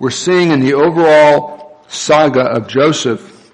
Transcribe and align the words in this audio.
we're 0.00 0.10
seeing 0.10 0.50
in 0.50 0.60
the 0.60 0.74
overall 0.74 1.84
saga 1.86 2.40
of 2.40 2.66
Joseph 2.68 3.52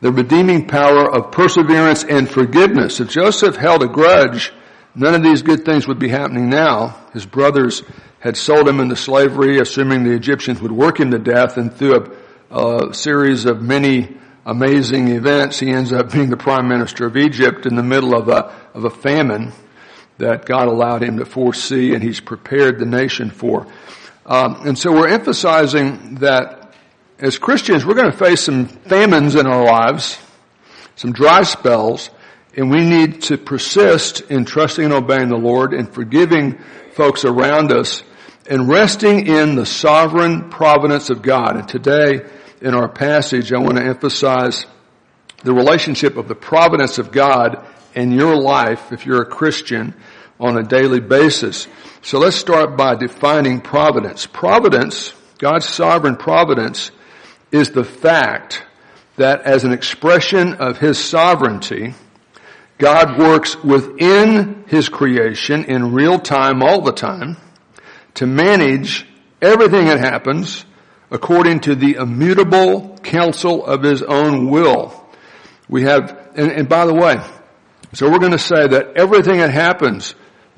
the 0.00 0.10
redeeming 0.10 0.66
power 0.66 1.08
of 1.14 1.30
perseverance 1.30 2.02
and 2.04 2.28
forgiveness. 2.28 3.00
If 3.00 3.10
Joseph 3.10 3.54
held 3.54 3.82
a 3.82 3.86
grudge, 3.86 4.50
none 4.94 5.14
of 5.14 5.22
these 5.22 5.42
good 5.42 5.64
things 5.64 5.86
would 5.86 5.98
be 5.98 6.08
happening 6.08 6.48
now. 6.48 6.98
His 7.12 7.26
brothers 7.26 7.82
had 8.18 8.36
sold 8.36 8.66
him 8.66 8.80
into 8.80 8.96
slavery, 8.96 9.60
assuming 9.60 10.04
the 10.04 10.12
Egyptians 10.12 10.60
would 10.60 10.72
work 10.72 10.98
him 10.98 11.10
to 11.10 11.18
death, 11.18 11.58
and 11.58 11.72
through 11.72 12.16
a, 12.50 12.88
a 12.88 12.94
series 12.94 13.44
of 13.44 13.60
many 13.60 14.16
amazing 14.46 15.08
events, 15.08 15.60
he 15.60 15.70
ends 15.70 15.92
up 15.92 16.12
being 16.12 16.30
the 16.30 16.36
prime 16.36 16.66
minister 16.66 17.04
of 17.04 17.16
Egypt 17.16 17.66
in 17.66 17.76
the 17.76 17.82
middle 17.82 18.14
of 18.14 18.28
a, 18.28 18.52
of 18.74 18.84
a 18.84 18.90
famine 18.90 19.52
that 20.16 20.46
God 20.46 20.68
allowed 20.68 21.02
him 21.02 21.18
to 21.18 21.26
foresee 21.26 21.94
and 21.94 22.02
he's 22.02 22.20
prepared 22.20 22.78
the 22.78 22.86
nation 22.86 23.30
for. 23.30 23.66
Um, 24.32 24.66
and 24.66 24.78
so 24.78 24.90
we're 24.90 25.08
emphasizing 25.08 26.14
that 26.20 26.72
as 27.18 27.36
Christians, 27.36 27.84
we're 27.84 27.92
going 27.92 28.10
to 28.10 28.16
face 28.16 28.40
some 28.40 28.64
famines 28.64 29.34
in 29.34 29.46
our 29.46 29.62
lives, 29.62 30.18
some 30.96 31.12
dry 31.12 31.42
spells, 31.42 32.08
and 32.56 32.70
we 32.70 32.82
need 32.82 33.20
to 33.24 33.36
persist 33.36 34.22
in 34.30 34.46
trusting 34.46 34.86
and 34.86 34.94
obeying 34.94 35.28
the 35.28 35.36
Lord 35.36 35.74
and 35.74 35.92
forgiving 35.92 36.58
folks 36.94 37.26
around 37.26 37.72
us 37.72 38.04
and 38.48 38.70
resting 38.70 39.26
in 39.26 39.54
the 39.54 39.66
sovereign 39.66 40.48
providence 40.48 41.10
of 41.10 41.20
God. 41.20 41.56
And 41.56 41.68
today, 41.68 42.24
in 42.62 42.74
our 42.74 42.88
passage, 42.88 43.52
I 43.52 43.58
want 43.58 43.76
to 43.76 43.84
emphasize 43.84 44.64
the 45.44 45.52
relationship 45.52 46.16
of 46.16 46.28
the 46.28 46.34
providence 46.34 46.98
of 46.98 47.12
God 47.12 47.66
in 47.94 48.12
your 48.12 48.40
life, 48.40 48.92
if 48.92 49.04
you're 49.04 49.20
a 49.20 49.26
Christian, 49.26 49.94
on 50.40 50.56
a 50.56 50.62
daily 50.62 51.00
basis. 51.00 51.68
So 52.04 52.18
let's 52.18 52.34
start 52.34 52.76
by 52.76 52.96
defining 52.96 53.60
providence. 53.60 54.26
Providence, 54.26 55.12
God's 55.38 55.68
sovereign 55.68 56.16
providence, 56.16 56.90
is 57.52 57.70
the 57.70 57.84
fact 57.84 58.64
that 59.18 59.42
as 59.42 59.62
an 59.62 59.72
expression 59.72 60.54
of 60.54 60.78
His 60.78 60.98
sovereignty, 60.98 61.94
God 62.78 63.20
works 63.20 63.62
within 63.62 64.64
His 64.66 64.88
creation 64.88 65.64
in 65.66 65.92
real 65.92 66.18
time 66.18 66.60
all 66.60 66.80
the 66.80 66.92
time 66.92 67.36
to 68.14 68.26
manage 68.26 69.06
everything 69.40 69.84
that 69.84 70.00
happens 70.00 70.64
according 71.12 71.60
to 71.60 71.76
the 71.76 71.94
immutable 71.94 72.98
counsel 72.98 73.64
of 73.64 73.84
His 73.84 74.02
own 74.02 74.50
will. 74.50 75.08
We 75.68 75.82
have, 75.82 76.32
and, 76.34 76.50
and 76.50 76.68
by 76.68 76.84
the 76.84 76.94
way, 76.94 77.24
so 77.92 78.10
we're 78.10 78.18
going 78.18 78.32
to 78.32 78.38
say 78.38 78.66
that 78.66 78.96
everything 78.96 79.38
that 79.38 79.50
happens, 79.50 80.16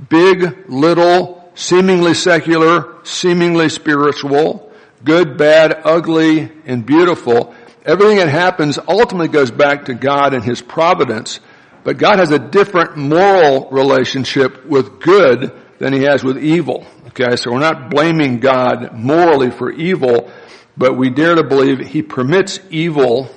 big, 0.09 0.69
little, 0.69 1.50
seemingly 1.55 2.14
secular, 2.14 3.05
seemingly 3.05 3.69
spiritual, 3.69 4.73
good, 5.05 5.37
bad, 5.37 5.83
ugly, 5.84 6.50
and 6.67 6.84
beautiful, 6.84 7.55
everything 7.84 8.17
that 8.17 8.28
happens 8.28 8.78
ultimately 8.89 9.28
goes 9.28 9.50
back 9.50 9.87
to 9.87 9.95
God 9.95 10.34
and 10.34 10.42
His 10.42 10.62
providence. 10.62 11.41
But 11.84 11.98
God 11.98 12.19
has 12.19 12.31
a 12.31 12.39
different 12.39 12.97
moral 12.97 13.69
relationship 13.70 14.65
with 14.65 15.00
good 15.00 15.53
than 15.78 15.92
He 15.92 16.03
has 16.03 16.25
with 16.25 16.39
evil. 16.39 16.87
Okay, 17.09 17.37
so 17.37 17.53
we're 17.53 17.61
not 17.61 17.91
blaming 17.91 18.41
God 18.41 18.92
morally 18.95 19.50
for 19.50 19.70
evil, 19.70 20.31
but 20.77 20.97
we 20.97 21.11
dare 21.11 21.37
to 21.37 21.45
believe 21.45 21.78
He 21.78 22.03
permits 22.03 22.59
evil 22.70 23.31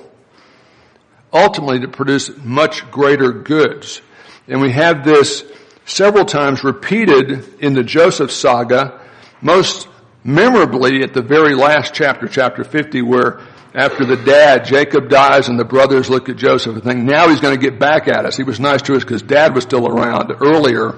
ultimately 1.32 1.80
to 1.80 1.88
produce 1.88 2.30
much 2.38 2.90
greater 2.90 3.32
goods. 3.32 4.00
And 4.46 4.60
we 4.60 4.72
have 4.72 5.04
this 5.04 5.44
several 5.88 6.26
times 6.26 6.62
repeated 6.62 7.60
in 7.60 7.72
the 7.72 7.82
Joseph 7.82 8.30
saga, 8.30 9.00
most 9.40 9.88
memorably 10.22 11.02
at 11.02 11.14
the 11.14 11.22
very 11.22 11.54
last 11.54 11.94
chapter, 11.94 12.28
chapter 12.28 12.62
50, 12.62 13.02
where 13.02 13.40
after 13.74 14.04
the 14.04 14.16
dad, 14.16 14.64
Jacob 14.64 15.08
dies 15.08 15.48
and 15.48 15.58
the 15.58 15.64
brothers 15.64 16.10
look 16.10 16.28
at 16.28 16.36
Joseph 16.36 16.74
and 16.74 16.84
think, 16.84 17.02
now 17.04 17.28
he's 17.28 17.40
going 17.40 17.58
to 17.58 17.60
get 17.60 17.78
back 17.78 18.06
at 18.06 18.26
us. 18.26 18.36
He 18.36 18.42
was 18.42 18.60
nice 18.60 18.82
to 18.82 18.94
us 18.94 19.02
because 19.02 19.22
dad 19.22 19.54
was 19.54 19.64
still 19.64 19.86
around 19.88 20.30
earlier. 20.40 20.96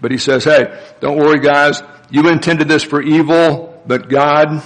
But 0.00 0.10
he 0.10 0.18
says, 0.18 0.44
hey, 0.44 0.82
don't 1.00 1.18
worry 1.18 1.40
guys. 1.40 1.82
You 2.10 2.28
intended 2.28 2.68
this 2.68 2.82
for 2.82 3.02
evil, 3.02 3.82
but 3.86 4.08
God 4.08 4.62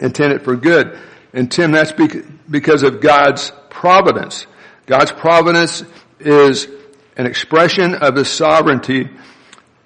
intended 0.00 0.42
for 0.42 0.56
good. 0.56 0.98
And 1.32 1.50
Tim, 1.50 1.70
that's 1.70 1.92
because 1.92 2.82
of 2.82 3.00
God's 3.00 3.52
providence. 3.70 4.46
God's 4.86 5.12
providence 5.12 5.84
is 6.18 6.68
an 7.16 7.26
expression 7.26 7.94
of 7.94 8.16
His 8.16 8.28
sovereignty 8.28 9.08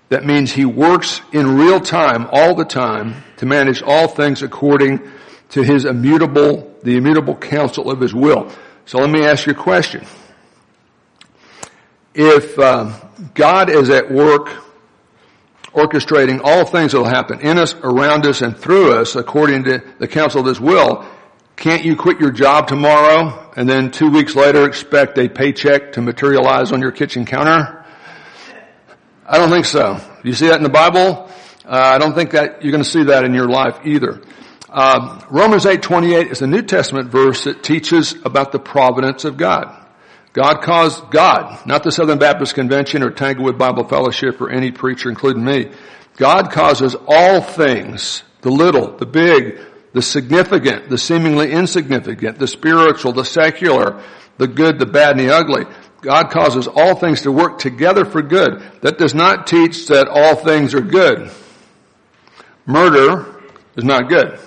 that 0.08 0.24
means 0.24 0.52
He 0.52 0.64
works 0.64 1.20
in 1.32 1.56
real 1.56 1.80
time, 1.80 2.28
all 2.30 2.54
the 2.54 2.64
time, 2.64 3.24
to 3.38 3.46
manage 3.46 3.82
all 3.82 4.08
things 4.08 4.42
according 4.42 5.00
to 5.50 5.62
His 5.62 5.84
immutable, 5.84 6.74
the 6.82 6.96
immutable 6.96 7.36
counsel 7.36 7.90
of 7.90 8.00
His 8.00 8.14
will. 8.14 8.50
So 8.84 8.98
let 8.98 9.10
me 9.10 9.24
ask 9.24 9.46
you 9.46 9.52
a 9.52 9.56
question. 9.56 10.06
If 12.14 12.58
uh, 12.58 12.98
God 13.34 13.68
is 13.68 13.90
at 13.90 14.10
work 14.10 14.48
orchestrating 15.74 16.40
all 16.42 16.64
things 16.64 16.92
that 16.92 16.98
will 16.98 17.04
happen 17.04 17.40
in 17.40 17.58
us, 17.58 17.74
around 17.74 18.26
us, 18.26 18.40
and 18.40 18.56
through 18.56 18.94
us 18.94 19.14
according 19.14 19.64
to 19.64 19.82
the 19.98 20.08
counsel 20.08 20.40
of 20.40 20.46
His 20.46 20.60
will, 20.60 21.04
can't 21.56 21.84
you 21.84 21.96
quit 21.96 22.20
your 22.20 22.30
job 22.30 22.68
tomorrow 22.68 23.52
and 23.56 23.68
then 23.68 23.90
two 23.90 24.10
weeks 24.10 24.36
later 24.36 24.66
expect 24.66 25.18
a 25.18 25.28
paycheck 25.28 25.92
to 25.92 26.02
materialize 26.02 26.70
on 26.70 26.82
your 26.82 26.92
kitchen 26.92 27.24
counter? 27.24 27.84
I 29.26 29.38
don't 29.38 29.50
think 29.50 29.64
so. 29.64 29.98
You 30.22 30.34
see 30.34 30.48
that 30.48 30.56
in 30.56 30.62
the 30.62 30.68
Bible? 30.68 31.30
Uh, 31.64 31.70
I 31.70 31.98
don't 31.98 32.14
think 32.14 32.32
that 32.32 32.62
you're 32.62 32.70
going 32.70 32.84
to 32.84 32.88
see 32.88 33.04
that 33.04 33.24
in 33.24 33.34
your 33.34 33.48
life 33.48 33.80
either. 33.84 34.22
Um, 34.68 35.24
Romans 35.30 35.64
8:28 35.64 36.30
is 36.30 36.42
a 36.42 36.46
New 36.46 36.62
Testament 36.62 37.10
verse 37.10 37.44
that 37.44 37.62
teaches 37.62 38.14
about 38.24 38.52
the 38.52 38.58
providence 38.58 39.24
of 39.24 39.36
God. 39.36 39.74
God 40.34 40.60
caused 40.60 41.10
God, 41.10 41.66
not 41.66 41.82
the 41.82 41.90
Southern 41.90 42.18
Baptist 42.18 42.54
Convention 42.54 43.02
or 43.02 43.10
Tanglewood 43.10 43.56
Bible 43.56 43.88
Fellowship 43.88 44.40
or 44.40 44.50
any 44.50 44.70
preacher, 44.70 45.08
including 45.08 45.42
me. 45.42 45.70
God 46.16 46.52
causes 46.52 46.94
all 47.08 47.40
things, 47.40 48.22
the 48.42 48.50
little, 48.50 48.96
the 48.96 49.06
big, 49.06 49.58
the 49.96 50.02
significant, 50.02 50.90
the 50.90 50.98
seemingly 50.98 51.50
insignificant, 51.50 52.38
the 52.38 52.46
spiritual, 52.46 53.12
the 53.12 53.24
secular, 53.24 54.02
the 54.36 54.46
good, 54.46 54.78
the 54.78 54.84
bad, 54.84 55.12
and 55.12 55.20
the 55.20 55.34
ugly. 55.34 55.64
God 56.02 56.30
causes 56.30 56.68
all 56.68 56.96
things 56.96 57.22
to 57.22 57.32
work 57.32 57.58
together 57.58 58.04
for 58.04 58.20
good. 58.20 58.62
That 58.82 58.98
does 58.98 59.14
not 59.14 59.46
teach 59.46 59.86
that 59.86 60.06
all 60.06 60.36
things 60.36 60.74
are 60.74 60.82
good. 60.82 61.30
Murder 62.66 63.40
is 63.74 63.84
not 63.84 64.10
good. 64.10 64.38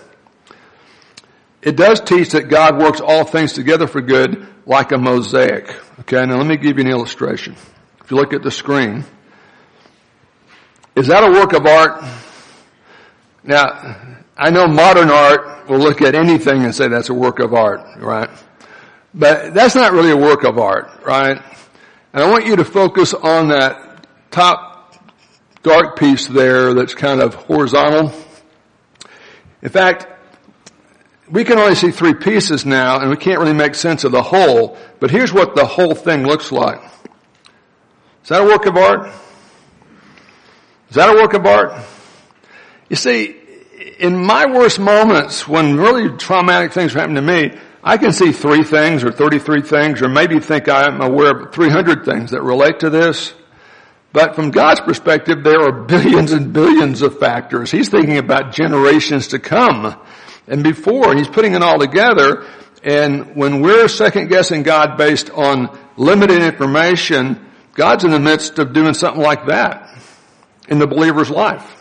It 1.64 1.76
does 1.76 2.00
teach 2.00 2.30
that 2.34 2.48
God 2.48 2.78
works 2.78 3.02
all 3.02 3.24
things 3.24 3.54
together 3.54 3.88
for 3.88 4.02
good 4.02 4.48
like 4.68 4.92
a 4.92 5.00
mosaic. 5.00 5.68
Okay, 6.02 6.28
now 6.28 6.38
let 6.38 6.46
me 6.46 6.58
give 6.58 6.78
you 6.78 6.86
an 6.86 6.92
illustration. 6.92 7.56
If 8.04 8.12
you 8.12 8.18
look 8.18 8.34
at 8.34 8.44
the 8.44 8.52
screen, 8.52 9.04
is 10.96 11.08
that 11.08 11.24
a 11.24 11.32
work 11.32 11.54
of 11.54 11.66
art? 11.66 12.04
Now, 13.44 14.19
I 14.40 14.52
know 14.52 14.68
modern 14.70 15.10
art 15.10 15.68
will 15.68 15.80
look 15.80 16.02
at 16.02 16.16
anything 16.16 16.64
and 16.64 16.74
say 16.74 16.88
that's 16.88 17.10
a 17.10 17.14
work 17.14 17.40
of 17.40 17.54
art, 17.54 17.82
right? 17.98 18.30
But 19.14 19.54
that's 19.54 19.76
not 19.76 19.92
really 19.92 20.12
a 20.12 20.18
work 20.18 20.46
of 20.46 20.58
art, 20.58 20.90
right? 21.06 21.42
And 22.14 22.24
I 22.24 22.32
want 22.32 22.46
you 22.46 22.56
to 22.56 22.64
focus 22.64 23.14
on 23.14 23.50
that 23.50 24.08
top 24.32 24.96
dark 25.62 26.00
piece 26.00 26.26
there 26.28 26.74
that's 26.74 26.94
kind 26.94 27.20
of 27.22 27.34
horizontal. 27.34 28.14
In 29.62 29.70
fact, 29.70 30.08
we 31.30 31.44
can 31.44 31.60
only 31.60 31.76
see 31.76 31.92
three 31.92 32.14
pieces 32.14 32.66
now 32.66 33.02
and 33.02 33.10
we 33.10 33.18
can't 33.18 33.40
really 33.40 33.54
make 33.54 33.76
sense 33.76 34.06
of 34.06 34.14
the 34.14 34.24
whole, 34.24 34.78
but 35.02 35.12
here's 35.12 35.34
what 35.34 35.54
the 35.54 35.66
whole 35.66 35.94
thing 35.94 36.24
looks 36.26 36.50
like. 36.50 36.82
Is 38.24 38.30
that 38.30 38.42
a 38.42 38.46
work 38.46 38.66
of 38.66 38.78
art? 38.78 39.12
Is 40.90 40.96
that 40.96 41.14
a 41.14 41.14
work 41.14 41.34
of 41.34 41.46
art? 41.46 41.74
You 42.88 42.96
see, 42.96 43.39
in 44.00 44.18
my 44.18 44.46
worst 44.46 44.80
moments, 44.80 45.48
when 45.48 45.78
really 45.78 46.18
traumatic 46.18 46.74
things 46.74 46.94
happen 46.94 47.16
to 47.16 47.22
me, 47.22 47.58
I 47.84 47.98
can 47.98 48.12
see 48.12 48.32
three 48.32 48.64
things 48.64 49.04
or 49.04 49.12
33 49.12 49.62
things 49.62 50.02
or 50.02 50.10
maybe 50.10 50.40
think 50.40 50.68
I'm 50.68 51.02
aware 51.02 51.38
of 51.38 51.54
300 51.54 52.06
things 52.06 52.32
that 52.32 52.42
relate 52.42 52.80
to 52.80 52.90
this. 52.90 53.34
But 54.12 54.36
from 54.36 54.52
God's 54.52 54.82
perspective, 54.82 55.44
there 55.44 55.62
are 55.62 55.72
billions 55.86 56.32
and 56.32 56.52
billions 56.52 57.02
of 57.02 57.20
factors. 57.20 57.72
He's 57.72 57.90
thinking 57.90 58.18
about 58.18 58.54
generations 58.54 59.28
to 59.30 59.40
come 59.40 59.96
and 60.50 60.64
before, 60.64 61.16
He's 61.16 61.28
putting 61.28 61.54
it 61.54 61.62
all 61.62 61.80
together. 61.80 62.46
And 62.84 63.36
when 63.36 63.62
we're 63.62 63.88
second 63.88 64.30
guessing 64.30 64.64
God 64.64 64.98
based 64.98 65.30
on 65.30 65.78
limited 65.96 66.42
information, 66.42 67.46
God's 67.74 68.04
in 68.04 68.12
the 68.12 68.20
midst 68.20 68.58
of 68.58 68.74
doing 68.74 68.94
something 68.94 69.22
like 69.22 69.46
that 69.46 69.96
in 70.68 70.80
the 70.80 70.88
believer's 70.88 71.30
life. 71.30 71.79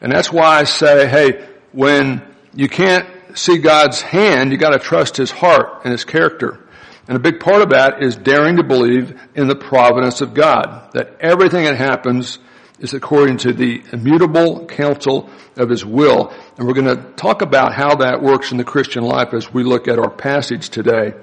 And 0.00 0.10
that's 0.10 0.32
why 0.32 0.58
I 0.58 0.64
say, 0.64 1.06
hey, 1.08 1.46
when 1.72 2.22
you 2.54 2.68
can't 2.68 3.06
see 3.34 3.58
God's 3.58 4.00
hand, 4.00 4.52
you 4.52 4.58
gotta 4.58 4.78
trust 4.78 5.16
His 5.16 5.30
heart 5.30 5.82
and 5.84 5.92
His 5.92 6.04
character. 6.04 6.66
And 7.06 7.16
a 7.16 7.20
big 7.20 7.40
part 7.40 7.62
of 7.62 7.70
that 7.70 8.02
is 8.02 8.16
daring 8.16 8.56
to 8.56 8.62
believe 8.62 9.20
in 9.34 9.48
the 9.48 9.56
providence 9.56 10.20
of 10.20 10.32
God. 10.32 10.90
That 10.92 11.16
everything 11.20 11.64
that 11.64 11.76
happens 11.76 12.38
is 12.78 12.94
according 12.94 13.38
to 13.38 13.52
the 13.52 13.82
immutable 13.92 14.66
counsel 14.66 15.28
of 15.56 15.68
his 15.68 15.84
will. 15.84 16.32
And 16.56 16.66
we're 16.66 16.74
going 16.74 16.96
to 16.96 17.12
talk 17.12 17.42
about 17.42 17.74
how 17.74 17.96
that 17.96 18.22
works 18.22 18.52
in 18.52 18.58
the 18.58 18.64
Christian 18.64 19.02
life 19.02 19.34
as 19.34 19.52
we 19.52 19.64
look 19.64 19.86
at 19.86 19.98
our 19.98 20.10
passage 20.10 20.70
today 20.70 21.14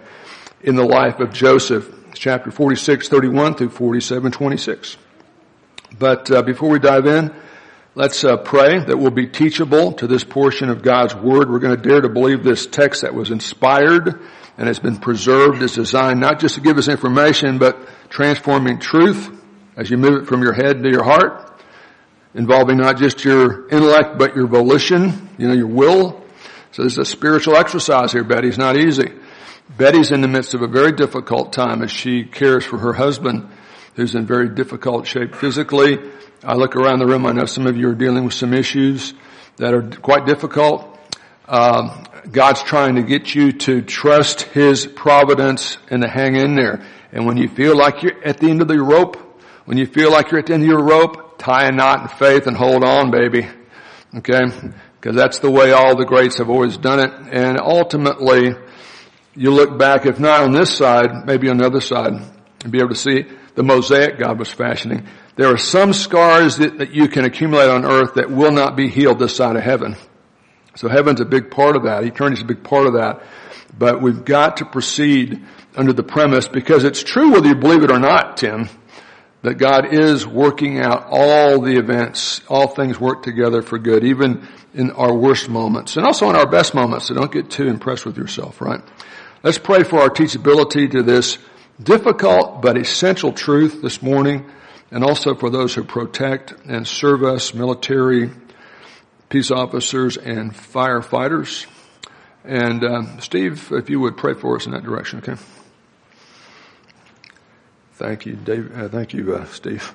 in 0.62 0.76
the 0.76 0.84
life 0.84 1.20
of 1.20 1.34
Joseph, 1.34 1.90
chapter 2.14 2.52
46, 2.52 3.10
31 3.10 3.56
through 3.56 3.70
47, 3.70 4.32
26. 4.32 4.98
But 5.98 6.30
uh, 6.30 6.42
before 6.44 6.70
we 6.70 6.80
dive 6.80 7.08
in, 7.08 7.34
let's 7.98 8.24
uh, 8.24 8.38
pray 8.38 8.78
that 8.78 8.96
we'll 8.96 9.10
be 9.10 9.26
teachable 9.26 9.92
to 9.92 10.06
this 10.06 10.24
portion 10.24 10.70
of 10.70 10.84
God's 10.84 11.16
Word. 11.16 11.50
We're 11.50 11.58
going 11.58 11.76
to 11.76 11.82
dare 11.82 12.00
to 12.00 12.10
believe 12.10 12.44
this 12.44 12.68
text 12.68 13.02
that 13.02 13.16
was 13.16 13.32
inspired 13.32 14.22
and 14.56 14.68
has 14.68 14.78
been 14.78 14.98
preserved 14.98 15.64
is 15.64 15.74
designed 15.74 16.20
not 16.20 16.40
just 16.40 16.56
to 16.56 16.62
give 16.62 16.78
us 16.78 16.90
information, 16.90 17.58
but 17.58 17.90
transforming 18.10 18.78
truth 18.78 19.36
as 19.76 19.90
you 19.90 19.98
move 19.98 20.22
it 20.22 20.28
from 20.28 20.44
your 20.44 20.54
head 20.54 20.84
to 20.84 20.90
your 20.92 21.04
heart 21.04 21.60
involving 22.36 22.78
not 22.78 22.98
just 22.98 23.26
your 23.26 23.68
intellect, 23.70 24.20
but 24.20 24.36
your 24.36 24.46
volition, 24.46 25.30
you 25.40 25.48
know, 25.48 25.56
your 25.56 25.66
will. 25.66 26.24
So 26.74 26.84
this 26.84 26.94
is 26.94 27.00
a 27.00 27.06
spiritual 27.06 27.56
exercise 27.56 28.12
here, 28.12 28.24
Betty. 28.24 28.48
It's 28.48 28.60
not 28.60 28.78
easy. 28.78 29.12
Betty's 29.76 30.12
in 30.12 30.22
the 30.22 30.28
midst 30.28 30.54
of 30.54 30.62
a 30.62 30.68
very 30.68 30.92
difficult 30.92 31.52
time 31.52 31.82
as 31.82 31.90
she 31.90 32.26
cares 32.26 32.64
for 32.64 32.78
her 32.78 32.94
husband 32.94 33.50
who's 33.98 34.14
in 34.14 34.28
very 34.28 34.48
difficult 34.48 35.08
shape 35.08 35.36
physically. 35.36 35.98
I 36.44 36.54
look 36.54 36.76
around 36.76 37.00
the 37.00 37.08
room. 37.08 37.26
I 37.26 37.32
know 37.32 37.46
some 37.46 37.66
of 37.66 37.76
you 37.76 37.90
are 37.90 37.96
dealing 37.96 38.24
with 38.24 38.34
some 38.36 38.54
issues 38.54 39.16
that 39.58 39.74
are 39.74 39.82
quite 39.82 40.28
difficult. 40.28 40.98
Um, 41.48 42.06
God's 42.32 42.62
trying 42.62 42.96
to 42.96 43.02
get 43.02 43.34
you 43.34 43.52
to 43.54 43.82
trust 43.82 44.44
His 44.44 44.86
providence 44.86 45.80
and 45.90 46.04
to 46.04 46.08
hang 46.08 46.36
in 46.36 46.56
there. 46.56 46.86
And 47.12 47.26
when 47.26 47.38
you 47.38 47.48
feel 47.48 47.76
like 47.76 48.04
you're 48.04 48.24
at 48.24 48.38
the 48.38 48.50
end 48.52 48.62
of 48.62 48.68
the 48.68 48.80
rope, 48.80 49.18
when 49.66 49.80
you 49.80 49.88
feel 49.88 50.12
like 50.12 50.30
you're 50.30 50.42
at 50.42 50.46
the 50.46 50.54
end 50.54 50.62
of 50.62 50.70
your 50.70 50.84
rope, 50.84 51.40
tie 51.40 51.66
a 51.66 51.72
knot 51.72 52.02
in 52.04 52.08
faith 52.20 52.46
and 52.46 52.56
hold 52.56 52.84
on, 52.84 53.10
baby. 53.10 53.48
Okay? 54.16 54.44
Because 55.00 55.16
that's 55.16 55.40
the 55.40 55.50
way 55.50 55.72
all 55.72 55.98
the 55.98 56.06
greats 56.06 56.38
have 56.38 56.52
always 56.52 56.78
done 56.78 57.00
it. 57.00 57.12
And 57.32 57.60
ultimately, 57.60 58.52
you 59.36 59.50
look 59.50 59.80
back, 59.80 60.06
if 60.06 60.20
not 60.20 60.42
on 60.42 60.52
this 60.52 60.76
side, 60.78 61.26
maybe 61.26 61.50
on 61.50 61.58
the 61.58 61.66
other 61.66 61.82
side, 61.82 62.14
and 62.64 62.72
be 62.72 62.78
able 62.78 62.90
to 62.90 62.96
see 62.96 63.26
the 63.58 63.64
mosaic 63.64 64.20
God 64.20 64.38
was 64.38 64.54
fashioning. 64.54 65.08
There 65.36 65.52
are 65.52 65.58
some 65.58 65.92
scars 65.92 66.58
that, 66.58 66.78
that 66.78 66.94
you 66.94 67.08
can 67.08 67.26
accumulate 67.26 67.70
on 67.70 67.86
earth 67.86 68.14
that 68.14 68.30
will 68.30 68.52
not 68.52 68.76
be 68.76 68.88
healed 68.88 69.18
this 69.18 69.36
side 69.36 69.56
of 69.56 69.64
heaven. 69.64 69.96
So 70.76 70.88
heaven's 70.88 71.22
a 71.22 71.26
big 71.26 71.50
part 71.50 71.76
of 71.76 71.84
that. 71.84 72.04
Eternity's 72.04 72.44
a 72.44 72.46
big 72.46 72.64
part 72.64 72.86
of 72.86 72.94
that. 72.94 73.24
But 73.76 74.00
we've 74.00 74.24
got 74.24 74.58
to 74.58 74.66
proceed 74.66 75.44
under 75.76 75.92
the 75.92 76.04
premise 76.04 76.48
because 76.48 76.84
it's 76.84 77.02
true 77.02 77.32
whether 77.32 77.48
you 77.48 77.56
believe 77.56 77.84
it 77.84 77.92
or 77.92 78.00
not, 78.00 78.38
Tim 78.38 78.70
that 79.44 79.56
God 79.56 79.94
is 79.94 80.26
working 80.26 80.80
out 80.80 81.06
all 81.10 81.62
the 81.62 81.78
events, 81.78 82.42
all 82.50 82.68
things 82.68 83.00
work 83.00 83.24
together 83.24 83.62
for 83.62 83.78
good, 83.78 84.04
even 84.04 84.48
in 84.74 84.92
our 84.92 85.16
worst 85.16 85.48
moments 85.48 85.96
and 85.96 86.06
also 86.06 86.30
in 86.30 86.36
our 86.36 86.50
best 86.50 86.74
moments. 86.74 87.08
So 87.08 87.14
don't 87.14 87.32
get 87.32 87.50
too 87.50 87.68
impressed 87.68 88.06
with 88.06 88.18
yourself, 88.18 88.60
right? 88.62 88.82
Let's 89.44 89.58
pray 89.58 89.84
for 89.84 90.02
our 90.02 90.10
teachability 90.10 90.92
to 90.92 91.04
this 91.04 91.38
difficult 91.82 92.62
but 92.62 92.78
essential 92.78 93.34
truth 93.34 93.82
this 93.82 94.02
morning 94.02 94.50
and 94.92 95.04
also 95.04 95.36
for 95.36 95.50
those 95.50 95.74
who 95.74 95.84
protect 95.84 96.54
and 96.66 96.88
serve 96.88 97.24
us, 97.24 97.54
military, 97.54 98.32
peace 99.30 99.52
officers, 99.52 100.18
and 100.18 100.54
firefighters. 100.54 101.66
And 102.44 102.84
uh, 102.84 103.20
Steve, 103.20 103.72
if 103.72 103.90
you 103.90 104.00
would 104.00 104.16
pray 104.16 104.34
for 104.34 104.56
us 104.56 104.66
in 104.66 104.72
that 104.72 104.84
direction, 104.84 105.20
okay? 105.20 105.36
Thank 107.94 108.26
you, 108.26 108.36
Dave. 108.36 108.78
Uh, 108.78 108.88
thank 108.88 109.14
you, 109.14 109.36
uh, 109.36 109.46
Steve. 109.46 109.94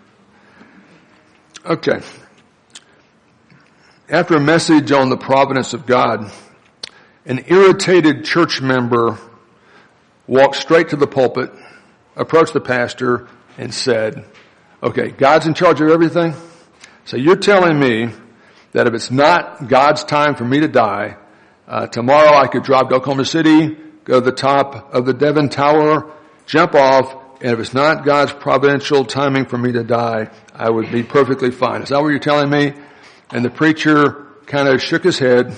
Okay. 1.64 2.00
After 4.08 4.34
a 4.36 4.40
message 4.40 4.92
on 4.92 5.08
the 5.08 5.16
providence 5.16 5.72
of 5.72 5.86
God, 5.86 6.30
an 7.24 7.44
irritated 7.46 8.24
church 8.24 8.60
member 8.60 9.18
walked 10.26 10.56
straight 10.56 10.90
to 10.90 10.96
the 10.96 11.06
pulpit, 11.06 11.50
approached 12.16 12.52
the 12.52 12.60
pastor, 12.60 13.28
and 13.58 13.72
said, 13.72 14.24
okay, 14.82 15.10
God's 15.10 15.46
in 15.46 15.54
charge 15.54 15.80
of 15.80 15.88
everything. 15.88 16.34
So 17.04 17.16
you're 17.16 17.36
telling 17.36 17.78
me 17.78 18.08
that 18.72 18.86
if 18.86 18.94
it's 18.94 19.10
not 19.10 19.68
God's 19.68 20.04
time 20.04 20.34
for 20.34 20.44
me 20.44 20.60
to 20.60 20.68
die, 20.68 21.16
uh, 21.68 21.86
tomorrow 21.86 22.34
I 22.34 22.46
could 22.46 22.62
drive 22.62 22.88
to 22.88 22.96
Oklahoma 22.96 23.24
City, 23.24 23.76
go 24.04 24.20
to 24.20 24.24
the 24.24 24.32
top 24.32 24.94
of 24.94 25.06
the 25.06 25.12
Devon 25.12 25.48
Tower, 25.48 26.12
jump 26.46 26.74
off, 26.74 27.14
and 27.40 27.52
if 27.52 27.58
it's 27.58 27.74
not 27.74 28.04
God's 28.04 28.32
providential 28.32 29.04
timing 29.04 29.46
for 29.46 29.58
me 29.58 29.72
to 29.72 29.82
die, 29.82 30.30
I 30.54 30.70
would 30.70 30.90
be 30.92 31.02
perfectly 31.02 31.50
fine. 31.50 31.82
Is 31.82 31.88
that 31.88 32.00
what 32.00 32.08
you're 32.08 32.18
telling 32.18 32.50
me? 32.50 32.72
And 33.30 33.44
the 33.44 33.50
preacher 33.50 34.26
kind 34.46 34.68
of 34.68 34.82
shook 34.82 35.04
his 35.04 35.18
head, 35.18 35.54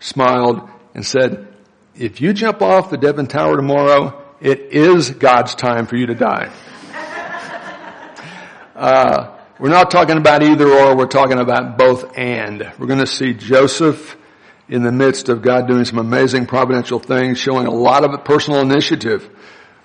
smiled, 0.00 0.68
and 0.94 1.04
said, 1.04 1.48
if 1.94 2.20
you 2.20 2.32
jump 2.32 2.60
off 2.60 2.90
the 2.90 2.96
Devon 2.96 3.26
Tower 3.26 3.56
tomorrow, 3.56 4.25
it 4.40 4.60
is 4.72 5.10
God's 5.10 5.54
time 5.54 5.86
for 5.86 5.96
you 5.96 6.06
to 6.06 6.14
die. 6.14 6.52
Uh, 8.74 9.38
we're 9.58 9.70
not 9.70 9.90
talking 9.90 10.18
about 10.18 10.42
either 10.42 10.68
or, 10.68 10.94
we're 10.94 11.06
talking 11.06 11.38
about 11.38 11.78
both 11.78 12.18
and. 12.18 12.60
We're 12.78 12.86
going 12.86 13.00
to 13.00 13.06
see 13.06 13.32
Joseph 13.32 14.16
in 14.68 14.82
the 14.82 14.92
midst 14.92 15.30
of 15.30 15.40
God 15.40 15.66
doing 15.66 15.86
some 15.86 15.98
amazing 15.98 16.44
providential 16.44 16.98
things, 16.98 17.38
showing 17.38 17.66
a 17.66 17.70
lot 17.70 18.04
of 18.04 18.24
personal 18.24 18.60
initiative. 18.60 19.30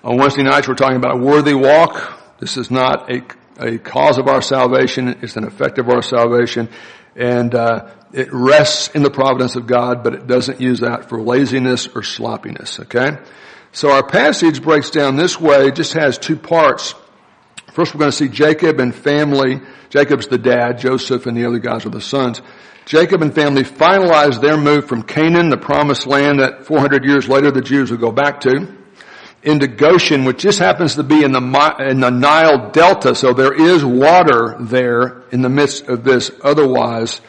On 0.04 0.18
Wednesday 0.18 0.42
nights, 0.42 0.68
we're 0.68 0.74
talking 0.74 0.96
about 0.96 1.14
a 1.14 1.24
worthy 1.24 1.54
walk. 1.54 2.38
This 2.38 2.58
is 2.58 2.70
not 2.70 3.10
a, 3.10 3.22
a 3.58 3.78
cause 3.78 4.18
of 4.18 4.28
our 4.28 4.42
salvation. 4.42 5.08
It's 5.22 5.36
an 5.36 5.44
effect 5.44 5.78
of 5.78 5.88
our 5.88 6.02
salvation. 6.02 6.68
And, 7.16 7.54
uh, 7.54 7.94
it 8.12 8.28
rests 8.30 8.88
in 8.88 9.02
the 9.02 9.10
providence 9.10 9.56
of 9.56 9.66
God, 9.66 10.04
but 10.04 10.12
it 10.14 10.26
doesn't 10.26 10.60
use 10.60 10.80
that 10.80 11.08
for 11.08 11.22
laziness 11.22 11.88
or 11.94 12.02
sloppiness, 12.02 12.78
okay? 12.80 13.16
So 13.72 13.90
our 13.90 14.06
passage 14.06 14.62
breaks 14.62 14.90
down 14.90 15.16
this 15.16 15.40
way, 15.40 15.70
just 15.70 15.94
has 15.94 16.18
two 16.18 16.36
parts. 16.36 16.94
First 17.72 17.94
we're 17.94 18.00
going 18.00 18.10
to 18.10 18.16
see 18.16 18.28
Jacob 18.28 18.80
and 18.80 18.94
family. 18.94 19.60
Jacob's 19.88 20.26
the 20.26 20.38
dad, 20.38 20.78
Joseph 20.78 21.26
and 21.26 21.36
the 21.36 21.46
other 21.46 21.58
guys 21.58 21.86
are 21.86 21.90
the 21.90 22.00
sons. 22.00 22.42
Jacob 22.84 23.22
and 23.22 23.34
family 23.34 23.62
finalize 23.62 24.40
their 24.40 24.56
move 24.56 24.86
from 24.86 25.02
Canaan, 25.02 25.48
the 25.48 25.56
promised 25.56 26.06
land 26.06 26.40
that 26.40 26.66
400 26.66 27.04
years 27.04 27.28
later 27.28 27.50
the 27.50 27.62
Jews 27.62 27.90
would 27.90 28.00
go 28.00 28.12
back 28.12 28.40
to 28.40 28.76
into 29.42 29.66
Goshen, 29.66 30.24
which 30.24 30.38
just 30.38 30.58
happens 30.58 30.94
to 30.94 31.02
be 31.02 31.24
in 31.24 31.32
the, 31.32 31.76
in 31.80 32.00
the 32.00 32.10
Nile 32.10 32.70
Delta, 32.70 33.14
so 33.14 33.32
there 33.32 33.52
is 33.52 33.84
water 33.84 34.56
there 34.60 35.24
in 35.32 35.42
the 35.42 35.48
midst 35.48 35.88
of 35.88 36.04
this 36.04 36.30
otherwise 36.44 37.20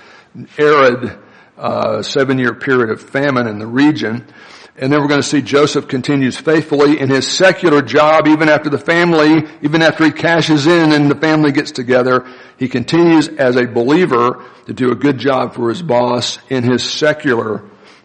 arid 0.57 1.18
uh, 1.57 2.01
seven-year 2.01 2.54
period 2.56 2.92
of 2.92 3.01
famine 3.01 3.48
in 3.48 3.57
the 3.57 3.68
region. 3.68 4.27
And 4.75 4.92
then 4.92 5.01
we're 5.01 5.08
going 5.08 5.22
to 5.22 5.27
see 5.27 5.44
Joseph 5.44 5.88
continues 5.88 6.36
faithfully 6.36 7.00
in 7.00 7.10
his 7.10 7.27
secular 7.27 7.84
job, 7.84 8.27
even 8.27 8.50
after 8.50 8.72
the 8.72 8.80
family, 8.80 9.48
even 9.62 9.84
after 9.84 10.03
he 10.03 10.12
cashes 10.12 10.65
in 10.65 10.94
and 10.94 11.12
the 11.12 11.15
family 11.15 11.51
gets 11.51 11.72
together, 11.72 12.25
he 12.58 12.68
continues 12.68 13.27
as 13.27 13.56
a 13.56 13.68
believer 13.68 14.44
to 14.65 14.74
do 14.74 14.92
a 14.92 14.96
good 14.96 15.20
job 15.20 15.53
for 15.53 15.70
his 15.70 15.84
boss 15.84 16.39
in 16.50 16.63
his 16.63 16.84
secular 16.84 17.63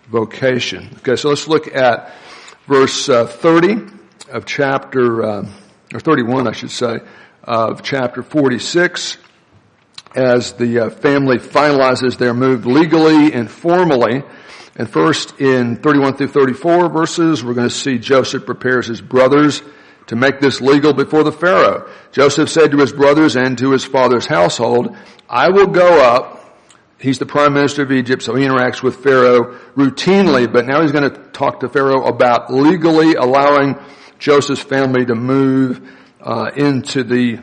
vocation. 0.09 0.91
Okay, 0.99 1.17
so 1.17 1.31
let's 1.31 1.49
look 1.49 1.75
at 1.75 2.13
verse 2.67 3.09
uh, 3.09 3.27
30 3.27 3.87
of 4.31 4.45
chapter, 4.45 5.23
uh, 5.23 5.49
or 5.95 6.01
31 6.01 6.47
I 6.47 6.53
should 6.53 6.71
say, 6.71 6.99
of 7.45 7.83
chapter 7.83 8.23
46 8.23 9.17
as 10.15 10.53
the 10.53 10.81
uh, 10.81 10.91
family 10.91 11.39
finalizes 11.39 12.19
their 12.19 12.35
move 12.35 12.67
legally 12.67 13.33
and 13.33 13.51
formally. 13.51 14.23
And 14.79 14.89
first 14.89 15.41
in 15.41 15.77
31 15.77 16.17
through 16.17 16.29
34 16.29 16.89
verses, 16.89 17.45
we're 17.45 17.55
going 17.55 17.69
to 17.69 17.75
see 17.75 17.99
Joseph 17.99 18.47
prepares 18.47 18.87
his 18.87 19.01
brothers 19.01 19.61
to 20.07 20.17
make 20.17 20.41
this 20.41 20.61
legal 20.61 20.95
before 20.95 21.25
the 21.25 21.33
Pharaoh. 21.33 21.91
Joseph 22.13 22.49
said 22.49 22.71
to 22.71 22.79
his 22.79 22.93
brothers 22.93 23.37
and 23.37 23.59
to 23.59 23.73
his 23.73 23.85
father's 23.85 24.27
household, 24.27 24.97
I 25.29 25.51
will 25.51 25.67
go 25.67 26.01
up. 26.01 26.37
He's 27.01 27.19
the 27.19 27.27
prime 27.27 27.55
minister 27.55 27.83
of 27.83 27.93
Egypt, 27.93 28.23
so 28.23 28.35
he 28.35 28.45
interacts 28.45 28.83
with 28.83 29.03
Pharaoh 29.03 29.59
routinely, 29.77 30.51
but 30.51 30.67
now 30.67 30.83
he's 30.83 30.93
going 30.93 31.11
to 31.11 31.17
talk 31.31 31.61
to 31.61 31.69
Pharaoh 31.69 32.07
about 32.07 32.53
legally 32.53 33.15
allowing 33.15 33.77
Joseph's 34.19 34.63
family 34.63 35.05
to 35.05 35.15
move 35.15 35.81
uh, 36.21 36.51
into 36.57 37.05
the 37.05 37.41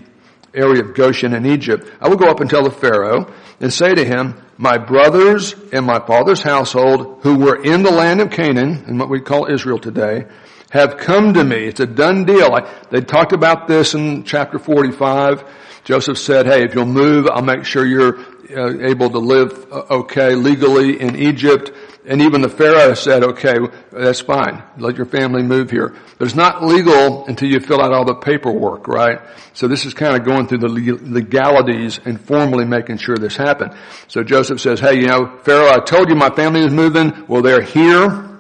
area 0.56 0.84
of 0.84 0.94
Goshen 0.94 1.34
in 1.34 1.46
Egypt, 1.46 1.90
I 2.02 2.10
will 2.10 2.18
go 2.18 2.30
up 2.30 2.40
and 2.40 2.50
tell 2.50 2.64
the 2.64 2.72
Pharaoh 2.72 3.32
and 3.60 3.74
say 3.74 3.94
to 3.94 4.06
him, 4.06 4.42
my 4.58 4.78
brothers 4.78 5.54
and 5.74 5.86
my 5.86 6.00
father's 6.06 6.42
household 6.42 7.20
who 7.24 7.38
were 7.38 7.62
in 7.62 7.84
the 7.84 7.92
land 7.92 8.22
of 8.22 8.32
Canaan, 8.32 8.86
and 8.88 9.00
what 9.00 9.10
we 9.10 9.20
call 9.20 9.52
Israel 9.52 9.80
today, 9.80 10.26
have 10.72 10.98
come 10.98 11.34
to 11.34 11.44
me. 11.44 11.68
It's 11.68 11.80
a 11.80 11.86
done 11.86 12.26
deal. 12.26 12.52
I, 12.54 12.70
they 12.90 13.02
talked 13.02 13.34
about 13.34 13.68
this 13.68 13.94
in 13.94 14.24
chapter 14.24 14.60
45. 14.60 15.44
Joseph 15.84 16.18
said, 16.18 16.46
hey, 16.48 16.64
if 16.64 16.74
you'll 16.74 16.86
move, 16.86 17.28
I'll 17.32 17.44
make 17.44 17.66
sure 17.66 17.86
you're 17.86 18.20
uh, 18.20 18.88
able 18.88 19.10
to 19.10 19.20
live 19.20 19.72
uh, 19.72 19.84
okay 19.92 20.36
legally 20.36 21.00
in 21.00 21.16
Egypt. 21.16 21.72
And 22.08 22.22
even 22.22 22.42
the 22.42 22.50
Pharaoh 22.50 22.94
said, 22.94 23.24
okay, 23.24 23.56
that's 23.92 24.22
fine. 24.22 24.62
Let 24.78 24.96
your 24.96 25.08
family 25.08 25.42
move 25.42 25.72
here. 25.72 25.96
But 26.20 26.26
it's 26.26 26.36
not 26.36 26.64
legal 26.64 27.26
until 27.26 27.50
you 27.50 27.60
fill 27.60 27.82
out 27.82 27.94
all 27.94 28.06
the 28.06 28.14
paperwork, 28.14 28.88
right? 28.88 29.20
So 29.54 29.68
this 29.68 29.86
is 29.86 29.96
kind 29.96 30.16
of 30.16 30.24
going 30.24 30.48
through 30.48 30.60
the 30.60 30.70
legalities 30.70 32.00
and 32.06 32.22
formally 32.22 32.64
making 32.64 32.98
sure 32.98 33.18
this 33.18 33.36
happened. 33.36 33.74
So 34.08 34.24
Joseph 34.24 34.62
says, 34.62 34.80
hey, 34.80 35.00
you 35.00 35.08
know, 35.08 35.40
Pharaoh, 35.44 35.72
I 35.72 35.80
told 35.80 36.10
you 36.10 36.16
my 36.16 36.30
family 36.30 36.62
is 36.62 36.72
moving. 36.72 37.26
Well, 37.28 37.42
they're 37.42 37.64
here. 37.64 38.40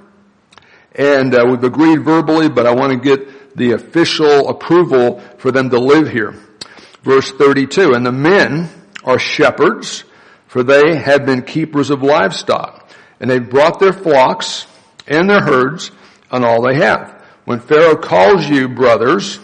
And 0.93 1.33
uh, 1.33 1.45
we've 1.49 1.63
agreed 1.63 2.03
verbally, 2.03 2.49
but 2.49 2.67
I 2.67 2.71
want 2.71 2.93
to 2.93 2.99
get 2.99 3.57
the 3.57 3.71
official 3.71 4.47
approval 4.47 5.21
for 5.39 5.51
them 5.51 5.71
to 5.71 5.79
live 5.79 6.11
here. 6.11 6.35
Verse 7.01 7.31
32, 7.31 7.93
and 7.93 8.05
the 8.05 8.11
men 8.11 8.69
are 9.03 9.17
shepherds, 9.17 10.03
for 10.47 10.61
they 10.61 10.97
have 10.97 11.25
been 11.25 11.41
keepers 11.41 11.89
of 11.89 12.03
livestock 12.03 12.84
and 13.19 13.29
they 13.29 13.39
brought 13.39 13.79
their 13.79 13.93
flocks 13.93 14.67
and 15.07 15.29
their 15.29 15.41
herds 15.41 15.91
and 16.31 16.43
all 16.43 16.61
they 16.61 16.75
have. 16.75 17.23
When 17.45 17.59
Pharaoh 17.59 17.95
calls 17.95 18.47
you 18.47 18.67
brothers 18.67 19.39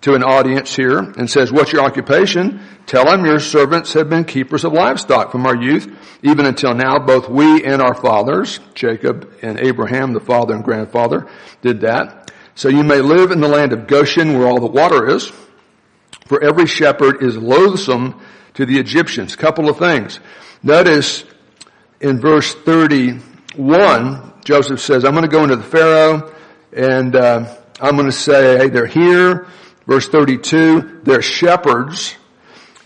to 0.00 0.14
an 0.14 0.22
audience 0.22 0.74
here 0.74 0.98
and 0.98 1.30
says, 1.30 1.52
what's 1.52 1.72
your 1.72 1.82
occupation? 1.82 2.60
Tell 2.86 3.10
him 3.10 3.24
your 3.24 3.40
servants 3.40 3.94
have 3.94 4.10
been 4.10 4.24
keepers 4.24 4.64
of 4.64 4.72
livestock 4.72 5.32
from 5.32 5.46
our 5.46 5.56
youth, 5.56 5.90
even 6.22 6.44
until 6.46 6.74
now, 6.74 6.98
both 6.98 7.28
we 7.28 7.64
and 7.64 7.80
our 7.80 7.94
fathers, 7.94 8.60
Jacob 8.74 9.32
and 9.42 9.58
Abraham, 9.60 10.12
the 10.12 10.20
father 10.20 10.54
and 10.54 10.64
grandfather, 10.64 11.26
did 11.62 11.80
that. 11.80 12.30
So 12.54 12.68
you 12.68 12.84
may 12.84 13.00
live 13.00 13.30
in 13.30 13.40
the 13.40 13.48
land 13.48 13.72
of 13.72 13.86
Goshen 13.86 14.38
where 14.38 14.46
all 14.46 14.60
the 14.60 14.66
water 14.66 15.08
is, 15.08 15.32
for 16.26 16.42
every 16.42 16.66
shepherd 16.66 17.22
is 17.22 17.36
loathsome 17.36 18.20
to 18.54 18.66
the 18.66 18.78
Egyptians. 18.78 19.36
Couple 19.36 19.68
of 19.68 19.78
things. 19.78 20.20
Notice 20.62 21.24
in 22.04 22.20
verse 22.20 22.54
31, 22.54 24.32
Joseph 24.44 24.78
says, 24.78 25.06
I'm 25.06 25.12
going 25.12 25.22
to 25.22 25.28
go 25.28 25.42
into 25.42 25.56
the 25.56 25.62
Pharaoh 25.62 26.34
and 26.70 27.16
uh, 27.16 27.56
I'm 27.80 27.96
going 27.96 28.10
to 28.10 28.12
say, 28.12 28.58
hey, 28.58 28.68
they're 28.68 28.84
here. 28.84 29.46
Verse 29.86 30.06
32, 30.10 31.00
they're 31.02 31.22
shepherds. 31.22 32.14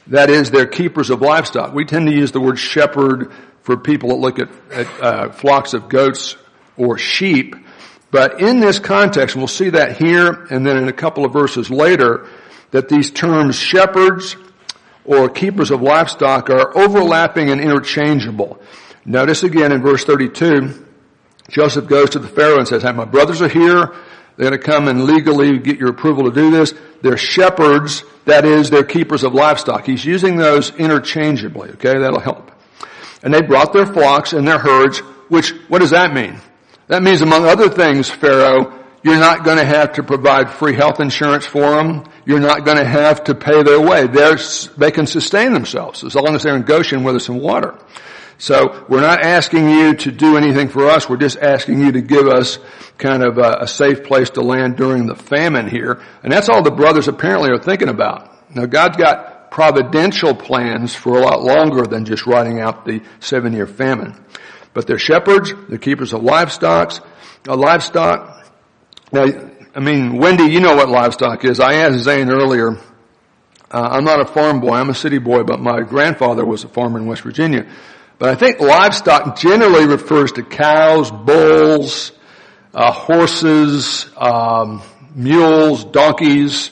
That 0.07 0.31
is, 0.31 0.53
they're 0.53 0.67
keepers 0.67 1.11
of 1.11 1.21
livestock. 1.21 1.75
We 1.75 1.85
tend 1.85 2.07
to 2.07 2.15
use 2.15 2.31
the 2.31 2.41
word 2.41 2.61
shepherd 2.61 3.33
for 3.63 3.77
people 3.77 4.11
that 4.11 4.15
look 4.17 4.39
at, 4.39 4.51
at 4.71 5.03
uh, 5.03 5.33
flocks 5.33 5.75
of 5.75 5.89
goats 5.89 6.37
or 6.77 6.97
sheep. 6.97 7.57
But 8.13 8.41
in 8.41 8.61
this 8.61 8.79
context, 8.79 9.35
we'll 9.35 9.49
see 9.49 9.71
that 9.71 9.97
here 9.97 10.47
and 10.49 10.65
then 10.65 10.77
in 10.77 10.87
a 10.87 10.93
couple 10.93 11.25
of 11.25 11.33
verses 11.33 11.71
later, 11.71 12.29
that 12.71 12.89
these 12.89 13.11
terms 13.11 13.57
shepherds 13.57 14.37
or 15.05 15.29
keepers 15.29 15.73
of 15.73 15.83
livestock 15.83 16.51
are 16.51 16.79
overlapping 16.79 17.51
and 17.51 17.61
interchangeable. 17.61 18.63
Notice 19.05 19.43
again 19.43 19.73
in 19.73 19.83
verse 19.83 20.05
32, 20.05 20.87
Joseph 21.49 21.87
goes 21.87 22.11
to 22.11 22.19
the 22.19 22.29
Pharaoh 22.29 22.59
and 22.59 22.69
says, 22.69 22.83
hey, 22.83 22.93
my 22.93 23.05
brothers 23.05 23.41
are 23.41 23.49
here. 23.49 23.95
They're 24.37 24.51
going 24.51 24.61
to 24.61 24.67
come 24.67 24.87
and 24.87 25.05
legally 25.05 25.59
get 25.59 25.79
your 25.79 25.91
approval 25.91 26.25
to 26.25 26.31
do 26.31 26.51
this. 26.51 26.75
They're 27.03 27.17
shepherds. 27.17 28.05
That 28.27 28.45
is, 28.45 28.71
they're 28.71 28.85
keepers 28.85 29.25
of 29.25 29.35
livestock. 29.35 29.87
He's 29.87 30.05
using 30.05 30.37
those 30.37 30.71
interchangeably. 30.77 31.71
Okay, 31.71 31.99
that'll 31.99 32.21
help. 32.21 32.53
And 33.23 33.35
they 33.35 33.43
brought 33.43 33.73
their 33.73 33.87
flocks 33.87 34.33
and 34.33 34.47
their 34.47 34.59
herds, 34.59 34.99
which, 35.29 35.51
what 35.69 35.81
does 35.81 35.91
that 35.91 36.13
mean? 36.13 36.39
That 36.87 37.03
means 37.03 37.21
among 37.21 37.47
other 37.47 37.69
things, 37.69 38.09
Pharaoh, 38.09 38.79
you're 39.03 39.19
not 39.19 39.45
going 39.45 39.59
to 39.59 39.65
have 39.65 39.95
to 39.95 40.03
provide 40.03 40.51
free 40.51 40.75
health 40.75 41.01
insurance 41.01 41.47
for 41.47 41.77
them. 41.77 42.05
You're 42.25 42.41
not 42.41 42.65
going 42.65 42.77
to 42.77 42.85
have 42.85 43.25
to 43.25 43.35
pay 43.35 43.63
their 43.63 43.81
way. 43.81 44.07
They're, 44.07 44.39
they 44.77 44.91
can 44.91 45.07
sustain 45.07 45.53
themselves 45.53 46.05
as 46.05 46.15
long 46.15 46.35
as 46.35 46.43
they're 46.43 46.57
in 46.57 46.63
Goshen 46.63 47.03
where 47.03 47.13
there's 47.13 47.27
some 47.27 47.41
water. 47.41 47.79
So 48.39 48.87
we're 48.89 49.01
not 49.01 49.23
asking 49.23 49.69
you 49.69 49.95
to 49.95 50.13
do 50.13 50.37
anything 50.37 50.69
for 50.69 50.87
us. 50.87 51.09
We're 51.09 51.17
just 51.17 51.39
asking 51.39 51.81
you 51.81 51.93
to 51.93 52.01
give 52.01 52.29
us 52.29 52.59
kind 52.97 53.25
of 53.25 53.37
a, 53.37 53.59
a, 53.63 53.69
safe 53.69 54.05
place 54.05 54.31
to 54.31 54.43
land 54.43 54.77
during 54.77 55.07
the 55.07 55.17
famine 55.17 55.69
here. 55.69 56.01
And 56.23 56.33
that's 56.33 56.49
all 56.49 56.63
the 56.63 56.71
brothers 56.71 57.09
apparently 57.09 57.51
are 57.51 57.59
thinking 57.59 57.89
about. 57.89 58.55
Now 58.55 58.67
God's 58.67 58.97
got 58.97 59.51
providential 59.51 60.35
plans 60.35 60.95
for 60.95 61.19
a 61.19 61.21
lot 61.21 61.43
longer 61.43 61.83
than 61.83 62.05
just 62.05 62.27
writing 62.27 62.61
out 62.61 62.85
the 62.85 63.03
seven 63.19 63.53
year 63.53 63.67
famine. 63.67 64.15
But 64.73 64.87
they're 64.87 64.99
shepherds, 64.99 65.53
they're 65.69 65.79
keepers 65.79 66.13
of 66.13 66.23
livestock, 66.23 67.05
uh, 67.49 67.57
livestock. 67.57 68.47
Now, 69.11 69.27
I 69.75 69.81
mean, 69.81 70.19
Wendy, 70.19 70.45
you 70.45 70.61
know 70.61 70.77
what 70.77 70.89
livestock 70.89 71.45
is. 71.45 71.59
I 71.59 71.75
asked 71.75 72.01
Zane 72.01 72.31
earlier, 72.31 72.77
uh, 73.71 73.89
I'm 73.91 74.05
not 74.05 74.21
a 74.21 74.27
farm 74.27 74.61
boy, 74.61 74.75
I'm 74.75 74.91
a 74.91 74.95
city 74.95 75.19
boy, 75.19 75.43
but 75.43 75.61
my 75.61 75.81
grandfather 75.81 76.45
was 76.45 76.65
a 76.65 76.69
farmer 76.69 76.99
in 76.99 77.07
West 77.07 77.23
Virginia. 77.23 77.67
But 78.19 78.31
I 78.31 78.35
think 78.35 78.61
livestock 78.61 79.39
generally 79.39 79.87
refers 79.87 80.33
to 80.33 80.43
cows, 80.43 81.11
bulls, 81.11 82.13
uh, 82.75 82.93
horses, 82.93 84.07
um, 84.17 84.83
mules, 85.15 85.85
donkeys. 85.85 86.71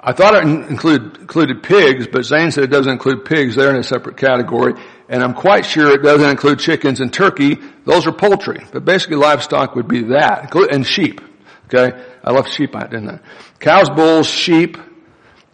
I 0.00 0.12
thought 0.12 0.34
it 0.34 0.44
included, 0.44 1.18
included 1.20 1.62
pigs, 1.62 2.06
but 2.06 2.24
Zane 2.24 2.50
said 2.50 2.64
it 2.64 2.70
doesn't 2.70 2.92
include 2.92 3.24
pigs. 3.24 3.56
They're 3.56 3.70
in 3.70 3.76
a 3.76 3.82
separate 3.82 4.16
category. 4.16 4.74
And 5.08 5.22
I'm 5.22 5.34
quite 5.34 5.66
sure 5.66 5.90
it 5.92 6.02
doesn't 6.02 6.28
include 6.28 6.60
chickens 6.60 7.00
and 7.00 7.12
turkey. 7.12 7.58
Those 7.84 8.06
are 8.06 8.12
poultry. 8.12 8.64
But 8.72 8.84
basically 8.84 9.16
livestock 9.16 9.74
would 9.74 9.88
be 9.88 10.04
that. 10.04 10.54
And 10.70 10.86
sheep. 10.86 11.20
Okay? 11.66 11.90
I 12.24 12.30
left 12.30 12.52
sheep 12.52 12.74
out, 12.74 12.90
didn't 12.90 13.10
I? 13.10 13.20
Cows, 13.58 13.90
bulls, 13.90 14.28
sheep, 14.28 14.78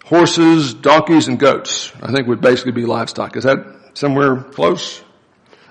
horses, 0.05 0.75
donkeys, 0.75 1.29
and 1.29 1.39
goats. 1.39 1.93
I 2.03 2.13
think 2.13 2.29
would 2.29 2.41
basically 2.41 2.73
be 2.73 2.85
livestock. 2.85 3.37
Is 3.37 3.45
that 3.45 3.91
somewhere 3.95 4.37
close? 4.37 5.03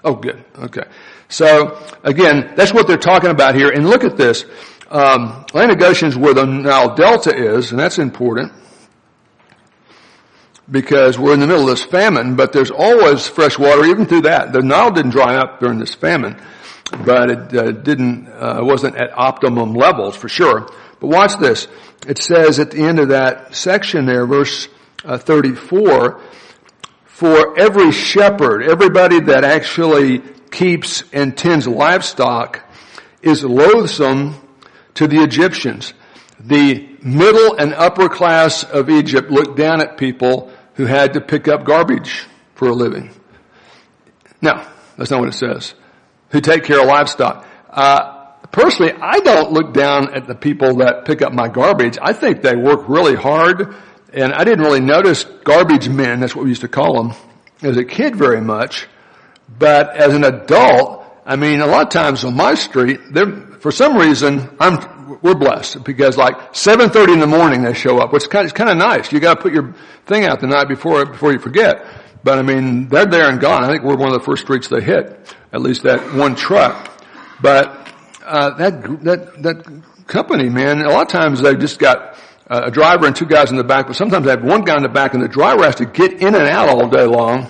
Oh, 0.03 0.15
good. 0.15 0.43
Okay. 0.58 0.84
So 1.29 1.81
again, 2.03 2.53
that's 2.55 2.74
what 2.74 2.88
they're 2.88 2.98
talking 2.98 3.29
about 3.29 3.55
here. 3.55 3.70
And 3.70 3.88
look 3.88 4.03
at 4.03 4.17
this. 4.17 4.46
Um, 4.89 5.46
land 5.53 5.72
of 5.72 5.79
Goshen 5.79 6.10
is 6.10 6.17
where 6.17 6.34
the 6.34 6.46
Nile 6.46 6.96
Delta 6.96 7.34
is, 7.34 7.72
and 7.72 7.79
that's 7.79 7.98
important 7.98 8.51
because 10.70 11.20
we're 11.20 11.34
in 11.34 11.39
the 11.39 11.48
middle 11.48 11.63
of 11.63 11.70
this 11.70 11.84
famine, 11.84 12.36
but 12.36 12.53
there's 12.53 12.72
always 12.72 13.27
fresh 13.27 13.60
water 13.60 13.86
even 13.86 14.05
through 14.05 14.22
that. 14.22 14.53
The 14.53 14.62
Nile 14.62 14.91
didn't 14.91 15.12
dry 15.12 15.36
up 15.36 15.60
during 15.60 15.79
this 15.79 15.93
famine, 15.93 16.41
but 17.05 17.29
it 17.29 17.58
uh, 17.58 17.72
didn't, 17.72 18.27
uh, 18.27 18.60
wasn't 18.62 18.96
at 18.96 19.12
optimum 19.17 19.74
levels 19.74 20.15
for 20.15 20.29
sure. 20.29 20.70
But 21.00 21.08
watch 21.08 21.38
this. 21.38 21.67
It 22.08 22.17
says 22.17 22.60
at 22.60 22.72
the 22.72 22.84
end 22.84 23.00
of 23.00 23.10
that 23.10 23.55
section 23.55 24.05
there, 24.05 24.25
verse 24.25 24.67
uh, 25.03 25.17
34, 25.17 26.22
for 27.22 27.56
every 27.56 27.92
shepherd, 27.92 28.63
everybody 28.63 29.20
that 29.20 29.44
actually 29.44 30.24
keeps 30.50 31.04
and 31.13 31.38
tends 31.38 31.68
livestock 31.68 32.68
is 33.22 33.44
loathsome 33.44 34.42
to 34.96 35.08
the 35.08 35.22
Egyptians. 35.22 35.94
The 36.40 36.98
middle 37.04 37.58
and 37.60 37.75
upper 37.75 38.10
class 38.10 38.63
of 38.63 38.90
Egypt 38.90 39.30
looked 39.30 39.56
down 39.56 39.82
at 39.82 39.98
people 39.98 40.51
who 40.74 40.88
had 40.88 41.13
to 41.13 41.22
pick 41.22 41.48
up 41.48 41.63
garbage 41.63 42.25
for 42.56 42.70
a 42.70 42.74
living. 42.74 43.12
No, 44.42 44.66
that's 44.98 45.12
not 45.12 45.20
what 45.20 45.30
it 45.30 45.36
says. 45.36 45.75
Who 46.30 46.42
take 46.42 46.63
care 46.63 46.82
of 46.82 46.88
livestock. 46.88 47.46
Uh, 47.70 48.32
personally, 48.51 48.94
I 49.00 49.20
don't 49.20 49.51
look 49.51 49.75
down 49.75 50.16
at 50.16 50.25
the 50.25 50.34
people 50.34 50.78
that 50.78 51.06
pick 51.06 51.22
up 51.22 51.34
my 51.34 51.50
garbage. 51.50 52.00
I 52.01 52.13
think 52.13 52.42
they 52.42 52.56
work 52.56 52.90
really 52.90 53.13
hard 53.13 53.75
and 54.13 54.34
I 54.34 54.44
didn't 54.44 54.63
really 54.63 54.82
notice 54.82 55.24
garbage 55.24 55.88
men, 55.88 56.20
that's 56.20 56.36
what 56.36 56.44
we 56.44 56.50
used 56.50 56.62
to 56.62 56.68
call 56.68 57.01
them, 57.01 57.18
as 57.62 57.77
a 57.77 57.86
kid 57.86 58.15
very 58.15 58.41
much. 58.41 58.88
But 59.58 59.96
as 59.96 60.13
an 60.13 60.24
adult, 60.24 61.06
I 61.25 61.36
mean, 61.36 61.62
a 61.62 61.68
lot 61.68 61.84
of 61.84 61.89
times 61.89 62.24
on 62.24 62.36
my 62.36 62.56
street, 62.56 63.00
for 63.60 63.72
some 63.72 63.98
reason, 63.98 64.50
I'm, 64.60 65.20
we're 65.22 65.36
blessed 65.36 65.84
because 65.84 66.18
like 66.18 66.53
7.30 66.53 67.13
in 67.13 67.20
the 67.20 67.27
morning 67.27 67.63
they 67.63 67.74
show 67.74 68.00
up, 68.00 68.12
which 68.12 68.24
is 68.24 68.27
kind 68.27 68.46
of, 68.46 68.51
it's 68.51 68.58
kind 68.58 68.70
of 68.70 68.77
nice. 68.77 69.12
You 69.12 69.20
gotta 69.20 69.41
put 69.41 69.53
your 69.53 69.75
thing 70.06 70.25
out 70.25 70.39
the 70.39 70.48
night 70.48 70.68
before, 70.68 71.06
before 71.06 71.32
you 71.32 71.39
forget. 71.39 71.86
But 72.24 72.38
I 72.38 72.41
mean, 72.44 72.88
they're 72.88 73.06
there 73.06 73.30
and 73.30 73.39
gone. 73.39 73.63
I 73.63 73.68
think 73.68 73.84
we're 73.84 73.96
one 73.96 74.10
of 74.10 74.20
the 74.20 74.25
first 74.25 74.44
streets 74.44 74.68
they 74.68 74.82
hit. 74.82 75.36
At 75.53 75.62
least 75.62 75.84
that 75.84 76.13
one 76.13 76.36
truck. 76.36 77.03
But, 77.41 77.94
uh, 78.24 78.51
that, 78.58 79.03
that, 79.03 79.44
that 79.44 79.84
company, 80.08 80.50
man, 80.50 80.82
a 80.82 80.89
lot 80.89 81.01
of 81.03 81.08
times 81.08 81.41
they've 81.41 81.60
just 81.60 81.80
got 81.80 82.15
a 82.51 82.72
driver 82.72 83.08
and 83.08 83.15
two 83.15 83.25
guys 83.25 83.50
in 83.50 83.55
the 83.55 83.63
back, 83.63 83.88
but 83.88 83.96
sometimes 83.96 84.27
I 84.27 84.31
have 84.31 84.43
one 84.43 84.63
guy 84.63 84.75
in 84.75 84.84
the 84.84 84.89
back 84.89 85.13
and 85.13 85.24
the 85.24 85.29
driver 85.29 85.63
has 85.63 85.75
to 85.75 85.86
get 85.86 86.13
in 86.13 86.36
and 86.36 86.48
out 86.48 86.67
all 86.67 86.89
day 86.89 87.05
long 87.05 87.48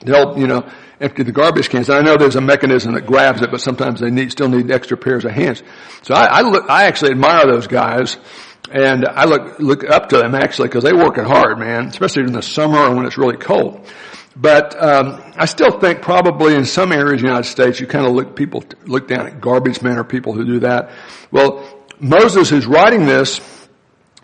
to 0.00 0.12
help, 0.12 0.36
you 0.36 0.48
know, 0.48 0.68
empty 1.00 1.22
the 1.22 1.32
garbage 1.32 1.68
cans. 1.68 1.88
And 1.88 1.98
I 1.98 2.02
know 2.02 2.16
there's 2.16 2.34
a 2.34 2.40
mechanism 2.40 2.94
that 2.94 3.06
grabs 3.06 3.40
it, 3.40 3.52
but 3.52 3.60
sometimes 3.60 4.00
they 4.00 4.10
need, 4.10 4.32
still 4.32 4.48
need 4.48 4.70
extra 4.70 4.96
pairs 4.96 5.24
of 5.24 5.30
hands. 5.30 5.62
So 6.02 6.14
I, 6.14 6.24
I 6.24 6.40
look, 6.40 6.68
I 6.68 6.86
actually 6.86 7.12
admire 7.12 7.46
those 7.46 7.68
guys 7.68 8.16
and 8.70 9.06
I 9.06 9.26
look, 9.26 9.60
look 9.60 9.88
up 9.88 10.08
to 10.08 10.16
them 10.16 10.34
actually 10.34 10.68
because 10.68 10.82
they 10.82 10.92
work 10.92 11.18
it 11.18 11.24
hard, 11.24 11.58
man, 11.58 11.86
especially 11.86 12.24
in 12.24 12.32
the 12.32 12.42
summer 12.42 12.78
or 12.78 12.96
when 12.96 13.06
it's 13.06 13.18
really 13.18 13.36
cold. 13.36 13.86
But 14.34 14.74
um, 14.82 15.22
I 15.36 15.44
still 15.44 15.78
think 15.78 16.02
probably 16.02 16.54
in 16.54 16.64
some 16.64 16.90
areas 16.90 17.14
of 17.14 17.20
the 17.20 17.26
United 17.26 17.48
States, 17.48 17.78
you 17.78 17.86
kind 17.86 18.06
of 18.06 18.12
look 18.12 18.34
people 18.34 18.64
look 18.86 19.06
down 19.06 19.26
at 19.26 19.40
garbage 19.40 19.82
men 19.82 19.98
or 19.98 20.04
people 20.04 20.32
who 20.32 20.44
do 20.44 20.60
that. 20.60 20.90
Well, 21.30 21.84
Moses, 22.00 22.48
who's 22.48 22.66
writing 22.66 23.04
this, 23.04 23.40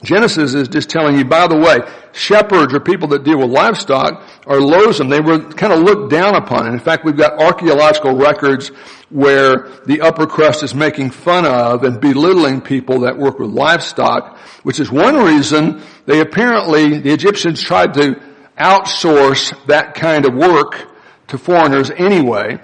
Genesis 0.03 0.55
is 0.55 0.69
just 0.69 0.89
telling 0.89 1.19
you, 1.19 1.25
by 1.25 1.49
the 1.49 1.57
way, 1.57 1.81
shepherds 2.13 2.73
or 2.73 2.79
people 2.79 3.09
that 3.09 3.25
deal 3.25 3.39
with 3.39 3.51
livestock 3.51 4.23
are 4.47 4.61
loathsome. 4.61 5.09
They 5.09 5.21
were 5.21 5.41
kind 5.41 5.73
of 5.73 5.81
looked 5.81 6.13
down 6.13 6.37
upon. 6.37 6.67
And 6.67 6.75
in 6.75 6.81
fact, 6.81 7.05
we've 7.05 7.17
got 7.17 7.43
archaeological 7.43 8.15
records 8.15 8.69
where 9.11 9.69
the 9.87 10.03
upper 10.03 10.27
crust 10.27 10.63
is 10.63 10.73
making 10.73 11.11
fun 11.11 11.47
of 11.47 11.83
and 11.83 12.01
belittling 12.01 12.61
people 12.61 13.01
that 13.01 13.19
work 13.19 13.41
with 13.41 13.51
livestock, 13.51 14.39
which 14.63 14.79
is 14.79 14.91
one 14.91 15.17
reason 15.17 15.83
they 16.07 16.21
apparently, 16.21 17.01
the 17.01 17.13
Egyptians 17.13 17.61
tried 17.61 17.95
to 17.95 18.21
outsource 18.57 19.67
that 19.67 19.95
kind 19.95 20.27
of 20.27 20.35
work 20.35 20.89
to 21.29 21.39
foreigners 21.39 21.91
anyway. 21.91 22.61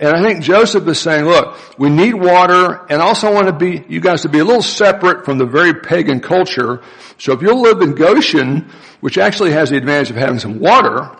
And 0.00 0.16
I 0.16 0.22
think 0.22 0.44
Joseph 0.44 0.86
is 0.86 1.00
saying, 1.00 1.24
look, 1.24 1.78
we 1.78 1.90
need 1.90 2.14
water 2.14 2.86
and 2.88 3.02
also 3.02 3.32
want 3.32 3.48
to 3.48 3.52
be, 3.52 3.84
you 3.88 4.00
guys 4.00 4.22
to 4.22 4.28
be 4.28 4.38
a 4.38 4.44
little 4.44 4.62
separate 4.62 5.24
from 5.24 5.38
the 5.38 5.46
very 5.46 5.74
pagan 5.74 6.20
culture. 6.20 6.82
So 7.18 7.32
if 7.32 7.42
you'll 7.42 7.60
live 7.60 7.80
in 7.82 7.96
Goshen, 7.96 8.70
which 9.00 9.18
actually 9.18 9.52
has 9.52 9.70
the 9.70 9.76
advantage 9.76 10.10
of 10.10 10.16
having 10.16 10.38
some 10.38 10.60
water, 10.60 11.10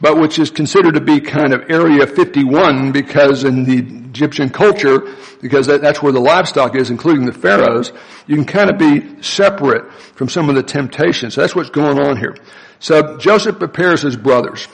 but 0.00 0.20
which 0.20 0.38
is 0.38 0.50
considered 0.50 0.94
to 0.94 1.00
be 1.00 1.20
kind 1.20 1.52
of 1.52 1.68
Area 1.68 2.06
51 2.06 2.92
because 2.92 3.42
in 3.42 3.64
the 3.64 3.78
Egyptian 3.78 4.50
culture, 4.50 5.08
because 5.40 5.66
that's 5.66 6.00
where 6.00 6.12
the 6.12 6.20
livestock 6.20 6.76
is, 6.76 6.90
including 6.90 7.24
the 7.24 7.32
pharaohs, 7.32 7.92
you 8.28 8.36
can 8.36 8.44
kind 8.44 8.70
of 8.70 8.78
be 8.78 9.20
separate 9.22 9.92
from 10.14 10.28
some 10.28 10.48
of 10.48 10.54
the 10.54 10.62
temptations. 10.62 11.34
So 11.34 11.40
that's 11.40 11.56
what's 11.56 11.70
going 11.70 11.98
on 11.98 12.16
here. 12.16 12.36
So 12.78 13.16
Joseph 13.18 13.58
prepares 13.58 14.02
his 14.02 14.16
brothers. 14.16 14.68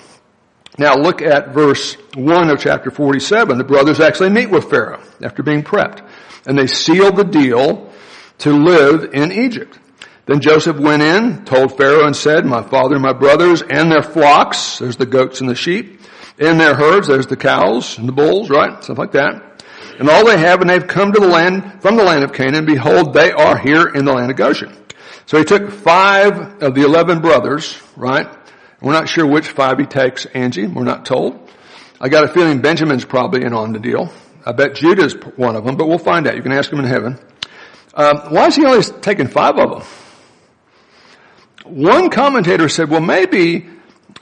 Now 0.79 0.95
look 0.95 1.23
at 1.23 1.53
verse 1.53 1.95
1 2.15 2.51
of 2.51 2.61
chapter 2.61 2.91
47. 2.91 3.59
The 3.59 3.65
brothers 3.65 3.99
actually 3.99 4.31
meet 4.31 4.49
with 4.49 4.71
Pharaoh 4.71 5.03
after 5.21 5.43
being 5.43 5.65
prepped. 5.65 6.09
And 6.47 6.57
they 6.57 6.69
seal 6.69 7.13
the 7.13 7.25
deal 7.25 7.93
to 8.39 8.53
live 8.53 9.13
in 9.13 9.33
Egypt. 9.33 9.77
Then 10.27 10.41
Joseph 10.41 10.79
went 10.79 11.03
in, 11.03 11.45
told 11.45 11.77
Pharaoh 11.77 12.07
and 12.07 12.15
said, 12.15 12.47
my 12.47 12.63
father 12.63 12.95
and 12.95 13.03
my 13.03 13.13
brothers 13.13 13.63
and 13.63 13.91
their 13.91 14.03
flocks, 14.03 14.79
there's 14.79 14.97
the 14.97 15.07
goats 15.07 15.41
and 15.41 15.51
the 15.51 15.55
sheep, 15.55 16.01
and 16.39 16.61
their 16.61 16.75
herds, 16.75 17.09
there's 17.09 17.27
the 17.27 17.37
cows 17.37 17.99
and 17.99 18.07
the 18.07 18.13
bulls, 18.13 18.51
right? 18.51 18.85
Stuff 18.85 18.99
like 18.99 19.13
that. 19.13 19.65
And 19.99 20.09
all 20.09 20.25
they 20.27 20.39
have, 20.39 20.61
and 20.61 20.71
they've 20.71 20.87
come 20.87 21.13
to 21.13 21.21
the 21.21 21.27
land, 21.27 21.83
from 21.83 21.97
the 21.97 22.05
land 22.05 22.23
of 22.23 22.33
Canaan, 22.33 22.67
behold, 22.67 23.15
they 23.15 23.33
are 23.33 23.59
here 23.59 23.89
in 23.89 24.05
the 24.05 24.13
land 24.13 24.31
of 24.31 24.37
Goshen. 24.37 24.77
So 25.27 25.39
he 25.39 25.45
took 25.45 25.71
five 25.71 26.63
of 26.63 26.75
the 26.75 26.83
eleven 26.83 27.21
brothers, 27.21 27.77
right? 27.97 28.29
We're 28.81 28.93
not 28.93 29.09
sure 29.09 29.27
which 29.27 29.49
five 29.49 29.79
he 29.79 29.87
takes, 29.87 30.27
Angie. 30.27 30.67
We're 30.67 30.85
not 30.85 31.05
told. 31.05 31.51
I 32.01 32.09
got 32.09 32.25
a 32.25 32.29
feeling 32.29 32.61
Benjamin's 32.61 33.05
probably 33.05 33.45
in 33.45 33.53
on 33.53 33.73
the 33.73 33.81
deal. 33.81 34.13
I 34.47 34.53
bet 34.53 34.77
Judah's 34.77 35.15
one 35.37 35.57
of 35.57 35.65
them, 35.65 35.77
but 35.77 35.89
we'll 35.89 35.99
find 35.99 36.27
out. 36.29 36.37
You 36.37 36.43
can 36.43 36.53
ask 36.53 36.73
him 36.73 36.79
in 36.79 36.85
heaven. 36.85 37.19
Um, 37.93 38.19
why 38.33 38.47
is 38.47 38.55
he 38.55 38.65
only 38.65 38.83
taking 39.01 39.27
five 39.27 39.57
of 39.57 39.71
them? 39.71 39.83
One 41.65 42.09
commentator 42.09 42.69
said, 42.69 42.89
well, 42.89 43.01
maybe 43.01 43.67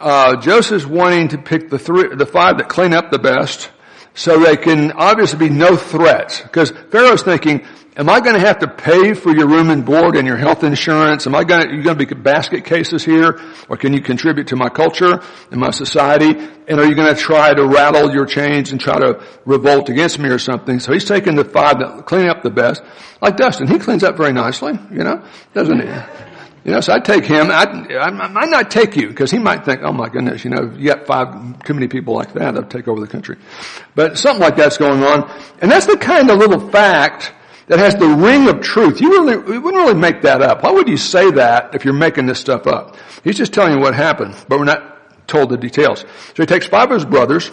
uh, 0.01 0.37
Joseph's 0.41 0.87
wanting 0.87 1.29
to 1.29 1.39
pick 1.39 1.69
the 1.69 1.79
three, 1.79 2.15
the 2.17 2.27
five 2.27 2.59
that 2.59 2.69
clean 2.69 2.95
up 2.95 3.11
the 3.11 3.19
best, 3.19 3.71
so 4.16 4.40
they 4.40 4.56
can 4.56 4.90
obviously 4.92 5.38
be 5.38 5.54
no 5.54 5.76
threats. 5.76 6.40
Because 6.40 6.70
Pharaoh's 6.90 7.23
thinking, 7.23 7.64
Am 7.99 8.11
I 8.11 8.20
going 8.20 8.35
to 8.35 8.46
have 8.46 8.58
to 8.58 8.68
pay 8.68 9.14
for 9.14 9.35
your 9.35 9.49
room 9.49 9.70
and 9.70 9.82
board 9.82 10.16
and 10.16 10.26
your 10.26 10.37
health 10.37 10.62
insurance? 10.64 11.26
Am 11.26 11.35
I 11.35 11.44
going 11.44 11.62
to, 11.62 11.75
you 11.75 11.82
going 11.82 11.96
to 11.96 12.06
be 12.06 12.14
basket 12.14 12.66
cases 12.66 13.02
here? 13.02 13.40
Or 13.70 13.78
can 13.78 13.94
you 13.94 14.02
contribute 14.02 14.49
to 14.49 14.56
my 14.56 14.68
culture 14.68 15.23
and 15.50 15.58
my 15.58 15.70
society? 15.70 16.28
And 16.68 16.78
are 16.78 16.85
you 16.85 16.94
going 16.94 17.14
to 17.14 17.18
try 17.18 17.54
to 17.54 17.66
rattle 17.66 18.12
your 18.12 18.26
chains 18.26 18.70
and 18.70 18.78
try 18.78 18.99
to 18.99 19.25
revolt 19.46 19.88
against 19.88 20.18
me 20.18 20.28
or 20.28 20.38
something? 20.38 20.78
So 20.78 20.92
he's 20.92 21.06
taking 21.06 21.37
the 21.37 21.44
five 21.44 21.78
that 21.78 22.04
clean 22.04 22.28
up 22.28 22.42
the 22.42 22.50
best. 22.50 22.82
Like 23.23 23.38
Dustin, 23.38 23.66
he 23.66 23.78
cleans 23.78 24.04
up 24.04 24.18
very 24.18 24.35
nicely, 24.35 24.78
you 24.90 25.02
know, 25.02 25.25
doesn't 25.54 25.80
he? 25.80 26.35
You 26.66 26.73
know, 26.73 26.80
so 26.80 26.94
I'd 26.94 27.04
take 27.04 27.25
him. 27.25 27.49
I'd, 27.52 27.92
I 27.92 28.11
might 28.11 28.49
not 28.49 28.73
take 28.73 28.96
you 28.96 29.06
because 29.06 29.30
he 29.30 29.38
might 29.38 29.64
think, 29.64 29.82
oh 29.85 29.92
my 29.92 30.08
goodness, 30.08 30.44
you 30.44 30.50
know, 30.50 30.75
you 30.76 30.88
got 30.92 31.06
five 31.06 31.62
too 31.62 31.75
many 31.75 31.87
people 31.87 32.12
like 32.12 32.32
that, 32.32 32.58
I'd 32.58 32.68
take 32.68 32.88
over 32.88 33.00
the 33.00 33.06
country. 33.06 33.37
But 33.94 34.18
something 34.18 34.42
like 34.42 34.56
that's 34.56 34.76
going 34.76 35.04
on. 35.04 35.30
And 35.61 35.70
that's 35.70 35.87
the 35.87 35.96
kind 35.96 36.28
of 36.28 36.38
little 36.38 36.68
fact 36.70 37.32
that 37.68 37.78
has 37.78 37.94
the 37.94 38.08
ring 38.08 38.49
of 38.49 38.62
truth. 38.62 39.00
You 39.00 39.11
really, 39.11 39.54
you 39.54 39.61
wouldn't 39.61 39.80
really 39.80 39.94
make 39.94 40.23
that 40.23 40.42
up. 40.42 40.64
Why 40.64 40.73
would 40.73 40.88
you 40.88 40.96
say 40.96 41.30
that 41.30 41.73
if 41.76 41.85
you're 41.85 41.94
making 41.94 42.26
this 42.26 42.40
stuff 42.40 42.66
up? 42.66 42.96
He's 43.23 43.37
just 43.37 43.52
telling 43.52 43.75
you 43.75 43.80
what 43.80 43.94
happened, 43.94 44.35
but 44.49 44.58
we're 44.58 44.64
not 44.64 45.28
told 45.28 45.50
the 45.50 45.56
details. 45.56 46.00
So 46.00 46.42
he 46.42 46.46
takes 46.46 46.66
five 46.66 46.90
of 46.90 46.96
his 46.96 47.04
brothers, 47.04 47.49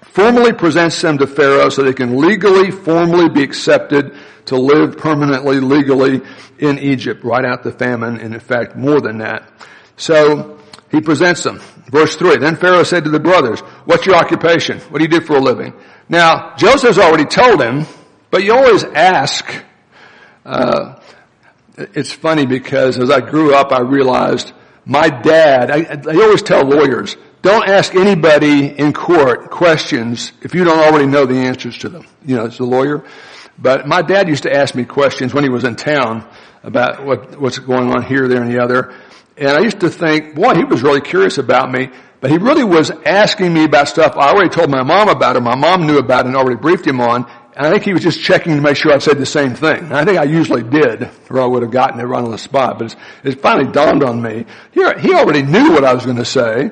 formally 0.00 0.54
presents 0.54 0.98
them 1.02 1.18
to 1.18 1.26
Pharaoh 1.26 1.68
so 1.68 1.82
they 1.82 1.92
can 1.92 2.16
legally, 2.16 2.70
formally 2.70 3.28
be 3.28 3.42
accepted 3.42 4.16
to 4.46 4.56
live 4.56 4.98
permanently, 4.98 5.60
legally 5.60 6.20
in 6.58 6.78
Egypt, 6.78 7.24
right 7.24 7.44
out 7.44 7.62
the 7.62 7.72
famine, 7.72 8.18
and 8.18 8.34
in 8.34 8.40
fact 8.40 8.76
more 8.76 9.00
than 9.00 9.18
that. 9.18 9.48
So 9.96 10.58
he 10.90 11.00
presents 11.00 11.42
them. 11.42 11.60
Verse 11.90 12.16
3, 12.16 12.38
then 12.38 12.56
Pharaoh 12.56 12.84
said 12.84 13.04
to 13.04 13.10
the 13.10 13.20
brothers, 13.20 13.60
what's 13.84 14.06
your 14.06 14.16
occupation? 14.16 14.78
What 14.80 14.98
do 14.98 15.04
you 15.04 15.10
do 15.10 15.20
for 15.20 15.36
a 15.36 15.40
living? 15.40 15.74
Now, 16.08 16.54
Joseph's 16.56 16.98
already 16.98 17.26
told 17.26 17.62
him 17.62 17.86
but 18.32 18.42
you 18.44 18.54
always 18.54 18.82
ask. 18.82 19.46
Uh, 20.44 20.98
it's 21.76 22.10
funny 22.10 22.46
because 22.46 22.98
as 22.98 23.10
I 23.10 23.20
grew 23.20 23.54
up, 23.54 23.72
I 23.72 23.82
realized 23.82 24.52
my 24.86 25.10
dad. 25.10 25.70
I, 25.70 26.00
I 26.10 26.16
always 26.16 26.42
tell 26.42 26.64
lawyers, 26.64 27.18
don't 27.42 27.68
ask 27.68 27.94
anybody 27.94 28.68
in 28.68 28.94
court 28.94 29.50
questions 29.50 30.32
if 30.40 30.54
you 30.54 30.64
don't 30.64 30.78
already 30.78 31.06
know 31.06 31.26
the 31.26 31.34
answers 31.34 31.76
to 31.78 31.90
them. 31.90 32.06
You 32.24 32.36
know, 32.36 32.46
as 32.46 32.58
a 32.58 32.64
lawyer. 32.64 33.04
But 33.62 33.86
my 33.86 34.02
dad 34.02 34.28
used 34.28 34.42
to 34.42 34.52
ask 34.52 34.74
me 34.74 34.84
questions 34.84 35.32
when 35.32 35.44
he 35.44 35.50
was 35.50 35.62
in 35.62 35.76
town 35.76 36.28
about 36.64 37.06
what, 37.06 37.40
what's 37.40 37.60
going 37.60 37.90
on 37.90 38.02
here, 38.02 38.26
there, 38.26 38.42
and 38.42 38.52
the 38.52 38.60
other. 38.60 38.92
And 39.36 39.50
I 39.50 39.60
used 39.60 39.80
to 39.80 39.88
think, 39.88 40.34
boy, 40.34 40.54
he 40.54 40.64
was 40.64 40.82
really 40.82 41.00
curious 41.00 41.38
about 41.38 41.70
me. 41.70 41.90
But 42.20 42.30
he 42.30 42.38
really 42.38 42.64
was 42.64 42.90
asking 42.90 43.52
me 43.52 43.64
about 43.64 43.88
stuff 43.88 44.16
I 44.16 44.30
already 44.30 44.50
told 44.50 44.70
my 44.70 44.82
mom 44.82 45.08
about, 45.08 45.36
or 45.36 45.40
my 45.40 45.54
mom 45.54 45.86
knew 45.86 45.98
about 45.98 46.26
and 46.26 46.36
already 46.36 46.56
briefed 46.56 46.86
him 46.86 47.00
on. 47.00 47.30
And 47.54 47.66
I 47.66 47.70
think 47.70 47.84
he 47.84 47.92
was 47.92 48.02
just 48.02 48.20
checking 48.20 48.56
to 48.56 48.62
make 48.62 48.76
sure 48.76 48.92
I 48.92 48.98
said 48.98 49.18
the 49.18 49.26
same 49.26 49.54
thing. 49.54 49.78
And 49.78 49.92
I 49.92 50.04
think 50.04 50.18
I 50.18 50.24
usually 50.24 50.62
did, 50.62 51.08
or 51.30 51.40
I 51.40 51.46
would 51.46 51.62
have 51.62 51.70
gotten 51.70 52.00
it 52.00 52.04
right 52.04 52.22
on 52.22 52.30
the 52.30 52.38
spot. 52.38 52.78
But 52.78 52.86
it's, 52.86 52.96
it 53.24 53.40
finally 53.40 53.70
dawned 53.70 54.02
on 54.02 54.22
me. 54.22 54.46
He 54.72 54.82
already 55.14 55.42
knew 55.42 55.72
what 55.72 55.84
I 55.84 55.94
was 55.94 56.04
going 56.04 56.16
to 56.16 56.24
say. 56.24 56.70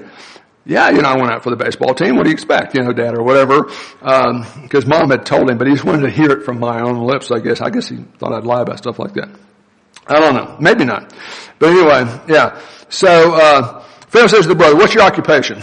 Yeah, 0.67 0.91
you 0.91 1.01
know, 1.01 1.09
I 1.09 1.17
went 1.17 1.33
out 1.33 1.43
for 1.43 1.51
the 1.51 1.57
baseball 1.57 1.95
team. 1.95 2.17
What 2.17 2.25
do 2.25 2.31
you 2.31 2.35
expect, 2.35 2.75
you 2.75 2.83
know, 2.83 2.93
dad 2.93 3.17
or 3.17 3.23
whatever? 3.23 3.65
Because 3.65 4.85
um, 4.85 4.89
mom 4.89 5.11
had 5.11 5.25
told 5.25 5.51
him, 5.51 5.59
but 5.59 5.67
he 5.67 5.73
just 5.73 5.85
wanted 5.85 6.03
to 6.03 6.11
hear 6.11 6.31
it 6.31 6.45
from 6.45 6.61
my 6.61 6.81
own 6.81 7.07
lips. 7.07 7.31
I 7.31 7.41
guess. 7.41 7.61
I 7.61 7.71
guess 7.71 7.89
he 7.89 7.97
thought 8.19 8.33
I'd 8.33 8.45
lie 8.45 8.61
about 8.61 8.79
stuff 8.79 8.99
like 8.99 9.15
that. 9.15 9.31
I 10.07 10.21
don't 10.21 10.35
know. 10.35 10.57
Maybe 10.61 10.85
not. 10.85 11.15
But 11.59 11.71
anyway, 11.71 12.21
yeah. 12.29 12.61
So 12.89 13.35
uh, 13.35 13.81
Pharaoh 14.09 14.27
says 14.27 14.43
to 14.43 14.49
the 14.49 14.55
brother, 14.55 14.77
"What's 14.77 14.95
your 14.95 15.05
occupation?" 15.05 15.63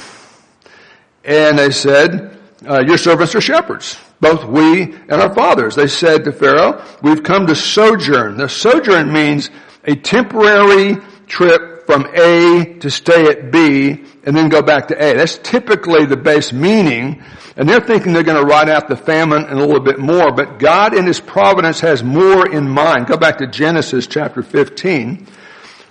And 1.24 1.60
they 1.60 1.72
said, 1.72 2.40
uh, 2.68 2.84
"Your 2.86 2.98
servants 2.98 3.36
are 3.36 3.42
shepherds." 3.42 3.98
both 4.20 4.46
we 4.46 4.82
and 4.82 5.14
our 5.14 5.34
fathers. 5.34 5.76
They 5.76 5.88
said 5.88 6.24
to 6.26 6.32
Pharaoh, 6.32 6.84
we've 7.02 7.24
come 7.24 7.48
to 7.48 7.56
sojourn. 7.56 8.38
The 8.38 8.50
sojourn 8.50 9.12
means 9.12 9.50
a 9.84 9.96
temporary 9.96 10.98
trip 11.28 11.86
from 11.86 12.06
A 12.16 12.78
to 12.80 12.90
stay 12.90 13.28
at 13.28 13.52
B 13.52 14.04
and 14.28 14.38
then 14.38 14.50
go 14.50 14.62
back 14.62 14.90
to 14.90 14.96
A. 15.04 15.16
That's 15.16 15.40
typically 15.40 16.06
the 16.06 16.18
base 16.18 16.54
meaning. 16.54 17.24
And 17.56 17.68
they're 17.68 17.80
thinking 17.80 18.14
they're 18.14 18.22
going 18.22 18.40
to 18.40 18.46
ride 18.46 18.70
out 18.70 18.88
the 18.88 18.96
famine 18.96 19.46
and 19.46 19.58
a 19.58 19.66
little 19.66 19.80
bit 19.80 19.98
more, 19.98 20.32
but 20.32 20.60
God 20.60 20.94
in 20.94 21.08
His 21.08 21.20
providence 21.20 21.80
has 21.80 22.04
more 22.04 22.48
in 22.48 22.70
mind. 22.70 23.08
Go 23.08 23.18
back 23.18 23.40
to 23.40 23.48
Genesis 23.48 24.06
chapter 24.06 24.44
15. 24.44 25.26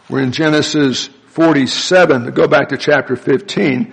We're 0.09 0.21
in 0.21 0.31
Genesis 0.31 1.09
47, 1.29 2.31
go 2.31 2.47
back 2.47 2.69
to 2.69 2.77
chapter 2.77 3.17
15. 3.17 3.93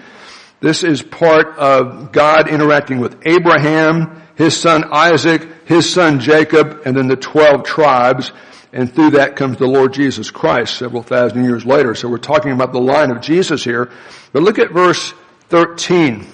This 0.60 0.84
is 0.84 1.01
part 1.01 1.58
of 1.58 2.12
God 2.12 2.47
interacting 2.47 2.99
with 2.99 3.25
Abraham 3.25 4.21
his 4.36 4.60
son 4.60 4.86
Isaac, 4.91 5.47
his 5.65 5.91
son 5.91 6.19
Jacob, 6.19 6.82
and 6.86 6.95
then 6.95 7.08
the 7.08 7.15
12 7.15 7.63
tribes. 7.63 8.32
And 8.74 8.94
through 8.94 9.12
that 9.12 9.36
comes 9.36 9.58
the 9.58 9.68
Lord 9.68 9.94
Jesus 9.94 10.32
Christ 10.32 10.78
several 10.78 11.04
thousand 11.04 11.44
years 11.44 11.64
later. 11.64 11.94
So 11.94 12.10
we're 12.10 12.18
talking 12.18 12.52
about 12.52 12.74
the 12.74 12.82
line 12.82 13.12
of 13.12 13.22
Jesus 13.22 13.64
here. 13.64 13.92
But 14.32 14.42
look 14.42 14.58
at 14.58 14.72
verse 14.72 15.14
13. 15.50 16.26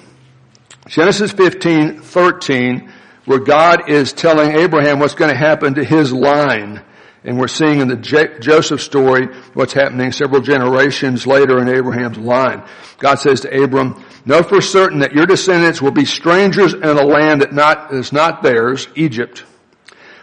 Genesis 0.87 1.33
15, 1.33 1.99
13, 1.99 2.91
where 3.25 3.39
God 3.39 3.89
is 3.89 4.13
telling 4.13 4.53
Abraham 4.53 4.99
what's 4.99 5.15
going 5.15 5.31
to 5.31 5.37
happen 5.37 5.75
to 5.75 5.83
his 5.83 6.13
line. 6.13 6.81
And 7.25 7.37
we're 7.37 7.49
seeing 7.49 7.81
in 7.81 7.89
the 7.89 7.97
J- 7.97 8.39
Joseph 8.39 8.81
story 8.81 9.27
what's 9.53 9.73
happening 9.73 10.13
several 10.13 10.41
generations 10.41 11.27
later 11.27 11.59
in 11.59 11.67
Abraham's 11.67 12.17
line. 12.17 12.63
God 12.99 13.15
says 13.15 13.41
to 13.41 13.63
Abram, 13.63 14.01
know 14.25 14.41
for 14.41 14.61
certain 14.61 14.99
that 14.99 15.11
your 15.11 15.25
descendants 15.25 15.81
will 15.81 15.91
be 15.91 16.05
strangers 16.05 16.73
in 16.73 16.83
a 16.83 17.05
land 17.05 17.41
that 17.41 17.51
not, 17.51 17.93
is 17.93 18.13
not 18.13 18.41
theirs, 18.41 18.87
Egypt, 18.95 19.43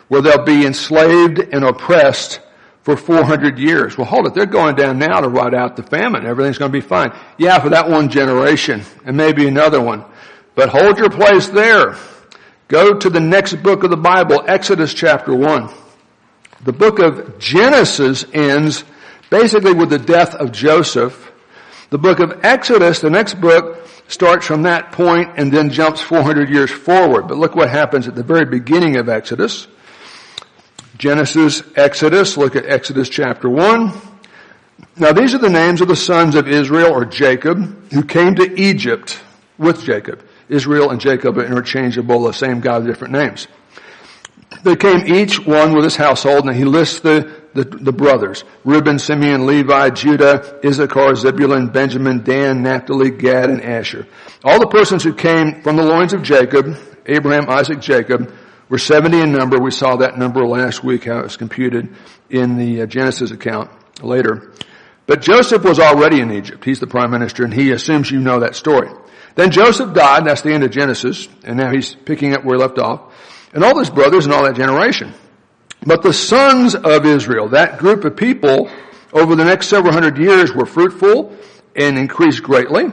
where 0.09 0.23
they'll 0.23 0.45
be 0.45 0.66
enslaved 0.66 1.38
and 1.38 1.64
oppressed 1.64 2.40
for 2.83 2.97
400 2.97 3.59
years. 3.59 3.99
Well, 3.99 4.07
hold 4.07 4.27
it. 4.27 4.35
They're 4.35 4.47
going 4.47 4.77
down 4.77 4.99
now 4.99 5.21
to 5.21 5.29
ride 5.29 5.55
out 5.55 5.75
the 5.75 5.83
famine. 5.83 6.25
Everything's 6.25 6.59
going 6.59 6.71
to 6.71 6.79
be 6.79 6.87
fine. 6.87 7.12
Yeah, 7.37 7.59
for 7.59 7.71
that 7.71 7.90
one 7.90 8.09
generation 8.09 8.83
and 9.05 9.16
maybe 9.16 9.49
another 9.49 9.81
one. 9.81 10.05
But 10.55 10.69
hold 10.69 10.99
your 10.99 11.11
place 11.11 11.49
there. 11.49 11.97
Go 12.69 12.95
to 12.95 13.11
the 13.11 13.21
next 13.21 13.62
book 13.62 13.83
of 13.83 13.90
the 13.90 13.97
Bible, 13.97 14.45
Exodus 14.47 14.95
chapter 14.95 15.35
1. 15.35 15.69
The 16.64 16.73
book 16.73 16.99
of 16.99 17.38
Genesis 17.38 18.25
ends 18.33 18.85
basically 19.31 19.73
with 19.73 19.90
the 19.90 19.99
death 19.99 20.35
of 20.35 20.53
Joseph. 20.53 21.33
The 21.90 21.99
book 21.99 22.21
of 22.21 22.45
Exodus, 22.45 23.01
the 23.01 23.11
next 23.11 23.40
book, 23.40 23.87
starts 24.09 24.47
from 24.47 24.62
that 24.62 24.92
point 24.92 25.31
and 25.37 25.53
then 25.53 25.71
jumps 25.71 26.01
400 26.01 26.49
years 26.49 26.71
forward. 26.71 27.29
But 27.29 27.37
look 27.37 27.55
what 27.55 27.71
happens 27.71 28.09
at 28.09 28.14
the 28.14 28.23
very 28.23 28.45
beginning 28.45 28.97
of 28.97 29.09
Exodus. 29.09 29.66
Genesis, 30.99 31.63
Exodus, 31.75 32.37
look 32.37 32.57
at 32.57 32.65
Exodus 32.67 33.09
chapter 33.09 33.51
1. 33.51 33.93
Now 34.97 35.13
these 35.13 35.35
are 35.35 35.39
the 35.39 35.51
names 35.51 35.81
of 35.81 35.89
the 35.89 35.97
sons 35.97 36.35
of 36.35 36.49
Israel 36.49 36.93
or 36.93 37.05
Jacob 37.05 37.93
who 37.93 38.03
came 38.03 38.35
to 38.37 38.61
Egypt 38.61 39.21
with 39.59 39.83
Jacob. 39.83 40.23
Israel 40.49 40.91
and 40.91 41.01
Jacob 41.01 41.37
are 41.39 41.45
interchangeable, 41.45 42.23
the 42.23 42.33
same 42.33 42.61
God, 42.61 42.87
different 42.87 43.13
names. 43.13 43.47
They 44.63 44.77
came 44.77 45.07
each 45.07 45.45
one 45.45 45.75
with 45.75 45.85
his 45.85 45.97
household 45.97 46.47
and 46.47 46.57
he 46.57 46.65
lists 46.65 47.01
the, 47.01 47.43
the, 47.53 47.65
the 47.65 47.93
brothers. 47.93 48.45
Reuben, 48.65 48.99
Simeon, 48.99 49.47
Levi, 49.47 49.91
Judah, 49.91 50.61
Issachar, 50.65 51.15
Zebulun, 51.17 51.69
Benjamin, 51.69 52.23
Dan, 52.23 52.63
Naphtali, 52.63 53.11
Gad, 53.11 53.51
and 53.51 53.63
Asher. 53.63 54.07
All 54.45 54.61
the 54.61 54.69
persons 54.69 55.03
who 55.03 55.13
came 55.13 55.63
from 55.63 55.77
the 55.77 55.83
loins 55.83 56.13
of 56.13 56.23
Jacob, 56.23 56.77
Abraham, 57.07 57.51
Isaac, 57.51 57.81
Jacob, 57.81 58.33
were 58.69 58.79
70 58.79 59.21
in 59.21 59.33
number. 59.33 59.59
We 59.59 59.71
saw 59.71 59.97
that 59.97 60.19
number 60.19 60.47
last 60.47 60.83
week, 60.83 61.05
how 61.05 61.19
it 61.19 61.25
was 61.25 61.37
computed 61.37 61.95
in 62.31 62.57
the 62.57 62.83
uh, 62.83 62.87
Genesis 62.87 63.31
account 63.31 63.71
later. 64.03 64.53
But 65.07 65.23
Joseph 65.23 65.63
was 65.63 65.79
already 65.79 66.21
in 66.21 66.33
Egypt. 66.33 66.65
He's 66.65 66.81
the 66.81 66.87
prime 66.87 67.11
minister 67.11 67.45
and 67.45 67.55
he 67.55 67.71
assumes 67.71 68.11
you 68.11 68.21
know 68.21 68.41
that 68.41 68.57
story. 68.57 68.91
Then 69.37 69.51
Joseph 69.51 69.93
died, 69.93 70.21
and 70.21 70.27
that's 70.27 70.41
the 70.41 70.53
end 70.53 70.65
of 70.65 70.71
Genesis, 70.71 71.29
and 71.45 71.59
now 71.59 71.71
he's 71.71 71.95
picking 71.95 72.33
up 72.33 72.43
where 72.43 72.57
he 72.57 72.63
left 72.63 72.79
off. 72.79 73.15
And 73.53 73.63
all 73.63 73.79
his 73.79 73.91
brothers 73.91 74.25
and 74.25 74.35
all 74.35 74.45
that 74.45 74.57
generation. 74.57 75.13
But 75.87 76.03
the 76.03 76.13
sons 76.13 76.75
of 76.75 77.05
Israel, 77.05 77.51
that 77.51 77.79
group 77.79 78.05
of 78.05 78.17
people, 78.17 78.71
over 79.13 79.37
the 79.37 79.45
next 79.45 79.69
several 79.69 79.93
hundred 79.93 80.19
years 80.19 80.53
were 80.53 80.67
fruitful 80.67 81.37
and 81.77 81.99
increased 81.99 82.43
greatly. 82.43 82.85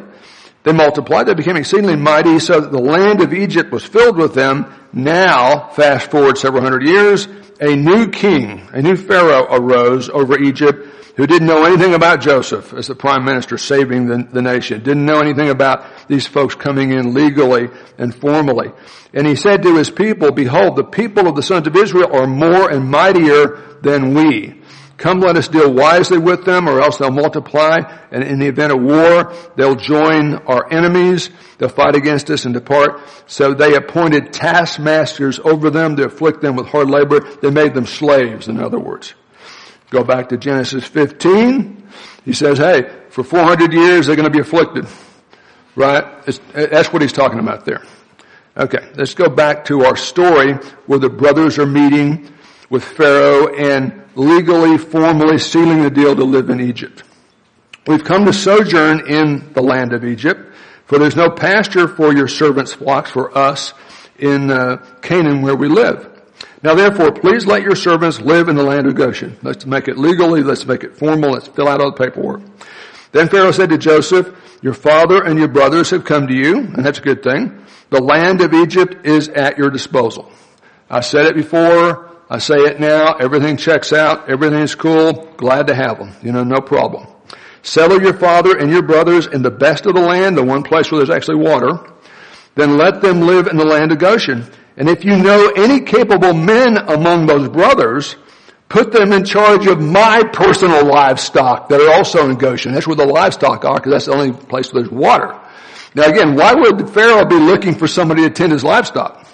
They 0.63 0.71
multiplied, 0.71 1.28
they 1.28 1.34
became 1.34 1.58
exceedingly 1.58 1.97
mighty 1.97 2.39
so 2.39 2.62
that 2.62 2.71
the 2.71 2.80
land 2.80 3.21
of 3.21 3.34
Egypt 3.34 3.71
was 3.71 3.84
filled 3.84 4.17
with 4.17 4.34
them. 4.34 4.73
Now, 4.93 5.69
fast 5.69 6.10
forward 6.10 6.38
several 6.38 6.63
hundred 6.63 6.88
years, 6.88 7.28
a 7.60 7.76
new 7.76 8.10
king, 8.10 8.69
a 8.71 8.82
new 8.82 8.95
pharaoh 8.95 9.47
arose 9.49 10.10
over 10.10 10.39
Egypt 10.39 10.88
who 11.15 11.28
didn't 11.28 11.47
know 11.47 11.65
anything 11.65 11.93
about 11.93 12.21
Joseph 12.21 12.73
as 12.73 12.88
the 12.88 12.95
prime 12.95 13.23
minister 13.23 13.58
saving 13.58 14.08
the, 14.08 14.28
the, 14.32 14.41
nation, 14.41 14.82
didn't 14.82 15.06
know 15.06 15.19
anything 15.19 15.49
about 15.49 15.86
these 16.08 16.26
folks 16.26 16.56
coming 16.56 16.91
in 16.91 17.13
legally 17.13 17.69
and 17.99 18.15
formally. 18.15 18.71
And 19.13 19.28
he 19.28 19.36
said 19.36 19.62
to 19.63 19.76
his 19.76 19.91
people, 19.91 20.32
behold, 20.32 20.76
the 20.76 20.84
people 20.84 21.28
of 21.28 21.36
the 21.36 21.43
sons 21.43 21.67
of 21.67 21.76
Israel 21.76 22.15
are 22.15 22.26
more 22.26 22.71
and 22.71 22.89
mightier 22.89 23.62
than 23.82 24.15
we. 24.15 24.62
Come 24.97 25.21
let 25.21 25.36
us 25.36 25.47
deal 25.47 25.73
wisely 25.73 26.19
with 26.19 26.45
them 26.45 26.69
or 26.69 26.79
else 26.79 26.97
they'll 26.97 27.12
multiply 27.12 27.79
and 28.12 28.23
in 28.23 28.39
the 28.39 28.47
event 28.47 28.71
of 28.71 28.82
war, 28.82 29.34
they'll 29.56 29.75
join 29.75 30.36
our 30.45 30.71
enemies. 30.71 31.29
They'll 31.58 31.69
fight 31.69 31.95
against 31.95 32.29
us 32.29 32.45
and 32.45 32.53
depart. 32.53 33.01
So 33.25 33.53
they 33.53 33.75
appointed 33.75 34.32
taskmasters 34.32 35.39
over 35.39 35.69
them 35.69 35.95
to 35.95 36.06
afflict 36.06 36.41
them 36.41 36.56
with 36.56 36.67
hard 36.67 36.89
labor. 36.89 37.19
They 37.19 37.49
made 37.49 37.73
them 37.73 37.88
slaves, 37.88 38.47
in 38.47 38.60
other 38.60 38.79
words. 38.79 39.13
Go 39.89 40.03
back 40.03 40.29
to 40.29 40.38
Genesis 40.38 40.86
15. 40.86 41.88
He 42.23 42.34
says, 42.34 42.60
hey, 42.60 42.89
for 43.10 43.23
400 43.23 43.73
years 43.73 44.08
they're 44.08 44.15
going 44.15 44.32
to 44.32 44.36
be 44.36 44.41
afflicted. 44.41 44.86
Right? 45.75 46.23
That's 46.53 46.93
what 46.93 47.01
he's 47.01 47.13
talking 47.13 47.39
about 47.39 47.65
there. 47.65 47.82
Okay, 48.56 48.91
let's 48.95 49.15
go 49.15 49.29
back 49.29 49.65
to 49.65 49.84
our 49.86 49.95
story 49.95 50.53
where 50.86 50.99
the 50.99 51.10
brothers 51.10 51.58
are 51.58 51.65
meeting 51.65 52.32
with 52.74 52.84
Pharaoh 52.84 53.54
and 53.54 54.02
legally, 54.16 54.80
formally 54.80 55.38
sealing 55.38 55.84
the 55.84 55.92
deal 55.92 56.16
to 56.16 56.24
live 56.24 56.50
in 56.50 56.60
Egypt. 56.60 57.04
We've 57.86 58.04
come 58.04 58.26
to 58.26 58.34
sojourn 58.34 59.08
in 59.08 59.54
the 59.54 59.62
land 59.62 59.94
of 59.94 60.04
Egypt, 60.04 60.42
for 60.86 60.98
there's 60.98 61.16
no 61.16 61.30
pasture 61.30 61.88
for 61.88 62.16
your 62.16 62.28
servants' 62.28 62.74
flocks 62.74 63.12
for 63.12 63.38
us 63.38 63.76
in 64.18 64.50
uh, 64.50 64.78
Canaan 65.04 65.44
where 65.44 65.56
we 65.56 65.68
live. 65.68 66.10
Now 66.64 66.74
therefore, 66.74 67.12
please 67.12 67.46
let 67.46 67.62
your 67.62 67.76
servants 67.76 68.20
live 68.20 68.50
in 68.50 68.56
the 68.56 68.64
land 68.64 68.88
of 68.88 68.96
Goshen. 68.96 69.38
Let's 69.44 69.68
make 69.68 69.88
it 69.88 70.00
legally, 70.00 70.42
let's 70.42 70.66
make 70.66 70.84
it 70.84 70.98
formal, 70.98 71.34
let's 71.34 71.48
fill 71.48 71.68
out 71.68 71.80
all 71.80 71.92
the 71.92 72.04
paperwork. 72.04 72.42
Then 73.12 73.30
Pharaoh 73.30 73.52
said 73.52 73.70
to 73.70 73.78
Joseph, 73.78 74.36
your 74.64 74.74
father 74.74 75.24
and 75.24 75.38
your 75.38 75.48
brothers 75.48 75.92
have 75.92 76.06
come 76.06 76.26
to 76.26 76.34
you, 76.34 76.58
and 76.58 76.84
that's 76.84 76.98
a 76.98 77.04
good 77.04 77.22
thing. 77.22 77.66
The 77.92 78.02
land 78.02 78.42
of 78.42 78.52
Egypt 78.52 79.06
is 79.06 79.30
at 79.30 79.60
your 79.60 79.70
disposal. 79.70 80.32
I 80.90 81.02
said 81.02 81.28
it 81.28 81.36
before, 81.36 82.12
I 82.34 82.39
say 82.39 82.56
it 82.56 82.80
now, 82.80 83.13
everything 83.13 83.58
checks 83.58 83.93
out, 83.93 84.30
everything's 84.30 84.76
cool, 84.76 85.13
glad 85.38 85.67
to 85.67 85.76
have 85.76 86.00
them, 86.00 86.13
you 86.22 86.32
know, 86.32 86.43
no 86.43 86.60
problem. 86.60 87.08
Settle 87.62 88.02
your 88.02 88.17
father 88.17 88.58
and 88.58 88.72
your 88.72 88.82
brothers 88.82 89.28
in 89.28 89.41
the 89.41 89.52
best 89.52 89.86
of 89.86 89.93
the 89.93 90.02
land, 90.02 90.36
the 90.36 90.43
one 90.43 90.63
place 90.63 90.91
where 90.91 91.00
there's 91.00 91.15
actually 91.15 91.38
water. 91.38 91.80
Then 92.56 92.78
let 92.78 93.02
them 93.02 93.22
live 93.22 93.48
in 93.48 93.56
the 93.58 93.65
land 93.65 93.91
of 93.91 94.00
Goshen 94.00 94.52
and 94.78 94.89
if 94.89 95.06
you 95.06 95.15
know 95.15 95.52
any 95.56 95.82
capable 95.82 96.34
men 96.34 96.78
among 96.78 97.28
those 97.28 97.48
brothers, 97.50 98.15
put 98.69 98.91
them 98.91 99.13
in 99.13 99.24
charge 99.24 99.67
of 99.67 99.80
my 99.80 100.24
personal 100.34 100.86
livestock 100.86 101.69
that 101.69 101.80
are 101.80 101.93
also 101.93 102.30
in 102.30 102.38
Goshen. 102.38 102.74
That's 102.74 102.88
where 102.88 102.96
the 102.96 103.06
livestock 103.06 103.65
are 103.65 103.76
because 103.76 103.91
that's 103.91 104.06
the 104.06 104.13
only 104.13 104.32
place 104.32 104.74
where 104.74 104.84
there's 104.84 104.93
water. 104.93 105.39
Now 105.93 106.08
again, 106.08 106.36
why 106.36 106.54
would 106.54 106.89
Pharaoh 106.89 107.26
be 107.26 107.36
looking 107.36 107.76
for 107.76 107.88
somebody 107.88 108.24
to 108.24 108.32
tend 108.32 108.52
his 108.52 108.63
livestock? 108.63 109.28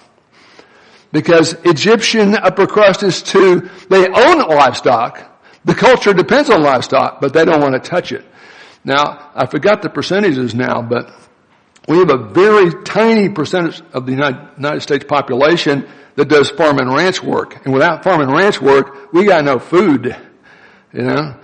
Because 1.11 1.53
Egyptian 1.65 2.35
upper 2.35 2.67
crust 2.67 3.03
is 3.03 3.23
too, 3.23 3.69
they 3.89 4.07
own 4.07 4.39
livestock. 4.47 5.25
The 5.65 5.73
culture 5.73 6.13
depends 6.13 6.49
on 6.49 6.61
livestock, 6.61 7.19
but 7.19 7.33
they 7.33 7.45
don't 7.45 7.61
want 7.61 7.73
to 7.73 7.89
touch 7.89 8.11
it. 8.11 8.25
Now, 8.83 9.31
I 9.35 9.45
forgot 9.47 9.81
the 9.81 9.89
percentages 9.89 10.55
now, 10.55 10.81
but 10.81 11.11
we 11.87 11.97
have 11.97 12.11
a 12.11 12.17
very 12.17 12.83
tiny 12.83 13.29
percentage 13.29 13.81
of 13.93 14.05
the 14.05 14.11
United 14.11 14.81
States 14.81 15.05
population 15.05 15.87
that 16.15 16.27
does 16.27 16.49
farm 16.51 16.77
and 16.77 16.93
ranch 16.93 17.23
work. 17.23 17.65
And 17.65 17.73
without 17.73 18.03
farm 18.03 18.21
and 18.21 18.31
ranch 18.31 18.61
work, 18.61 19.11
we 19.11 19.25
got 19.25 19.43
no 19.43 19.57
food. 19.57 20.15
You 20.93 21.03
know? 21.03 21.35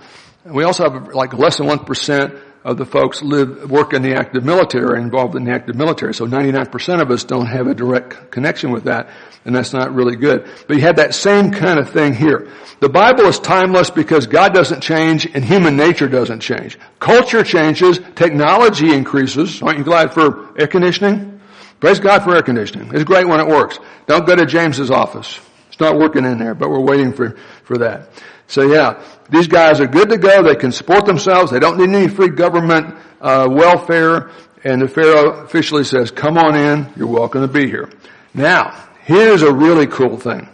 And 0.44 0.54
we 0.54 0.64
also 0.64 0.88
have 0.88 1.08
like 1.14 1.34
less 1.34 1.58
than 1.58 1.66
1% 1.66 2.42
of 2.66 2.76
the 2.76 2.84
folks 2.84 3.22
live, 3.22 3.70
work 3.70 3.92
in 3.92 4.02
the 4.02 4.16
active 4.16 4.44
military, 4.44 5.00
involved 5.00 5.36
in 5.36 5.44
the 5.44 5.52
active 5.52 5.76
military. 5.76 6.12
So 6.12 6.26
99% 6.26 7.00
of 7.00 7.12
us 7.12 7.22
don't 7.22 7.46
have 7.46 7.68
a 7.68 7.74
direct 7.74 8.32
connection 8.32 8.72
with 8.72 8.84
that, 8.84 9.08
and 9.44 9.54
that's 9.54 9.72
not 9.72 9.94
really 9.94 10.16
good. 10.16 10.50
But 10.66 10.76
you 10.76 10.82
have 10.82 10.96
that 10.96 11.14
same 11.14 11.52
kind 11.52 11.78
of 11.78 11.90
thing 11.90 12.12
here. 12.12 12.50
The 12.80 12.88
Bible 12.88 13.26
is 13.26 13.38
timeless 13.38 13.90
because 13.90 14.26
God 14.26 14.52
doesn't 14.52 14.80
change 14.80 15.26
and 15.32 15.44
human 15.44 15.76
nature 15.76 16.08
doesn't 16.08 16.40
change. 16.40 16.76
Culture 16.98 17.44
changes, 17.44 18.00
technology 18.16 18.92
increases. 18.92 19.62
Aren't 19.62 19.78
you 19.78 19.84
glad 19.84 20.12
for 20.12 20.60
air 20.60 20.66
conditioning? 20.66 21.40
Praise 21.78 22.00
God 22.00 22.24
for 22.24 22.34
air 22.34 22.42
conditioning. 22.42 22.90
It's 22.92 23.04
great 23.04 23.28
when 23.28 23.38
it 23.38 23.46
works. 23.46 23.78
Don't 24.08 24.26
go 24.26 24.34
to 24.34 24.44
James's 24.44 24.90
office. 24.90 25.38
It's 25.68 25.78
not 25.78 25.96
working 25.96 26.24
in 26.24 26.38
there, 26.38 26.56
but 26.56 26.68
we're 26.68 26.80
waiting 26.80 27.12
for, 27.12 27.36
for 27.62 27.78
that. 27.78 28.08
So 28.48 28.62
yeah, 28.62 29.02
these 29.28 29.48
guys 29.48 29.80
are 29.80 29.86
good 29.86 30.08
to 30.10 30.18
go. 30.18 30.42
They 30.42 30.54
can 30.54 30.72
support 30.72 31.04
themselves. 31.04 31.50
They 31.50 31.58
don't 31.58 31.78
need 31.78 31.90
any 31.90 32.08
free 32.08 32.28
government 32.28 32.96
uh, 33.20 33.48
welfare. 33.50 34.30
And 34.64 34.82
the 34.82 34.88
Pharaoh 34.88 35.44
officially 35.44 35.84
says, 35.84 36.10
come 36.10 36.38
on 36.38 36.56
in. 36.56 36.92
You're 36.96 37.08
welcome 37.08 37.42
to 37.42 37.48
be 37.48 37.66
here. 37.66 37.90
Now, 38.34 38.88
here's 39.04 39.42
a 39.42 39.52
really 39.52 39.86
cool 39.86 40.18
thing. 40.18 40.48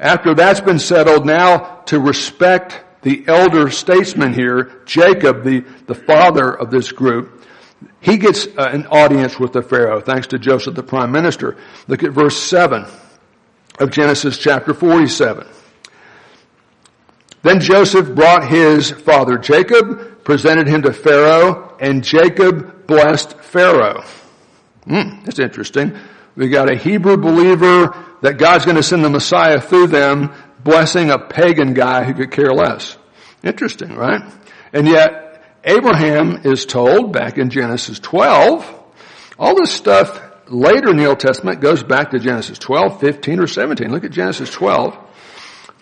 After 0.00 0.34
that's 0.34 0.60
been 0.60 0.78
settled, 0.78 1.26
now 1.26 1.82
to 1.86 1.98
respect 1.98 2.84
the 3.02 3.24
elder 3.26 3.70
statesman 3.70 4.32
here, 4.32 4.82
Jacob, 4.86 5.44
the, 5.44 5.64
the 5.86 5.94
father 5.94 6.52
of 6.52 6.70
this 6.70 6.92
group, 6.92 7.44
he 8.00 8.16
gets 8.16 8.46
uh, 8.46 8.68
an 8.72 8.86
audience 8.86 9.38
with 9.38 9.52
the 9.52 9.62
Pharaoh 9.62 10.00
thanks 10.00 10.28
to 10.28 10.38
Joseph, 10.38 10.74
the 10.74 10.82
prime 10.82 11.10
minister. 11.10 11.56
Look 11.86 12.02
at 12.02 12.12
verse 12.12 12.36
7 12.40 12.86
of 13.78 13.90
Genesis 13.90 14.38
chapter 14.38 14.74
47. 14.74 15.46
Then 17.42 17.60
Joseph 17.60 18.14
brought 18.14 18.48
his 18.48 18.90
father 18.90 19.38
Jacob, 19.38 20.24
presented 20.24 20.66
him 20.66 20.82
to 20.82 20.92
Pharaoh, 20.92 21.76
and 21.80 22.02
Jacob 22.02 22.86
blessed 22.86 23.38
Pharaoh. 23.40 24.04
Hmm, 24.84 25.22
that's 25.24 25.38
interesting. 25.38 25.96
We 26.34 26.48
got 26.48 26.70
a 26.70 26.76
Hebrew 26.76 27.16
believer 27.16 27.96
that 28.22 28.38
God's 28.38 28.64
going 28.64 28.76
to 28.76 28.82
send 28.82 29.04
the 29.04 29.10
Messiah 29.10 29.60
through 29.60 29.88
them, 29.88 30.32
blessing 30.64 31.10
a 31.10 31.18
pagan 31.18 31.74
guy 31.74 32.04
who 32.04 32.14
could 32.14 32.30
care 32.30 32.52
less. 32.52 32.96
Interesting, 33.42 33.94
right? 33.94 34.22
And 34.72 34.88
yet, 34.88 35.42
Abraham 35.64 36.40
is 36.44 36.66
told 36.66 37.12
back 37.12 37.38
in 37.38 37.50
Genesis 37.50 38.00
12, 38.00 38.74
all 39.38 39.54
this 39.54 39.70
stuff 39.70 40.20
later 40.48 40.90
in 40.90 40.96
the 40.96 41.06
Old 41.06 41.20
Testament 41.20 41.60
goes 41.60 41.82
back 41.82 42.10
to 42.10 42.18
Genesis 42.18 42.58
12, 42.58 43.00
15, 43.00 43.40
or 43.40 43.46
17. 43.46 43.90
Look 43.90 44.04
at 44.04 44.10
Genesis 44.10 44.50
12 44.50 44.96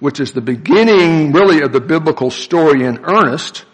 which 0.01 0.21
is 0.21 0.33
the 0.33 0.41
beginning 0.41 1.33
really 1.33 1.63
of 1.63 1.73
the 1.73 1.81
biblical 1.81 2.31
story 2.31 2.85
in 2.85 3.05
earnest, 3.05 3.65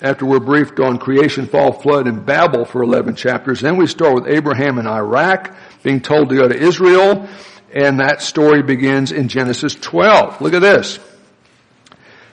after 0.00 0.26
we're 0.26 0.40
briefed 0.40 0.78
on 0.78 0.98
creation, 0.98 1.46
fall, 1.46 1.72
flood, 1.72 2.06
and 2.06 2.26
Babel 2.26 2.64
for 2.64 2.82
11 2.82 3.16
chapters. 3.16 3.60
Then 3.60 3.76
we 3.76 3.86
start 3.86 4.14
with 4.14 4.26
Abraham 4.26 4.78
in 4.78 4.86
Iraq, 4.86 5.56
being 5.82 6.00
told 6.00 6.28
to 6.28 6.34
go 6.34 6.48
to 6.48 6.56
Israel, 6.56 7.28
and 7.72 8.00
that 8.00 8.22
story 8.22 8.62
begins 8.62 9.10
in 9.10 9.28
Genesis 9.28 9.74
12. 9.74 10.40
Look 10.40 10.52
at 10.52 10.60
this. 10.60 10.98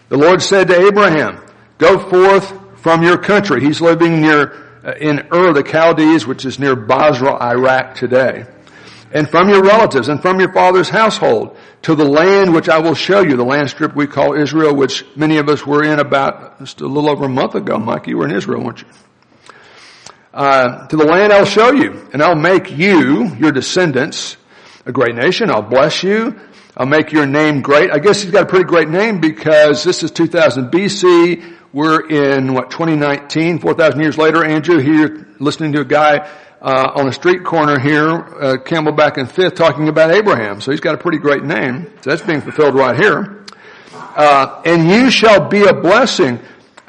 The 0.09 0.17
Lord 0.17 0.41
said 0.41 0.67
to 0.67 0.87
Abraham, 0.87 1.43
Go 1.77 1.97
forth 1.97 2.81
from 2.81 3.01
your 3.01 3.17
country. 3.17 3.61
He's 3.61 3.81
living 3.81 4.21
near, 4.21 4.81
uh, 4.85 4.93
in 4.99 5.27
Ur 5.33 5.53
the 5.53 5.63
Chaldees, 5.63 6.27
which 6.27 6.45
is 6.45 6.59
near 6.59 6.75
Basra, 6.75 7.41
Iraq 7.41 7.95
today. 7.95 8.45
And 9.13 9.29
from 9.29 9.47
your 9.47 9.61
relatives 9.61 10.09
and 10.09 10.19
from 10.19 10.39
your 10.39 10.51
father's 10.51 10.89
household 10.89 11.55
to 11.83 11.93
the 11.93 12.03
land 12.03 12.51
which 12.51 12.67
I 12.67 12.79
will 12.79 12.95
show 12.95 13.21
you, 13.21 13.37
the 13.37 13.45
land 13.45 13.69
strip 13.69 13.95
we 13.95 14.07
call 14.07 14.33
Israel, 14.33 14.75
which 14.75 15.05
many 15.15 15.37
of 15.37 15.47
us 15.49 15.65
were 15.67 15.83
in 15.83 15.99
about 15.99 16.57
just 16.59 16.81
a 16.81 16.87
little 16.87 17.11
over 17.11 17.25
a 17.25 17.29
month 17.29 17.53
ago. 17.53 17.77
Mike, 17.77 18.07
you 18.07 18.17
were 18.17 18.27
in 18.27 18.35
Israel, 18.35 18.63
weren't 18.63 18.81
you? 18.81 18.87
Uh, 20.33 20.87
to 20.87 20.97
the 20.97 21.05
land 21.05 21.31
I'll 21.31 21.45
show 21.45 21.71
you, 21.71 22.09
and 22.11 22.23
I'll 22.23 22.35
make 22.35 22.71
you, 22.71 23.27
your 23.35 23.51
descendants, 23.51 24.35
a 24.83 24.91
great 24.91 25.13
nation. 25.13 25.51
I'll 25.51 25.61
bless 25.61 26.01
you. 26.01 26.39
I'll 26.75 26.87
make 26.87 27.11
your 27.11 27.27
name 27.27 27.61
great. 27.61 27.91
I 27.91 27.99
guess 27.99 28.23
he's 28.23 28.31
got 28.31 28.43
a 28.43 28.47
pretty 28.47 28.65
great 28.65 28.89
name 28.89 29.21
because 29.21 29.83
this 29.83 30.01
is 30.01 30.09
2000 30.09 30.71
BC. 30.71 31.57
We're 31.71 32.07
in 32.09 32.53
what 32.55 32.71
2019, 32.71 33.59
4,000 33.59 34.01
years 34.01 34.17
later. 34.17 34.43
Andrew 34.43 34.79
here, 34.79 35.27
listening 35.39 35.73
to 35.73 35.81
a 35.81 35.85
guy 35.85 36.27
uh, 36.63 36.93
on 36.95 37.07
a 37.09 37.11
street 37.11 37.43
corner 37.43 37.77
here, 37.77 38.09
uh, 38.09 38.57
Camelback 38.57 39.17
and 39.17 39.29
Fifth, 39.29 39.55
talking 39.55 39.89
about 39.89 40.11
Abraham. 40.11 40.61
So 40.61 40.71
he's 40.71 40.79
got 40.79 40.95
a 40.95 40.97
pretty 40.97 41.17
great 41.17 41.43
name. 41.43 41.91
So 42.01 42.09
that's 42.09 42.21
being 42.21 42.39
fulfilled 42.39 42.73
right 42.73 42.95
here. 42.95 43.43
Uh, 43.91 44.61
and 44.65 44.89
you 44.89 45.11
shall 45.11 45.49
be 45.49 45.65
a 45.65 45.73
blessing. 45.73 46.39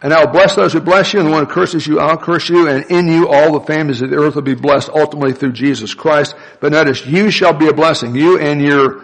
And 0.00 0.12
I'll 0.12 0.30
bless 0.30 0.54
those 0.54 0.72
who 0.74 0.80
bless 0.80 1.12
you, 1.12 1.20
and 1.20 1.28
the 1.28 1.32
one 1.32 1.46
who 1.46 1.50
curses 1.50 1.86
you, 1.86 1.98
I'll 1.98 2.18
curse 2.18 2.48
you, 2.48 2.68
and 2.68 2.84
in 2.90 3.08
you 3.08 3.28
all 3.28 3.58
the 3.58 3.66
families 3.66 4.02
of 4.02 4.10
the 4.10 4.16
earth 4.16 4.34
will 4.34 4.42
be 4.42 4.54
blessed 4.54 4.90
ultimately 4.90 5.32
through 5.32 5.52
Jesus 5.52 5.94
Christ. 5.94 6.36
But 6.60 6.72
notice, 6.72 7.04
you 7.06 7.30
shall 7.30 7.54
be 7.54 7.68
a 7.68 7.72
blessing. 7.72 8.14
You 8.14 8.38
and 8.38 8.60
your 8.60 9.00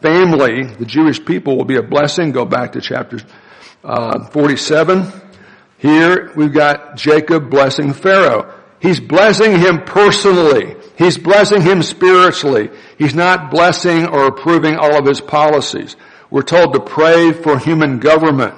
family, 0.00 0.64
the 0.64 0.86
Jewish 0.86 1.22
people, 1.22 1.56
will 1.56 1.64
be 1.64 1.76
a 1.76 1.82
blessing. 1.82 2.30
Go 2.30 2.44
back 2.44 2.72
to 2.72 2.80
chapter 2.80 3.18
uh, 3.82 4.24
47. 4.28 5.12
Here 5.78 6.32
we've 6.36 6.54
got 6.54 6.96
Jacob 6.96 7.50
blessing 7.50 7.92
Pharaoh. 7.92 8.55
He's 8.80 9.00
blessing 9.00 9.58
him 9.58 9.82
personally. 9.84 10.76
He's 10.96 11.18
blessing 11.18 11.62
him 11.62 11.82
spiritually. 11.82 12.70
He's 12.98 13.14
not 13.14 13.50
blessing 13.50 14.06
or 14.06 14.26
approving 14.26 14.76
all 14.76 14.98
of 14.98 15.06
his 15.06 15.20
policies. 15.20 15.96
We're 16.30 16.42
told 16.42 16.72
to 16.72 16.80
pray 16.80 17.32
for 17.32 17.58
human 17.58 17.98
government. 17.98 18.54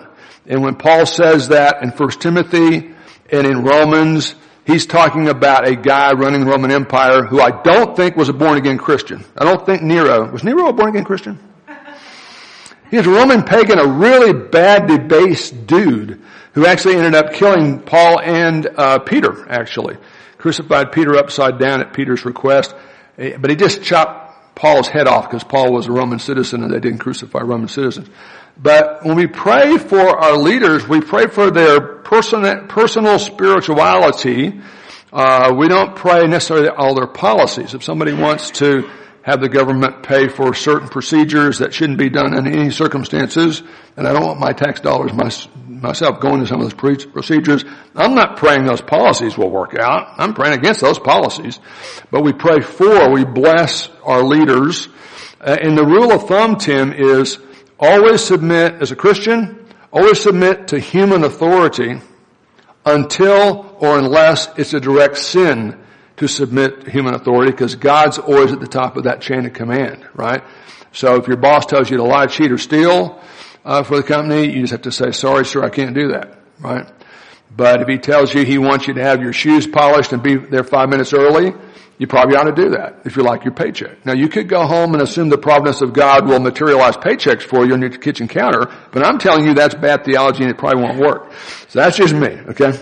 And 0.46 0.62
when 0.62 0.76
Paul 0.76 1.06
says 1.06 1.48
that 1.48 1.82
in 1.82 1.90
1 1.90 2.10
Timothy 2.12 2.94
and 3.30 3.46
in 3.46 3.64
Romans, 3.64 4.34
he's 4.66 4.86
talking 4.86 5.28
about 5.28 5.68
a 5.68 5.76
guy 5.76 6.12
running 6.12 6.44
the 6.44 6.50
Roman 6.50 6.70
Empire 6.70 7.24
who 7.24 7.40
I 7.40 7.62
don't 7.62 7.96
think 7.96 8.16
was 8.16 8.28
a 8.28 8.32
born 8.32 8.56
again 8.56 8.78
Christian. 8.78 9.24
I 9.36 9.44
don't 9.44 9.64
think 9.66 9.82
Nero, 9.82 10.30
was 10.30 10.44
Nero 10.44 10.68
a 10.68 10.72
born 10.72 10.90
again 10.90 11.04
Christian? 11.04 11.38
He 12.90 12.96
was 12.96 13.06
a 13.06 13.10
Roman 13.10 13.42
pagan, 13.42 13.78
a 13.78 13.86
really 13.86 14.32
bad, 14.32 14.86
debased 14.86 15.66
dude 15.66 16.22
who 16.52 16.66
actually 16.66 16.96
ended 16.96 17.14
up 17.14 17.32
killing 17.34 17.80
Paul 17.80 18.20
and 18.20 18.66
uh, 18.66 18.98
Peter, 19.00 19.48
actually. 19.50 19.96
Crucified 20.38 20.92
Peter 20.92 21.16
upside 21.16 21.58
down 21.58 21.80
at 21.80 21.92
Peter's 21.92 22.24
request. 22.24 22.74
Eh, 23.18 23.36
but 23.36 23.50
he 23.50 23.56
just 23.56 23.82
chopped 23.82 24.54
Paul's 24.54 24.88
head 24.88 25.06
off 25.06 25.28
because 25.28 25.44
Paul 25.44 25.72
was 25.72 25.86
a 25.86 25.92
Roman 25.92 26.18
citizen 26.18 26.62
and 26.62 26.72
they 26.72 26.80
didn't 26.80 26.98
crucify 26.98 27.40
Roman 27.40 27.68
citizens. 27.68 28.08
But 28.60 29.04
when 29.04 29.16
we 29.16 29.26
pray 29.26 29.78
for 29.78 30.18
our 30.18 30.36
leaders, 30.36 30.86
we 30.88 31.00
pray 31.00 31.28
for 31.28 31.50
their 31.50 31.80
personal, 31.80 32.66
personal 32.66 33.18
spirituality. 33.18 34.60
Uh, 35.12 35.54
we 35.56 35.68
don't 35.68 35.94
pray 35.94 36.26
necessarily 36.26 36.68
all 36.68 36.94
their 36.94 37.06
policies. 37.06 37.74
If 37.74 37.84
somebody 37.84 38.14
wants 38.14 38.50
to 38.52 38.90
have 39.28 39.40
the 39.40 39.48
government 39.48 40.02
pay 40.02 40.28
for 40.28 40.54
certain 40.54 40.88
procedures 40.88 41.58
that 41.58 41.74
shouldn't 41.74 41.98
be 41.98 42.08
done 42.08 42.36
in 42.36 42.46
any 42.46 42.70
circumstances, 42.70 43.62
and 43.96 44.06
I 44.06 44.12
don't 44.12 44.24
want 44.24 44.40
my 44.40 44.52
tax 44.52 44.80
dollars 44.80 45.12
my, 45.12 45.30
myself 45.66 46.20
going 46.20 46.40
to 46.40 46.46
some 46.46 46.60
of 46.60 46.70
those 46.70 47.04
procedures, 47.04 47.64
I'm 47.94 48.14
not 48.14 48.36
praying 48.36 48.64
those 48.64 48.80
policies 48.80 49.36
will 49.36 49.50
work 49.50 49.74
out. 49.74 50.14
I'm 50.16 50.34
praying 50.34 50.58
against 50.58 50.80
those 50.80 50.98
policies. 50.98 51.60
But 52.10 52.22
we 52.22 52.32
pray 52.32 52.60
for, 52.60 53.10
we 53.10 53.24
bless 53.24 53.88
our 54.02 54.22
leaders. 54.22 54.88
Uh, 55.40 55.56
and 55.60 55.76
the 55.76 55.84
rule 55.84 56.10
of 56.12 56.26
thumb, 56.26 56.56
Tim, 56.56 56.92
is 56.92 57.38
Always 57.80 58.24
submit, 58.24 58.82
as 58.82 58.90
a 58.90 58.96
Christian, 58.96 59.64
always 59.92 60.20
submit 60.20 60.68
to 60.68 60.80
human 60.80 61.22
authority 61.22 62.00
until 62.84 63.76
or 63.78 63.98
unless 63.98 64.48
it's 64.58 64.74
a 64.74 64.80
direct 64.80 65.16
sin 65.16 65.78
to 66.18 66.28
submit 66.28 66.88
human 66.88 67.14
authority 67.14 67.52
because 67.52 67.74
God's 67.74 68.18
always 68.18 68.52
at 68.52 68.60
the 68.60 68.66
top 68.66 68.96
of 68.96 69.04
that 69.04 69.20
chain 69.20 69.46
of 69.46 69.52
command, 69.52 70.06
right? 70.14 70.42
So 70.92 71.16
if 71.16 71.26
your 71.26 71.36
boss 71.36 71.66
tells 71.66 71.90
you 71.90 71.96
to 71.98 72.02
lie, 72.02 72.26
cheat, 72.26 72.50
or 72.50 72.58
steal 72.58 73.20
uh, 73.64 73.82
for 73.82 73.96
the 73.96 74.02
company, 74.02 74.52
you 74.52 74.62
just 74.62 74.72
have 74.72 74.82
to 74.82 74.92
say, 74.92 75.12
sorry, 75.12 75.44
sir, 75.44 75.62
I 75.62 75.70
can't 75.70 75.94
do 75.94 76.08
that, 76.08 76.38
right? 76.60 76.86
But 77.54 77.82
if 77.82 77.88
he 77.88 77.98
tells 77.98 78.34
you 78.34 78.44
he 78.44 78.58
wants 78.58 78.86
you 78.86 78.94
to 78.94 79.02
have 79.02 79.20
your 79.20 79.32
shoes 79.32 79.66
polished 79.66 80.12
and 80.12 80.22
be 80.22 80.36
there 80.36 80.64
five 80.64 80.88
minutes 80.88 81.12
early, 81.12 81.52
you 81.98 82.06
probably 82.06 82.36
ought 82.36 82.44
to 82.44 82.52
do 82.52 82.70
that 82.70 83.00
if 83.04 83.16
you 83.16 83.22
like 83.22 83.44
your 83.44 83.54
paycheck. 83.54 84.04
Now 84.06 84.12
you 84.12 84.28
could 84.28 84.48
go 84.48 84.66
home 84.66 84.94
and 84.94 85.02
assume 85.02 85.28
the 85.28 85.38
providence 85.38 85.80
of 85.80 85.92
God 85.92 86.28
will 86.28 86.38
materialize 86.38 86.96
paychecks 86.96 87.42
for 87.42 87.66
you 87.66 87.74
on 87.74 87.80
your 87.80 87.90
kitchen 87.90 88.28
counter, 88.28 88.66
but 88.92 89.04
I'm 89.04 89.18
telling 89.18 89.44
you 89.44 89.54
that's 89.54 89.74
bad 89.74 90.04
theology 90.04 90.44
and 90.44 90.50
it 90.50 90.58
probably 90.58 90.82
won't 90.82 90.98
work. 90.98 91.32
So 91.68 91.80
that's 91.80 91.96
just 91.96 92.14
me, 92.14 92.28
okay? 92.28 92.78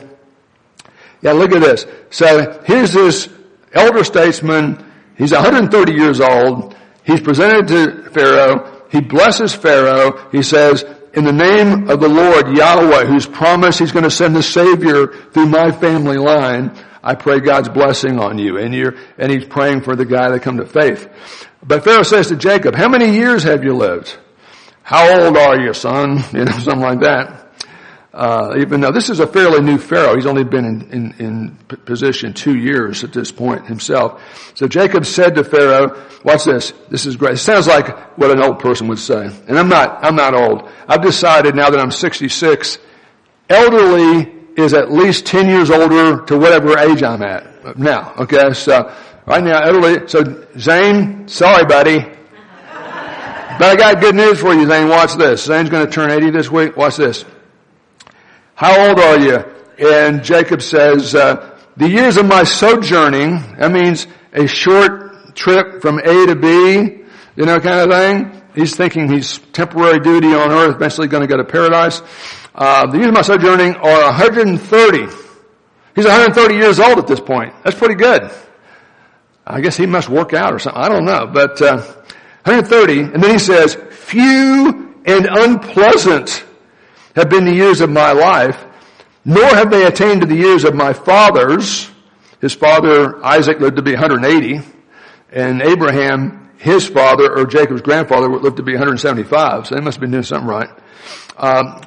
Yeah, 1.23 1.33
look 1.33 1.53
at 1.53 1.61
this. 1.61 1.87
So 2.11 2.63
here's 2.65 2.93
this 2.93 3.29
elder 3.73 4.05
statesman. 4.05 4.85
He's 5.17 5.33
130 5.33 5.93
years 5.93 6.21
old. 6.21 6.77
He's 7.05 7.21
presented 7.21 7.69
to 7.69 8.11
Pharaoh. 8.11 8.83
He 8.91 9.01
blesses 9.01 9.55
Pharaoh. 9.55 10.29
He 10.31 10.43
says, 10.43 10.85
in 11.15 11.25
the 11.25 11.33
name 11.33 11.89
of 11.89 12.01
the 12.01 12.09
Lord 12.09 12.57
Yahweh, 12.57 13.07
who's 13.07 13.27
promised 13.27 13.79
he's 13.79 13.93
going 13.93 14.05
to 14.05 14.11
send 14.11 14.37
the 14.37 14.43
Savior 14.43 15.07
through 15.07 15.47
my 15.47 15.73
family 15.73 16.19
line, 16.19 16.77
I 17.03 17.15
pray 17.15 17.41
God's 17.41 17.69
blessing 17.69 18.19
on 18.19 18.39
you. 18.39 18.59
And 18.59 18.75
you're, 18.75 18.95
and 19.17 19.33
he's 19.33 19.45
praying 19.45 19.83
for 19.83 19.97
the 19.97 20.05
guy 20.05 20.29
to 20.31 20.41
come 20.41 20.59
to 20.59 20.67
faith. 20.67 21.09
But 21.63 21.85
Pharaoh 21.85 22.03
says 22.03 22.29
to 22.29 22.37
Jacob, 22.37 22.75
how 22.75 22.89
many 22.89 23.15
years 23.15 23.45
have 23.45 23.65
you 23.65 23.75
lived? 23.75 24.17
How 24.83 25.25
old 25.25 25.37
are 25.37 25.59
you, 25.59 25.73
son? 25.73 26.23
You 26.33 26.45
know, 26.45 26.59
something 26.59 26.81
like 26.81 27.01
that. 27.01 27.46
Uh, 28.17 28.55
even 28.57 28.81
though 28.81 28.91
this 28.91 29.11
is 29.11 29.21
a 29.21 29.27
fairly 29.27 29.61
new 29.61 29.77
Pharaoh, 29.77 30.15
he's 30.15 30.25
only 30.25 30.43
been 30.43 30.65
in, 30.65 30.91
in, 30.91 31.15
in, 31.19 31.57
position 31.85 32.33
two 32.33 32.57
years 32.57 33.05
at 33.05 33.13
this 33.13 33.31
point 33.31 33.67
himself. 33.67 34.23
So 34.55 34.67
Jacob 34.67 35.05
said 35.05 35.35
to 35.35 35.45
Pharaoh, 35.45 36.03
watch 36.25 36.45
this, 36.45 36.73
this 36.89 37.05
is 37.05 37.15
great. 37.15 37.35
It 37.35 37.39
sounds 37.39 37.67
like 37.67 38.17
what 38.17 38.31
an 38.31 38.43
old 38.43 38.59
person 38.59 38.89
would 38.89 38.99
say. 38.99 39.31
And 39.47 39.59
I'm 39.59 39.69
not, 39.69 40.03
I'm 40.03 40.17
not 40.17 40.33
old. 40.33 40.67
I've 40.89 41.03
decided 41.03 41.55
now 41.55 41.69
that 41.69 41.79
I'm 41.79 41.91
66, 41.91 42.79
elderly 43.51 44.33
is 44.57 44.73
at 44.73 44.91
least 44.91 45.27
10 45.27 45.51
years 45.51 45.71
older 45.71 46.25
to 46.25 46.39
whatever 46.39 46.79
age 46.79 47.03
I'm 47.03 47.23
at 47.23 47.79
now. 47.79 48.15
Okay, 48.21 48.55
so 48.55 48.97
right 49.27 49.45
now, 49.45 49.61
elderly, 49.61 50.09
so 50.09 50.47
Zane, 50.59 51.29
sorry 51.29 51.67
buddy. 51.67 51.99
But 53.59 53.63
I 53.63 53.77
got 53.77 54.01
good 54.01 54.15
news 54.15 54.41
for 54.41 54.55
you, 54.55 54.67
Zane. 54.67 54.89
Watch 54.89 55.17
this. 55.17 55.45
Zane's 55.45 55.69
going 55.69 55.85
to 55.85 55.93
turn 55.93 56.11
80 56.11 56.31
this 56.31 56.51
week. 56.51 56.77
Watch 56.79 56.97
this. 56.97 57.27
How 58.57 58.89
old 58.89 58.99
are 58.99 59.19
you? 59.19 59.45
And 59.79 60.25
Jacob 60.25 60.63
says, 60.63 61.15
uh, 61.15 61.59
the 61.77 61.91
years 61.91 62.17
of 62.17 62.25
my 62.25 62.43
sojourning, 62.45 63.33
that 63.59 63.71
means 63.71 64.07
a 64.33 64.47
short 64.47 65.37
trip 65.37 65.83
from 65.83 65.99
A 65.99 66.27
to 66.27 66.35
B, 66.35 67.05
you 67.37 67.45
know, 67.45 67.61
kind 67.61 67.81
of 67.81 67.91
thing. 67.91 68.43
He's 68.55 68.75
thinking 68.75 69.13
he's 69.13 69.41
temporary 69.53 70.01
duty 70.01 70.29
on 70.29 70.51
earth, 70.51 70.77
eventually 70.77 71.07
going 71.07 71.21
to 71.21 71.27
go 71.27 71.37
to 71.37 71.45
paradise. 71.45 72.01
Uh, 72.55 72.87
the 72.87 72.97
years 72.97 73.09
of 73.09 73.13
my 73.13 73.21
sojourning 73.21 73.75
are 73.75 74.05
130. 74.05 75.01
He's 75.95 76.07
130 76.07 76.55
years 76.55 76.81
old 76.81 76.97
at 76.97 77.07
this 77.07 77.21
point. 77.21 77.53
That's 77.63 77.77
pretty 77.77 77.97
good. 77.97 78.31
I 79.47 79.61
guess 79.61 79.77
he 79.77 79.85
must 79.85 80.09
work 80.09 80.33
out 80.33 80.55
or 80.55 80.59
something. 80.59 80.83
I 80.83 80.89
don't 80.89 81.05
know. 81.05 81.27
But 81.27 81.61
uh, 81.61 81.77
130, 82.45 83.01
and 83.01 83.23
then 83.23 83.33
he 83.33 83.39
says, 83.39 83.75
few 83.75 84.95
and 85.05 85.27
unpleasant 85.27 86.46
have 87.17 87.31
been 87.31 87.45
the 87.45 87.55
years 87.55 87.81
of 87.81 87.91
my 87.91 88.13
life, 88.13 88.63
nor 89.25 89.47
have 89.47 89.71
they 89.71 89.85
attained 89.85 90.21
to 90.21 90.27
the 90.27 90.37
years 90.37 90.65
of 90.65 90.75
my 90.75 90.93
fathers. 90.93 91.91
His 92.41 92.55
father 92.55 93.25
Isaac 93.25 93.59
lived 93.59 93.77
to 93.77 93.83
be 93.83 93.93
180, 93.93 94.61
and 95.33 95.63
Abraham, 95.63 96.51
his 96.59 96.87
father, 96.87 97.37
or 97.37 97.47
Jacob's 97.47 97.83
grandfather, 97.83 98.29
lived 98.29 98.59
to 98.59 98.63
be 98.63 98.73
175. 98.73 99.67
So 99.67 99.75
they 99.75 99.81
must 99.81 99.97
have 99.97 100.01
been 100.03 100.11
doing 100.11 100.23
something 100.23 100.49
right. 100.49 100.69
Um, 101.39 101.81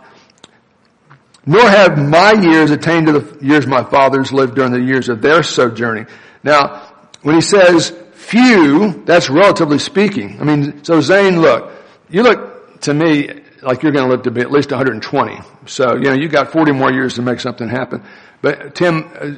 nor 1.46 1.62
have 1.62 1.98
my 1.98 2.34
years 2.34 2.72
attained 2.72 3.08
to 3.08 3.20
the 3.20 3.46
years 3.46 3.66
my 3.66 3.84
fathers 3.84 4.34
lived 4.34 4.56
during 4.56 4.72
the 4.72 4.82
years 4.82 5.10
of 5.10 5.22
their 5.22 5.42
sojourning. 5.44 6.08
Now, 6.44 6.92
when 7.22 7.36
he 7.36 7.42
says 7.42 7.94
few, 8.14 9.04
that's 9.06 9.30
relatively 9.30 9.80
speaking. 9.80 10.40
I 10.40 10.44
mean, 10.44 10.84
so 10.84 11.02
Zane, 11.02 11.42
look, 11.42 11.72
you 12.10 12.24
look 12.24 12.82
to 12.82 12.94
me 12.94 13.42
like 13.62 13.84
you're 13.84 13.92
going 13.92 14.06
to 14.06 14.12
live 14.12 14.24
to 14.24 14.32
be 14.32 14.42
at 14.42 14.52
least 14.52 14.72
120. 14.72 15.40
So, 15.66 15.96
you 15.96 16.04
know, 16.04 16.14
you 16.14 16.28
got 16.28 16.52
40 16.52 16.72
more 16.72 16.92
years 16.92 17.16
to 17.16 17.22
make 17.22 17.40
something 17.40 17.68
happen. 17.68 18.04
But 18.42 18.76
Tim, 18.76 19.12
uh, 19.20 19.32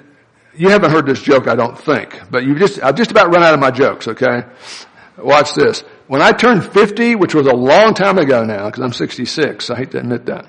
you 0.55 0.69
haven't 0.69 0.91
heard 0.91 1.05
this 1.05 1.21
joke, 1.21 1.47
I 1.47 1.55
don't 1.55 1.77
think, 1.77 2.19
but 2.29 2.43
you 2.43 2.57
just, 2.57 2.81
I've 2.83 2.95
just 2.95 3.11
about 3.11 3.33
run 3.33 3.43
out 3.43 3.53
of 3.53 3.59
my 3.59 3.71
jokes, 3.71 4.07
okay? 4.07 4.43
Watch 5.17 5.53
this. 5.55 5.81
When 6.07 6.21
I 6.21 6.31
turned 6.31 6.65
50, 6.65 7.15
which 7.15 7.33
was 7.33 7.47
a 7.47 7.53
long 7.53 7.93
time 7.93 8.17
ago 8.17 8.43
now, 8.43 8.65
because 8.65 8.83
I'm 8.83 8.93
66, 8.93 9.69
I 9.69 9.77
hate 9.77 9.91
to 9.91 9.99
admit 9.99 10.25
that. 10.25 10.45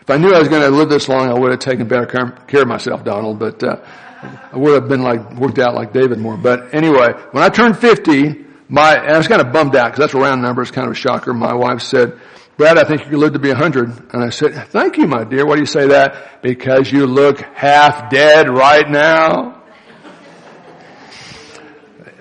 If 0.00 0.10
I 0.10 0.16
knew 0.18 0.32
I 0.32 0.38
was 0.38 0.48
going 0.48 0.62
to 0.62 0.68
live 0.68 0.88
this 0.88 1.08
long, 1.08 1.28
I 1.28 1.34
would 1.34 1.50
have 1.50 1.60
taken 1.60 1.88
better 1.88 2.06
care 2.06 2.62
of 2.62 2.68
myself, 2.68 3.04
Donald, 3.04 3.38
but, 3.38 3.62
uh, 3.62 3.76
I 4.20 4.56
would 4.56 4.74
have 4.74 4.88
been 4.88 5.02
like, 5.02 5.34
worked 5.34 5.58
out 5.58 5.74
like 5.74 5.92
David 5.92 6.18
more. 6.18 6.36
But 6.36 6.74
anyway, 6.74 7.12
when 7.30 7.44
I 7.44 7.48
turned 7.48 7.78
50, 7.78 8.46
my, 8.68 8.96
I 8.96 9.16
was 9.16 9.28
kind 9.28 9.40
of 9.40 9.52
bummed 9.52 9.76
out 9.76 9.92
because 9.92 9.98
that's 9.98 10.14
a 10.14 10.18
round 10.18 10.42
number. 10.42 10.62
It's 10.62 10.70
kind 10.70 10.86
of 10.86 10.92
a 10.92 10.96
shocker. 10.96 11.32
My 11.32 11.54
wife 11.54 11.82
said, 11.82 12.18
Brad, 12.58 12.76
I 12.76 12.82
think 12.82 13.04
you 13.04 13.10
could 13.10 13.20
live 13.20 13.34
to 13.34 13.38
be 13.38 13.50
a 13.50 13.54
100. 13.54 14.12
And 14.12 14.24
I 14.24 14.30
said, 14.30 14.52
thank 14.70 14.96
you, 14.96 15.06
my 15.06 15.22
dear. 15.22 15.46
Why 15.46 15.54
do 15.54 15.60
you 15.60 15.66
say 15.66 15.86
that? 15.86 16.42
Because 16.42 16.90
you 16.90 17.06
look 17.06 17.40
half 17.40 18.10
dead 18.10 18.48
right 18.48 18.90
now. 18.90 19.62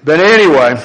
But 0.03 0.19
anyway, 0.19 0.79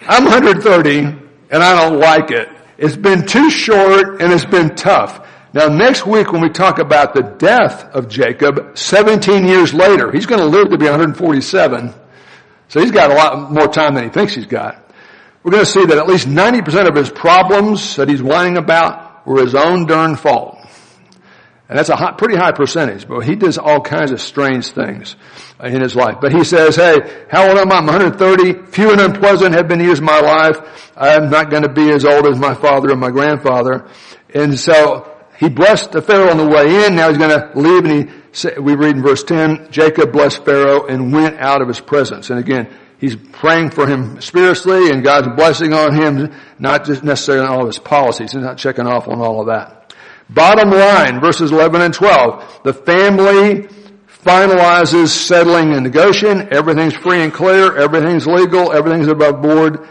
I'm 0.00 0.24
130 0.24 0.98
and 0.98 1.62
I 1.62 1.82
don't 1.82 2.00
like 2.00 2.30
it. 2.30 2.48
It's 2.78 2.96
been 2.96 3.26
too 3.26 3.50
short 3.50 4.22
and 4.22 4.32
it's 4.32 4.46
been 4.46 4.74
tough. 4.74 5.28
Now 5.52 5.68
next 5.68 6.06
week 6.06 6.32
when 6.32 6.40
we 6.40 6.48
talk 6.48 6.78
about 6.78 7.12
the 7.12 7.22
death 7.22 7.84
of 7.94 8.08
Jacob, 8.08 8.78
17 8.78 9.46
years 9.46 9.74
later, 9.74 10.10
he's 10.10 10.24
going 10.24 10.40
to 10.40 10.46
live 10.46 10.70
to 10.70 10.78
be 10.78 10.86
147. 10.86 11.92
So 12.68 12.80
he's 12.80 12.92
got 12.92 13.10
a 13.10 13.14
lot 13.14 13.52
more 13.52 13.68
time 13.68 13.94
than 13.94 14.04
he 14.04 14.10
thinks 14.10 14.34
he's 14.34 14.46
got. 14.46 14.89
We're 15.42 15.52
going 15.52 15.64
to 15.64 15.70
see 15.70 15.86
that 15.86 15.96
at 15.96 16.06
least 16.06 16.28
90% 16.28 16.88
of 16.88 16.94
his 16.94 17.10
problems 17.10 17.96
that 17.96 18.08
he's 18.08 18.22
whining 18.22 18.58
about 18.58 19.26
were 19.26 19.42
his 19.42 19.54
own 19.54 19.86
darn 19.86 20.16
fault. 20.16 20.58
And 21.70 21.78
that's 21.78 21.88
a 21.88 21.94
high, 21.96 22.12
pretty 22.12 22.36
high 22.36 22.50
percentage, 22.50 23.06
but 23.06 23.20
he 23.20 23.36
does 23.36 23.56
all 23.56 23.80
kinds 23.80 24.10
of 24.10 24.20
strange 24.20 24.72
things 24.72 25.14
in 25.62 25.80
his 25.80 25.94
life. 25.94 26.16
But 26.20 26.32
he 26.32 26.42
says, 26.42 26.74
hey, 26.74 27.24
how 27.30 27.48
old 27.48 27.56
am 27.56 27.70
I? 27.70 27.76
I'm 27.76 27.86
130. 27.86 28.72
Few 28.72 28.90
and 28.90 29.00
unpleasant 29.00 29.54
have 29.54 29.68
been 29.68 29.78
years 29.78 29.98
of 29.98 30.04
my 30.04 30.18
life. 30.18 30.92
I'm 30.96 31.30
not 31.30 31.48
going 31.48 31.62
to 31.62 31.72
be 31.72 31.90
as 31.90 32.04
old 32.04 32.26
as 32.26 32.38
my 32.38 32.54
father 32.54 32.90
and 32.90 33.00
my 33.00 33.10
grandfather. 33.10 33.88
And 34.34 34.58
so 34.58 35.16
he 35.38 35.48
blessed 35.48 35.92
the 35.92 36.02
Pharaoh 36.02 36.30
on 36.30 36.38
the 36.38 36.46
way 36.46 36.86
in. 36.86 36.96
Now 36.96 37.08
he's 37.08 37.18
going 37.18 37.30
to 37.30 37.58
leave 37.58 37.84
and 37.84 38.10
he, 38.10 38.60
we 38.60 38.74
read 38.74 38.96
in 38.96 39.02
verse 39.02 39.22
10, 39.22 39.68
Jacob 39.70 40.12
blessed 40.12 40.44
Pharaoh 40.44 40.86
and 40.86 41.12
went 41.12 41.38
out 41.38 41.62
of 41.62 41.68
his 41.68 41.78
presence. 41.78 42.30
And 42.30 42.40
again, 42.40 42.68
he's 43.00 43.16
praying 43.16 43.70
for 43.70 43.86
him 43.86 44.20
spiritually 44.20 44.90
and 44.90 45.02
God's 45.02 45.28
blessing 45.34 45.72
on 45.72 45.94
him, 45.94 46.32
not 46.58 46.84
just 46.84 47.02
necessarily 47.02 47.46
on 47.46 47.52
all 47.52 47.60
of 47.62 47.66
his 47.66 47.78
policies. 47.78 48.32
He's 48.32 48.42
not 48.42 48.58
checking 48.58 48.86
off 48.86 49.08
on 49.08 49.20
all 49.20 49.40
of 49.40 49.46
that. 49.48 49.94
Bottom 50.28 50.70
line, 50.70 51.20
verses 51.20 51.50
11 51.50 51.80
and 51.80 51.92
12. 51.92 52.62
The 52.62 52.74
family 52.74 53.68
finalizes 54.24 55.08
settling 55.08 55.72
and 55.72 55.82
negotiation. 55.82 56.52
Everything's 56.52 56.94
free 56.94 57.22
and 57.22 57.32
clear. 57.32 57.76
Everything's 57.76 58.26
legal. 58.26 58.72
Everything's 58.72 59.08
above 59.08 59.42
board. 59.42 59.88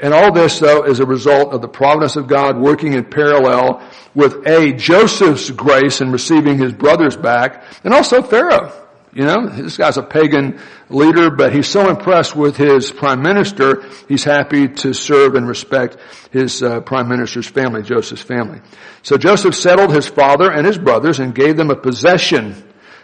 And 0.00 0.14
all 0.14 0.32
this 0.32 0.58
though 0.58 0.84
is 0.84 1.00
a 1.00 1.06
result 1.06 1.52
of 1.52 1.60
the 1.62 1.68
providence 1.68 2.16
of 2.16 2.28
God 2.28 2.58
working 2.58 2.92
in 2.92 3.04
parallel 3.04 3.82
with 4.14 4.46
A, 4.46 4.72
Joseph's 4.72 5.50
grace 5.50 6.00
in 6.00 6.12
receiving 6.12 6.58
his 6.58 6.72
brothers 6.72 7.16
back, 7.16 7.64
and 7.84 7.92
also 7.94 8.22
Pharaoh. 8.22 8.87
You 9.14 9.24
know, 9.24 9.48
this 9.48 9.78
guy's 9.78 9.96
a 9.96 10.02
pagan 10.02 10.60
leader, 10.90 11.30
but 11.30 11.54
he's 11.54 11.66
so 11.66 11.88
impressed 11.88 12.36
with 12.36 12.56
his 12.56 12.92
prime 12.92 13.22
minister, 13.22 13.84
he's 14.06 14.24
happy 14.24 14.68
to 14.68 14.92
serve 14.92 15.34
and 15.34 15.48
respect 15.48 15.96
his 16.30 16.62
uh, 16.62 16.80
prime 16.80 17.08
minister's 17.08 17.46
family, 17.46 17.82
Joseph's 17.82 18.22
family. 18.22 18.60
So 19.02 19.16
Joseph 19.16 19.54
settled 19.54 19.94
his 19.94 20.06
father 20.06 20.52
and 20.52 20.66
his 20.66 20.78
brothers 20.78 21.20
and 21.20 21.34
gave 21.34 21.56
them 21.56 21.70
a 21.70 21.76
possession, 21.76 22.54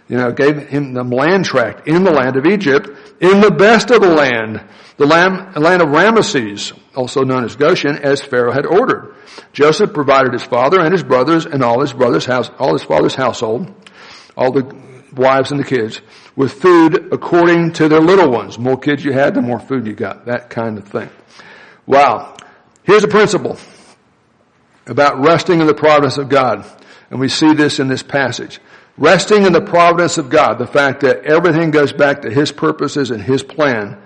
you 0.09 0.19
know, 0.19 0.31
gave 0.31 0.69
him 0.69 0.93
the 0.93 1.05
land 1.05 1.47
tract 1.47 1.89
in 1.89 2.05
the 2.05 2.13
land 2.13 2.37
of 2.37 2.45
Egypt, 2.45 2.91
in 3.21 3.41
the 3.41 3.51
best 3.51 3.91
of 3.91 4.03
the 4.03 4.11
land, 4.11 4.63
the 4.99 5.07
land, 5.07 5.57
land 5.57 5.81
of 5.81 5.89
Ramesses, 5.89 6.79
also 6.95 7.23
known 7.23 7.45
as 7.45 7.57
Goshen, 7.57 7.97
as 7.97 8.21
Pharaoh 8.21 8.53
had 8.53 8.67
ordered. 8.67 9.15
Joseph 9.55 9.95
provided 9.95 10.35
his 10.35 10.45
father 10.45 10.81
and 10.81 10.93
his 10.93 11.03
brothers 11.03 11.47
and 11.47 11.65
all 11.65 11.81
his 11.81 11.95
brothers' 11.95 12.27
house, 12.27 12.51
all 12.59 12.75
his 12.75 12.85
father's 12.85 13.15
household, 13.15 13.73
all 14.37 14.53
the 14.53 14.84
wives 15.17 15.51
and 15.51 15.61
the 15.61 15.65
kids, 15.65 16.01
with 16.37 16.53
food 16.53 17.13
according 17.13 17.73
to 17.75 17.89
their 17.89 18.01
little 18.01 18.31
ones. 18.31 18.59
More 18.59 18.77
kids 18.77 19.05
you 19.05 19.13
had, 19.13 19.35
the 19.35 19.43
more 19.43 19.61
food 19.61 19.87
you 19.87 19.95
got. 19.95 20.27
That 20.27 20.51
kind 20.51 20.79
of 20.79 20.89
thing. 20.89 21.11
Wow. 21.87 22.37
Here's 22.83 23.05
a 23.05 23.09
principle 23.09 23.59
about 24.87 25.19
resting 25.25 25.61
in 25.61 25.67
the 25.67 25.75
providence 25.75 26.19
of 26.19 26.29
God. 26.29 26.67
And 27.11 27.21
we 27.21 27.29
see 27.29 27.55
this 27.55 27.79
in 27.79 27.89
this 27.89 28.03
passage. 28.03 28.61
Resting 28.97 29.45
in 29.45 29.53
the 29.53 29.61
providence 29.61 30.19
of 30.19 30.31
God, 30.31 30.59
the 30.59 30.67
fact 30.67 31.01
that 31.01 31.25
everything 31.25 31.71
goes 31.71 31.93
back 31.93 32.23
to 32.23 32.31
His 32.31 32.53
purposes 32.53 33.11
and 33.11 33.23
His 33.23 33.43
plan. 33.43 33.99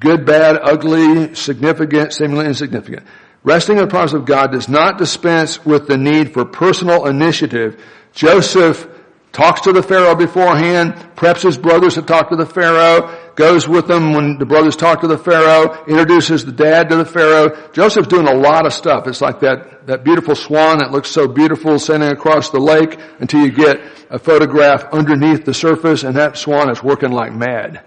Good, 0.00 0.24
bad, 0.24 0.58
ugly, 0.62 1.34
significant, 1.34 2.12
seemingly 2.12 2.46
insignificant. 2.46 3.06
Resting 3.42 3.76
in 3.76 3.82
the 3.82 3.88
providence 3.88 4.20
of 4.20 4.26
God 4.26 4.52
does 4.52 4.68
not 4.68 4.98
dispense 4.98 5.64
with 5.64 5.86
the 5.86 5.96
need 5.96 6.32
for 6.32 6.44
personal 6.44 7.06
initiative. 7.06 7.82
Joseph 8.12 8.88
talks 9.36 9.60
to 9.60 9.72
the 9.72 9.82
Pharaoh 9.82 10.14
beforehand, 10.14 10.94
preps 11.14 11.42
his 11.42 11.58
brothers 11.58 11.94
to 11.94 12.02
talk 12.02 12.30
to 12.30 12.36
the 12.36 12.46
Pharaoh, 12.46 13.14
goes 13.34 13.68
with 13.68 13.86
them 13.86 14.14
when 14.14 14.38
the 14.38 14.46
brothers 14.46 14.76
talk 14.76 15.02
to 15.02 15.06
the 15.06 15.18
Pharaoh, 15.18 15.84
introduces 15.86 16.46
the 16.46 16.52
dad 16.52 16.88
to 16.88 16.96
the 16.96 17.04
Pharaoh. 17.04 17.70
Joseph's 17.72 18.08
doing 18.08 18.26
a 18.26 18.34
lot 18.34 18.64
of 18.64 18.72
stuff. 18.72 19.06
It's 19.06 19.20
like 19.20 19.40
that, 19.40 19.86
that 19.88 20.04
beautiful 20.04 20.34
swan 20.34 20.78
that 20.78 20.90
looks 20.90 21.10
so 21.10 21.28
beautiful 21.28 21.78
sailing 21.78 22.12
across 22.12 22.48
the 22.48 22.58
lake 22.58 22.98
until 23.20 23.44
you 23.44 23.52
get 23.52 23.78
a 24.08 24.18
photograph 24.18 24.84
underneath 24.90 25.44
the 25.44 25.52
surface 25.52 26.02
and 26.02 26.16
that 26.16 26.38
swan 26.38 26.70
is 26.70 26.82
working 26.82 27.12
like 27.12 27.34
mad. 27.34 27.84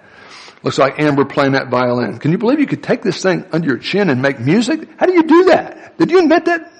Looks 0.61 0.77
like 0.77 0.99
Amber 0.99 1.23
playing 1.23 1.53
that 1.53 1.69
violin. 1.69 2.17
Can 2.19 2.31
you 2.31 2.37
believe 2.37 2.59
you 2.59 2.67
could 2.67 2.83
take 2.83 3.01
this 3.01 3.21
thing 3.23 3.45
under 3.51 3.67
your 3.67 3.77
chin 3.77 4.09
and 4.09 4.21
make 4.21 4.39
music? 4.39 4.89
How 4.97 5.05
do 5.05 5.13
you 5.13 5.23
do 5.23 5.45
that? 5.45 5.97
Did 5.97 6.11
you 6.11 6.19
invent 6.19 6.45
that 6.45 6.71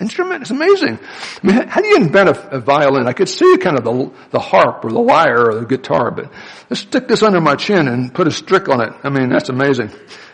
instrument? 0.00 0.42
It's 0.42 0.50
amazing. 0.50 0.98
I 1.42 1.46
mean, 1.46 1.68
how 1.68 1.80
do 1.80 1.86
you 1.86 1.96
invent 1.96 2.30
a, 2.30 2.56
a 2.56 2.60
violin? 2.60 3.06
I 3.06 3.12
could 3.12 3.28
see 3.28 3.56
kind 3.58 3.78
of 3.78 3.84
the, 3.84 4.12
the 4.30 4.40
harp 4.40 4.84
or 4.84 4.90
the 4.90 5.00
lyre 5.00 5.50
or 5.50 5.54
the 5.60 5.66
guitar, 5.66 6.10
but 6.10 6.32
let's 6.68 6.80
stick 6.80 7.06
this 7.06 7.22
under 7.22 7.40
my 7.40 7.54
chin 7.54 7.86
and 7.86 8.12
put 8.12 8.26
a 8.26 8.30
strick 8.30 8.68
on 8.68 8.80
it. 8.80 8.92
I 9.04 9.08
mean, 9.08 9.28
that's 9.28 9.48
amazing. 9.48 9.90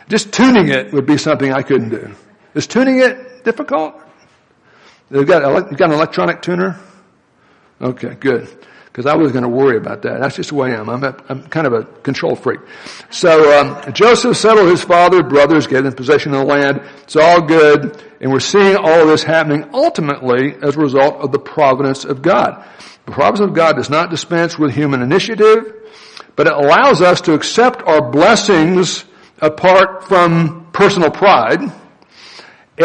Just 0.08 0.32
tuning 0.32 0.68
it 0.68 0.92
would 0.92 1.06
be 1.06 1.18
something 1.18 1.52
I 1.52 1.62
couldn't 1.62 1.90
do. 1.90 2.14
Is 2.54 2.66
tuning 2.66 3.00
it 3.00 3.44
difficult? 3.44 3.94
You 5.10 5.24
got, 5.24 5.70
you 5.70 5.76
got 5.76 5.90
an 5.90 5.94
electronic 5.94 6.40
tuner? 6.40 6.78
Okay, 7.80 8.14
good 8.14 8.48
because 8.94 9.06
I 9.06 9.16
was 9.16 9.32
going 9.32 9.42
to 9.42 9.48
worry 9.48 9.76
about 9.76 10.02
that. 10.02 10.20
That's 10.20 10.36
just 10.36 10.50
the 10.50 10.54
way 10.54 10.72
I 10.72 10.78
am. 10.78 10.88
I'm, 10.88 11.02
a, 11.02 11.16
I'm 11.28 11.42
kind 11.48 11.66
of 11.66 11.72
a 11.72 11.82
control 11.82 12.36
freak. 12.36 12.60
So 13.10 13.58
um, 13.58 13.92
Joseph 13.92 14.36
settled 14.36 14.68
his 14.68 14.84
father, 14.84 15.24
brothers, 15.24 15.66
gave 15.66 15.82
them 15.82 15.94
possession 15.94 16.32
of 16.32 16.38
the 16.38 16.44
land. 16.44 16.80
It's 17.02 17.16
all 17.16 17.42
good, 17.42 18.00
and 18.20 18.30
we're 18.30 18.38
seeing 18.38 18.76
all 18.76 19.00
of 19.00 19.08
this 19.08 19.24
happening 19.24 19.68
ultimately 19.74 20.54
as 20.62 20.76
a 20.76 20.78
result 20.78 21.16
of 21.16 21.32
the 21.32 21.40
providence 21.40 22.04
of 22.04 22.22
God. 22.22 22.64
The 23.06 23.10
providence 23.10 23.40
of 23.40 23.52
God 23.52 23.74
does 23.74 23.90
not 23.90 24.10
dispense 24.10 24.56
with 24.56 24.72
human 24.72 25.02
initiative, 25.02 25.74
but 26.36 26.46
it 26.46 26.52
allows 26.52 27.02
us 27.02 27.20
to 27.22 27.34
accept 27.34 27.82
our 27.82 28.12
blessings 28.12 29.04
apart 29.40 30.04
from 30.04 30.68
personal 30.72 31.10
pride, 31.10 31.62
and 31.62 31.72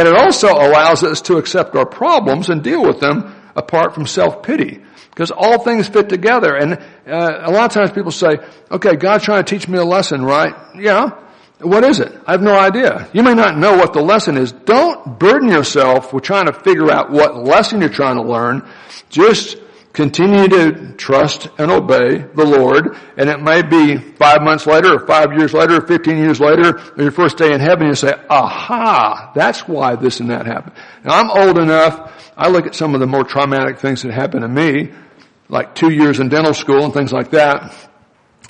it 0.08 0.15
also 0.15 0.48
allows 0.48 1.04
us 1.04 1.22
to 1.22 1.38
accept 1.38 1.76
our 1.76 1.86
problems 1.86 2.50
and 2.50 2.63
deal 2.63 2.84
with 2.84 3.00
them 3.00 3.36
apart 3.60 3.93
from 3.93 4.08
self-pity. 4.08 4.82
Because 5.10 5.32
all 5.32 5.60
things 5.60 5.88
fit 5.88 6.08
together. 6.08 6.56
And 6.56 6.74
uh, 7.06 7.41
a 7.43 7.52
lot 7.52 7.65
of 7.65 7.72
times 7.72 7.91
people 7.91 8.12
say, 8.12 8.38
okay, 8.72 8.95
God's 8.95 9.26
trying 9.26 9.43
to 9.43 9.50
teach 9.50 9.67
me 9.67 9.78
a 9.78 9.84
lesson, 9.84 10.24
right? 10.24 10.56
Yeah. 10.76 11.12
What 11.60 11.84
is 11.84 12.00
it? 12.00 12.17
I 12.26 12.32
have 12.32 12.41
no 12.41 12.58
idea. 12.58 13.10
You 13.12 13.22
may 13.22 13.34
not 13.34 13.58
know 13.58 13.76
what 13.76 13.91
the 13.91 14.02
lesson 14.02 14.38
is. 14.38 14.54
Don't 14.54 15.19
burden 15.19 15.50
yourself 15.50 16.13
with 16.13 16.24
trying 16.24 16.45
to 16.45 16.54
figure 16.54 16.89
out 16.89 17.12
what 17.12 17.36
lesson 17.36 17.82
you're 17.82 17.89
trying 17.89 18.15
to 18.15 18.24
learn. 18.24 18.65
Just 19.10 19.58
continue 19.99 20.47
to 20.47 20.93
trust 20.93 21.49
and 21.57 21.69
obey 21.69 22.19
the 22.19 22.45
Lord. 22.45 22.95
And 23.17 23.29
it 23.29 23.41
may 23.41 23.62
be 23.62 23.97
five 23.97 24.41
months 24.41 24.65
later 24.65 24.93
or 24.93 25.05
five 25.05 25.33
years 25.33 25.53
later 25.53 25.75
or 25.75 25.85
15 25.85 26.17
years 26.17 26.39
later 26.39 26.79
or 26.95 27.03
your 27.03 27.12
first 27.12 27.38
day 27.38 27.51
in 27.51 27.59
heaven 27.59 27.88
you 27.88 27.95
say, 27.95 28.13
aha, 28.29 29.33
that's 29.35 29.67
why 29.67 29.97
this 29.97 30.21
and 30.21 30.29
that 30.29 30.45
happened. 30.45 30.77
Now 31.03 31.19
I'm 31.19 31.29
old 31.29 31.59
enough. 31.59 32.31
I 32.38 32.47
look 32.47 32.65
at 32.65 32.75
some 32.75 32.93
of 32.93 33.01
the 33.01 33.07
more 33.07 33.25
traumatic 33.25 33.79
things 33.79 34.03
that 34.03 34.13
happened 34.13 34.43
to 34.43 34.47
me 34.47 34.93
like 35.49 35.75
two 35.75 35.91
years 35.91 36.21
in 36.21 36.29
dental 36.29 36.53
school 36.53 36.85
and 36.85 36.93
things 36.93 37.12
like 37.12 37.31
that. 37.31 37.75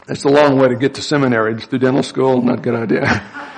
It's 0.08 0.26
a 0.26 0.30
long 0.30 0.60
way 0.60 0.68
to 0.68 0.76
get 0.76 0.94
to 0.96 1.02
seminary 1.02 1.56
just 1.56 1.72
through 1.72 1.80
dental 1.80 2.04
school. 2.04 2.44
Not 2.44 2.60
a 2.60 2.62
good 2.62 2.76
idea. 2.76 3.02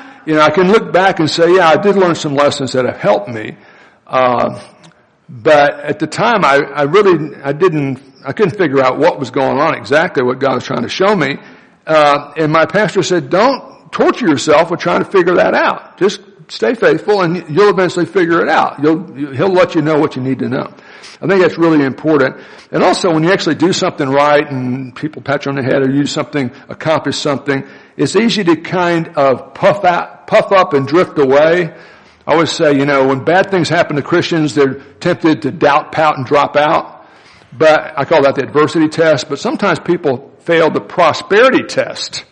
you 0.25 0.35
know, 0.35 0.41
I 0.41 0.51
can 0.51 0.71
look 0.71 0.93
back 0.93 1.19
and 1.19 1.29
say, 1.29 1.55
yeah, 1.55 1.67
I 1.67 1.75
did 1.75 1.97
learn 1.97 2.15
some 2.15 2.35
lessons 2.35 2.71
that 2.71 2.85
have 2.85 2.97
helped 2.97 3.27
me. 3.27 3.57
Uh, 4.07 4.61
but 5.31 5.79
at 5.79 5.99
the 5.99 6.07
time, 6.07 6.43
I, 6.43 6.57
I 6.57 6.81
really, 6.83 7.35
I 7.41 7.53
didn't, 7.53 8.01
I 8.25 8.33
couldn't 8.33 8.57
figure 8.57 8.81
out 8.81 8.97
what 8.97 9.17
was 9.17 9.31
going 9.31 9.59
on 9.59 9.75
exactly, 9.75 10.23
what 10.23 10.39
God 10.39 10.55
was 10.55 10.65
trying 10.65 10.83
to 10.83 10.89
show 10.89 11.15
me. 11.15 11.37
Uh, 11.87 12.33
and 12.35 12.51
my 12.51 12.65
pastor 12.65 13.01
said, 13.01 13.29
don't 13.29 13.89
torture 13.93 14.27
yourself 14.27 14.69
with 14.69 14.81
trying 14.81 15.03
to 15.03 15.09
figure 15.09 15.35
that 15.35 15.53
out. 15.53 15.97
Just 15.97 16.19
stay 16.49 16.73
faithful 16.73 17.21
and 17.21 17.49
you'll 17.49 17.69
eventually 17.69 18.05
figure 18.05 18.41
it 18.41 18.49
out. 18.49 18.83
You'll, 18.83 19.13
he'll 19.33 19.53
let 19.53 19.73
you 19.73 19.81
know 19.81 19.97
what 19.97 20.17
you 20.17 20.21
need 20.21 20.39
to 20.39 20.49
know. 20.49 20.73
I 21.21 21.27
think 21.27 21.41
that's 21.41 21.57
really 21.57 21.85
important. 21.85 22.43
And 22.71 22.83
also 22.83 23.13
when 23.13 23.23
you 23.23 23.31
actually 23.31 23.55
do 23.55 23.71
something 23.71 24.09
right 24.09 24.45
and 24.51 24.93
people 24.93 25.21
pat 25.21 25.45
you 25.45 25.51
on 25.51 25.55
the 25.55 25.63
head 25.63 25.81
or 25.81 25.89
you 25.89 26.01
do 26.01 26.07
something, 26.07 26.51
accomplish 26.67 27.15
something, 27.15 27.65
it's 27.95 28.17
easy 28.17 28.43
to 28.43 28.57
kind 28.57 29.09
of 29.15 29.53
puff 29.53 29.85
out, 29.85 30.27
puff 30.27 30.51
up 30.51 30.73
and 30.73 30.85
drift 30.85 31.17
away. 31.19 31.73
I 32.31 32.33
always 32.33 32.51
say, 32.53 32.77
you 32.77 32.85
know, 32.85 33.09
when 33.09 33.25
bad 33.25 33.51
things 33.51 33.67
happen 33.67 33.97
to 33.97 34.01
Christians, 34.01 34.55
they're 34.55 34.75
tempted 35.01 35.41
to 35.41 35.51
doubt, 35.51 35.91
pout, 35.91 36.15
and 36.15 36.25
drop 36.25 36.55
out. 36.55 37.05
But 37.51 37.99
I 37.99 38.05
call 38.05 38.23
that 38.23 38.35
the 38.35 38.43
adversity 38.43 38.87
test. 38.87 39.27
But 39.27 39.37
sometimes 39.37 39.81
people 39.81 40.33
fail 40.39 40.69
the 40.69 40.79
prosperity 40.79 41.63
test. 41.63 42.23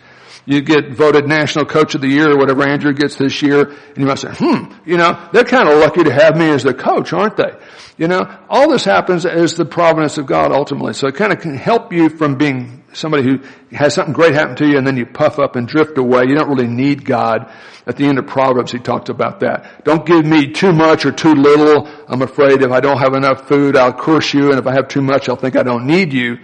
You 0.46 0.62
get 0.62 0.94
voted 0.94 1.28
national 1.28 1.66
coach 1.66 1.96
of 1.96 2.02
the 2.02 2.08
year 2.08 2.32
or 2.32 2.38
whatever 2.38 2.66
Andrew 2.66 2.94
gets 2.94 3.18
this 3.18 3.42
year, 3.42 3.72
and 3.72 3.98
you 3.98 4.06
might 4.06 4.20
say, 4.20 4.30
hmm, 4.32 4.72
you 4.86 4.96
know, 4.96 5.30
they're 5.34 5.44
kind 5.44 5.68
of 5.68 5.78
lucky 5.80 6.06
to 6.06 6.14
have 6.14 6.38
me 6.38 6.50
as 6.50 6.64
their 6.64 6.74
coach, 6.74 7.12
aren't 7.12 7.36
they? 7.36 7.52
You 7.98 8.08
know, 8.08 8.22
all 8.48 8.70
this 8.70 8.86
happens 8.86 9.26
as 9.26 9.56
the 9.56 9.66
providence 9.66 10.18
of 10.18 10.28
God 10.28 10.54
ultimately. 10.54 10.94
So 10.94 11.08
it 11.08 11.16
kind 11.16 11.34
of 11.34 11.42
can 11.42 11.58
help 11.58 11.92
you 11.92 12.08
from 12.08 12.38
being 12.38 12.79
somebody 12.94 13.24
who 13.24 13.40
has 13.76 13.94
something 13.94 14.14
great 14.14 14.34
happen 14.34 14.56
to 14.58 14.68
you 14.68 14.78
and 14.78 14.86
then 14.86 14.98
you 14.98 15.06
puff 15.06 15.40
up 15.40 15.56
and 15.56 15.68
drift 15.68 15.98
away. 15.98 16.24
You 16.28 16.36
don't 16.36 16.50
really 16.50 16.68
need 16.68 17.06
God. 17.06 17.52
At 17.86 17.96
the 17.96 18.06
end 18.06 18.20
of 18.20 18.28
Proverbs, 18.28 18.72
he 18.72 18.80
talked 18.80 19.10
about 19.10 19.40
that. 19.40 19.84
Don't 19.84 20.06
give 20.06 20.26
me 20.26 20.52
too 20.52 20.72
much 20.72 21.06
or 21.06 21.12
too 21.12 21.34
little. 21.34 21.88
I'm 22.08 22.22
afraid 22.22 22.62
if 22.62 22.72
I 22.72 22.80
don't 22.80 23.00
have 23.00 23.14
enough 23.14 23.48
food, 23.48 23.76
I'll 23.76 23.94
curse 23.94 24.34
you. 24.34 24.52
And 24.52 24.60
if 24.60 24.68
I 24.68 24.74
have 24.74 24.88
too 24.88 25.02
much, 25.02 25.30
I'll 25.30 25.36
think 25.36 25.56
I 25.56 25.64
don't 25.64 25.86
need 25.86 26.14
you. 26.14 26.38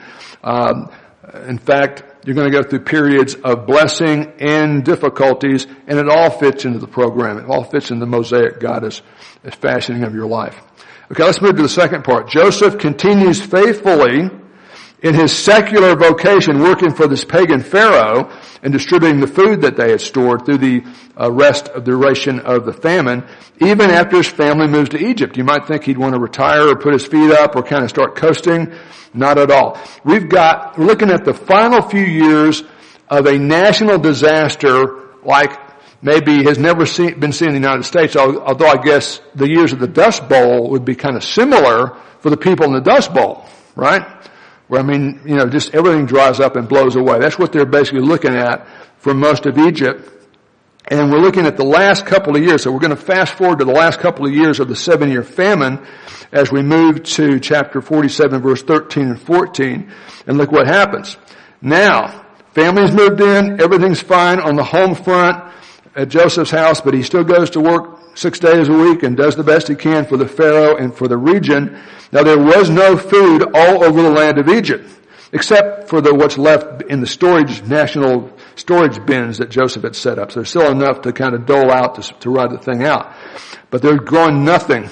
Um, 0.43 0.91
in 1.47 1.57
fact, 1.57 2.03
you're 2.25 2.35
going 2.35 2.51
to 2.51 2.55
go 2.55 2.67
through 2.67 2.79
periods 2.79 3.35
of 3.35 3.67
blessing 3.67 4.33
and 4.39 4.83
difficulties, 4.83 5.67
and 5.87 5.99
it 5.99 6.09
all 6.09 6.31
fits 6.31 6.65
into 6.65 6.79
the 6.79 6.87
program. 6.87 7.37
It 7.37 7.45
all 7.45 7.63
fits 7.63 7.91
in 7.91 7.99
the 7.99 8.07
mosaic 8.07 8.59
God 8.59 8.83
is, 8.83 9.01
is 9.43 9.53
fashioning 9.53 10.03
of 10.03 10.15
your 10.15 10.25
life. 10.25 10.59
Okay, 11.11 11.23
let's 11.23 11.39
move 11.39 11.55
to 11.57 11.61
the 11.61 11.69
second 11.69 12.03
part. 12.03 12.29
Joseph 12.29 12.79
continues 12.79 13.39
faithfully 13.39 14.31
in 15.01 15.13
his 15.13 15.31
secular 15.31 15.95
vocation 15.95 16.59
working 16.59 16.93
for 16.93 17.07
this 17.07 17.23
pagan 17.23 17.61
pharaoh 17.61 18.31
and 18.63 18.73
distributing 18.73 19.19
the 19.19 19.27
food 19.27 19.61
that 19.61 19.75
they 19.75 19.91
had 19.91 20.01
stored 20.01 20.45
through 20.45 20.57
the 20.57 20.83
uh, 21.19 21.31
rest 21.31 21.67
of 21.69 21.85
the 21.85 21.91
duration 21.91 22.39
of 22.39 22.65
the 22.65 22.73
famine, 22.73 23.23
even 23.59 23.91
after 23.91 24.17
his 24.17 24.27
family 24.27 24.67
moves 24.67 24.89
to 24.89 24.97
Egypt. 24.97 25.37
You 25.37 25.43
might 25.43 25.67
think 25.67 25.83
he'd 25.83 25.97
want 25.97 26.15
to 26.15 26.19
retire 26.19 26.69
or 26.69 26.75
put 26.75 26.93
his 26.93 27.05
feet 27.05 27.31
up 27.31 27.55
or 27.55 27.63
kind 27.63 27.83
of 27.83 27.89
start 27.89 28.15
coasting. 28.15 28.73
Not 29.13 29.37
at 29.37 29.51
all. 29.51 29.79
We've 30.03 30.27
got, 30.27 30.77
we're 30.77 30.85
looking 30.85 31.09
at 31.09 31.23
the 31.23 31.33
final 31.33 31.81
few 31.81 32.03
years 32.03 32.63
of 33.09 33.27
a 33.27 33.37
national 33.37 33.99
disaster 33.99 35.03
like 35.23 35.57
maybe 36.01 36.43
has 36.43 36.57
never 36.57 36.85
seen, 36.85 37.19
been 37.19 37.31
seen 37.31 37.49
in 37.49 37.53
the 37.53 37.59
United 37.59 37.83
States, 37.83 38.15
although 38.15 38.67
I 38.67 38.77
guess 38.77 39.21
the 39.33 39.47
years 39.47 39.73
of 39.73 39.79
the 39.79 39.87
Dust 39.87 40.27
Bowl 40.27 40.69
would 40.71 40.85
be 40.85 40.95
kind 40.95 41.15
of 41.15 41.23
similar 41.23 41.97
for 42.19 42.29
the 42.29 42.37
people 42.37 42.65
in 42.65 42.73
the 42.73 42.81
Dust 42.81 43.13
Bowl, 43.13 43.45
right? 43.75 44.05
Where 44.67 44.81
I 44.81 44.83
mean, 44.83 45.21
you 45.25 45.35
know, 45.35 45.47
just 45.47 45.73
everything 45.75 46.05
dries 46.05 46.39
up 46.39 46.55
and 46.55 46.67
blows 46.67 46.95
away. 46.95 47.19
That's 47.19 47.37
what 47.37 47.51
they're 47.51 47.65
basically 47.65 48.01
looking 48.01 48.35
at 48.35 48.67
for 48.97 49.13
most 49.13 49.45
of 49.45 49.57
Egypt. 49.57 50.11
And 50.87 51.11
we're 51.11 51.19
looking 51.19 51.45
at 51.45 51.57
the 51.57 51.65
last 51.65 52.05
couple 52.05 52.35
of 52.35 52.43
years. 52.43 52.63
So 52.63 52.71
we're 52.71 52.79
going 52.79 52.95
to 52.95 52.95
fast 52.95 53.33
forward 53.33 53.59
to 53.59 53.65
the 53.65 53.71
last 53.71 53.99
couple 53.99 54.25
of 54.25 54.33
years 54.33 54.59
of 54.59 54.67
the 54.67 54.75
seven 54.75 55.09
year 55.09 55.23
famine 55.23 55.85
as 56.31 56.51
we 56.51 56.61
move 56.61 57.03
to 57.03 57.39
chapter 57.39 57.81
47 57.81 58.41
verse 58.41 58.61
13 58.61 59.07
and 59.07 59.21
14. 59.21 59.91
And 60.27 60.37
look 60.37 60.51
what 60.51 60.67
happens. 60.67 61.17
Now, 61.61 62.25
family's 62.53 62.91
moved 62.91 63.21
in, 63.21 63.59
everything's 63.61 64.01
fine 64.01 64.39
on 64.39 64.55
the 64.55 64.63
home 64.63 64.93
front 64.93 65.51
at 65.95 66.09
Joseph's 66.09 66.51
house, 66.51 66.81
but 66.81 66.93
he 66.93 67.01
still 67.01 67.23
goes 67.23 67.51
to 67.51 67.61
work 67.61 67.99
six 68.15 68.39
days 68.39 68.69
a 68.69 68.73
week 68.73 69.03
and 69.03 69.15
does 69.15 69.35
the 69.35 69.43
best 69.43 69.67
he 69.67 69.75
can 69.75 70.05
for 70.05 70.17
the 70.17 70.27
Pharaoh 70.27 70.77
and 70.77 70.95
for 70.95 71.07
the 71.07 71.17
region. 71.17 71.79
Now 72.11 72.23
there 72.23 72.39
was 72.39 72.69
no 72.69 72.97
food 72.97 73.43
all 73.53 73.83
over 73.83 74.01
the 74.01 74.09
land 74.09 74.39
of 74.39 74.49
Egypt, 74.49 74.89
except 75.31 75.89
for 75.89 76.01
the 76.01 76.15
what's 76.15 76.37
left 76.37 76.81
in 76.83 77.01
the 77.01 77.07
storage, 77.07 77.61
national 77.63 78.31
storage 78.55 79.05
bins 79.05 79.37
that 79.37 79.49
Joseph 79.49 79.83
had 79.83 79.95
set 79.95 80.17
up. 80.17 80.31
So 80.31 80.39
there's 80.39 80.49
still 80.49 80.71
enough 80.71 81.01
to 81.01 81.13
kind 81.13 81.35
of 81.35 81.45
dole 81.45 81.71
out 81.71 82.01
to, 82.01 82.13
to 82.19 82.29
ride 82.29 82.51
the 82.51 82.57
thing 82.57 82.83
out. 82.83 83.13
But 83.69 83.81
they're 83.81 83.97
growing 83.97 84.45
nothing 84.45 84.89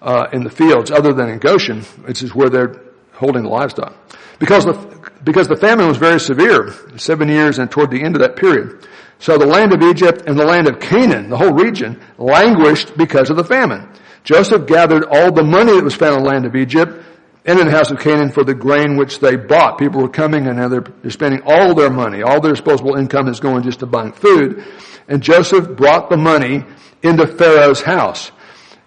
uh, 0.00 0.28
in 0.32 0.42
the 0.42 0.50
fields 0.50 0.90
other 0.90 1.12
than 1.12 1.28
in 1.28 1.38
Goshen, 1.38 1.82
which 1.82 2.22
is 2.22 2.34
where 2.34 2.48
they're 2.50 2.80
holding 3.12 3.44
the 3.44 3.50
livestock. 3.50 3.94
Because 4.38 4.64
the, 4.64 5.10
because 5.22 5.46
the 5.46 5.56
famine 5.56 5.86
was 5.86 5.98
very 5.98 6.18
severe, 6.18 6.74
seven 6.96 7.28
years 7.28 7.58
and 7.58 7.70
toward 7.70 7.90
the 7.90 8.02
end 8.02 8.16
of 8.16 8.22
that 8.22 8.34
period. 8.34 8.88
So 9.22 9.38
the 9.38 9.46
land 9.46 9.72
of 9.72 9.82
Egypt 9.82 10.24
and 10.26 10.36
the 10.36 10.44
land 10.44 10.66
of 10.66 10.80
Canaan, 10.80 11.30
the 11.30 11.36
whole 11.36 11.52
region, 11.52 12.00
languished 12.18 12.96
because 12.96 13.30
of 13.30 13.36
the 13.36 13.44
famine. 13.44 13.88
Joseph 14.24 14.66
gathered 14.66 15.04
all 15.04 15.30
the 15.30 15.44
money 15.44 15.72
that 15.72 15.84
was 15.84 15.94
found 15.94 16.16
in 16.16 16.24
the 16.24 16.28
land 16.28 16.44
of 16.44 16.56
Egypt 16.56 17.04
and 17.44 17.60
in 17.60 17.66
the 17.66 17.70
house 17.70 17.92
of 17.92 18.00
Canaan 18.00 18.32
for 18.32 18.42
the 18.42 18.52
grain 18.52 18.96
which 18.96 19.20
they 19.20 19.36
bought. 19.36 19.78
People 19.78 20.02
were 20.02 20.08
coming 20.08 20.48
and 20.48 20.56
now 20.56 20.66
they're, 20.66 20.84
spending 21.08 21.40
all 21.46 21.72
their 21.72 21.88
money. 21.88 22.22
All 22.22 22.40
their 22.40 22.50
disposable 22.50 22.96
income 22.96 23.28
is 23.28 23.38
going 23.38 23.62
just 23.62 23.78
to 23.78 23.86
buying 23.86 24.10
food. 24.10 24.64
And 25.06 25.22
Joseph 25.22 25.76
brought 25.76 26.10
the 26.10 26.16
money 26.16 26.64
into 27.04 27.24
Pharaoh's 27.24 27.80
house. 27.80 28.32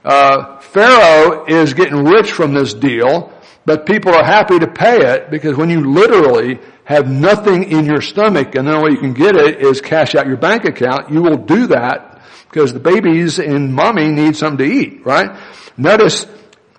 Uh, 0.04 0.60
Pharaoh 0.60 1.46
is 1.46 1.74
getting 1.74 2.04
rich 2.04 2.34
from 2.34 2.54
this 2.54 2.74
deal, 2.74 3.32
but 3.66 3.86
people 3.86 4.14
are 4.14 4.24
happy 4.24 4.60
to 4.60 4.68
pay 4.68 5.14
it 5.14 5.30
because 5.32 5.58
when 5.58 5.70
you 5.70 5.92
literally 5.92 6.60
have 6.84 7.10
nothing 7.10 7.64
in 7.64 7.86
your 7.86 8.02
stomach 8.02 8.56
and 8.56 8.68
the 8.68 8.74
only 8.74 8.84
way 8.84 8.92
you 8.92 9.00
can 9.00 9.14
get 9.14 9.36
it 9.36 9.60
is 9.60 9.82
cash 9.82 10.14
out 10.16 10.28
your 10.28 10.38
bank 10.38 10.66
account, 10.66 11.12
you 11.12 11.22
will 11.22 11.38
do 11.38 11.68
that 11.68 12.22
because 12.50 12.74
the 12.74 12.80
babies 12.80 13.40
and 13.40 13.74
mommy 13.74 14.08
need 14.10 14.36
something 14.36 14.66
to 14.66 14.74
eat, 14.74 15.06
right? 15.06 15.38
Notice 15.78 16.26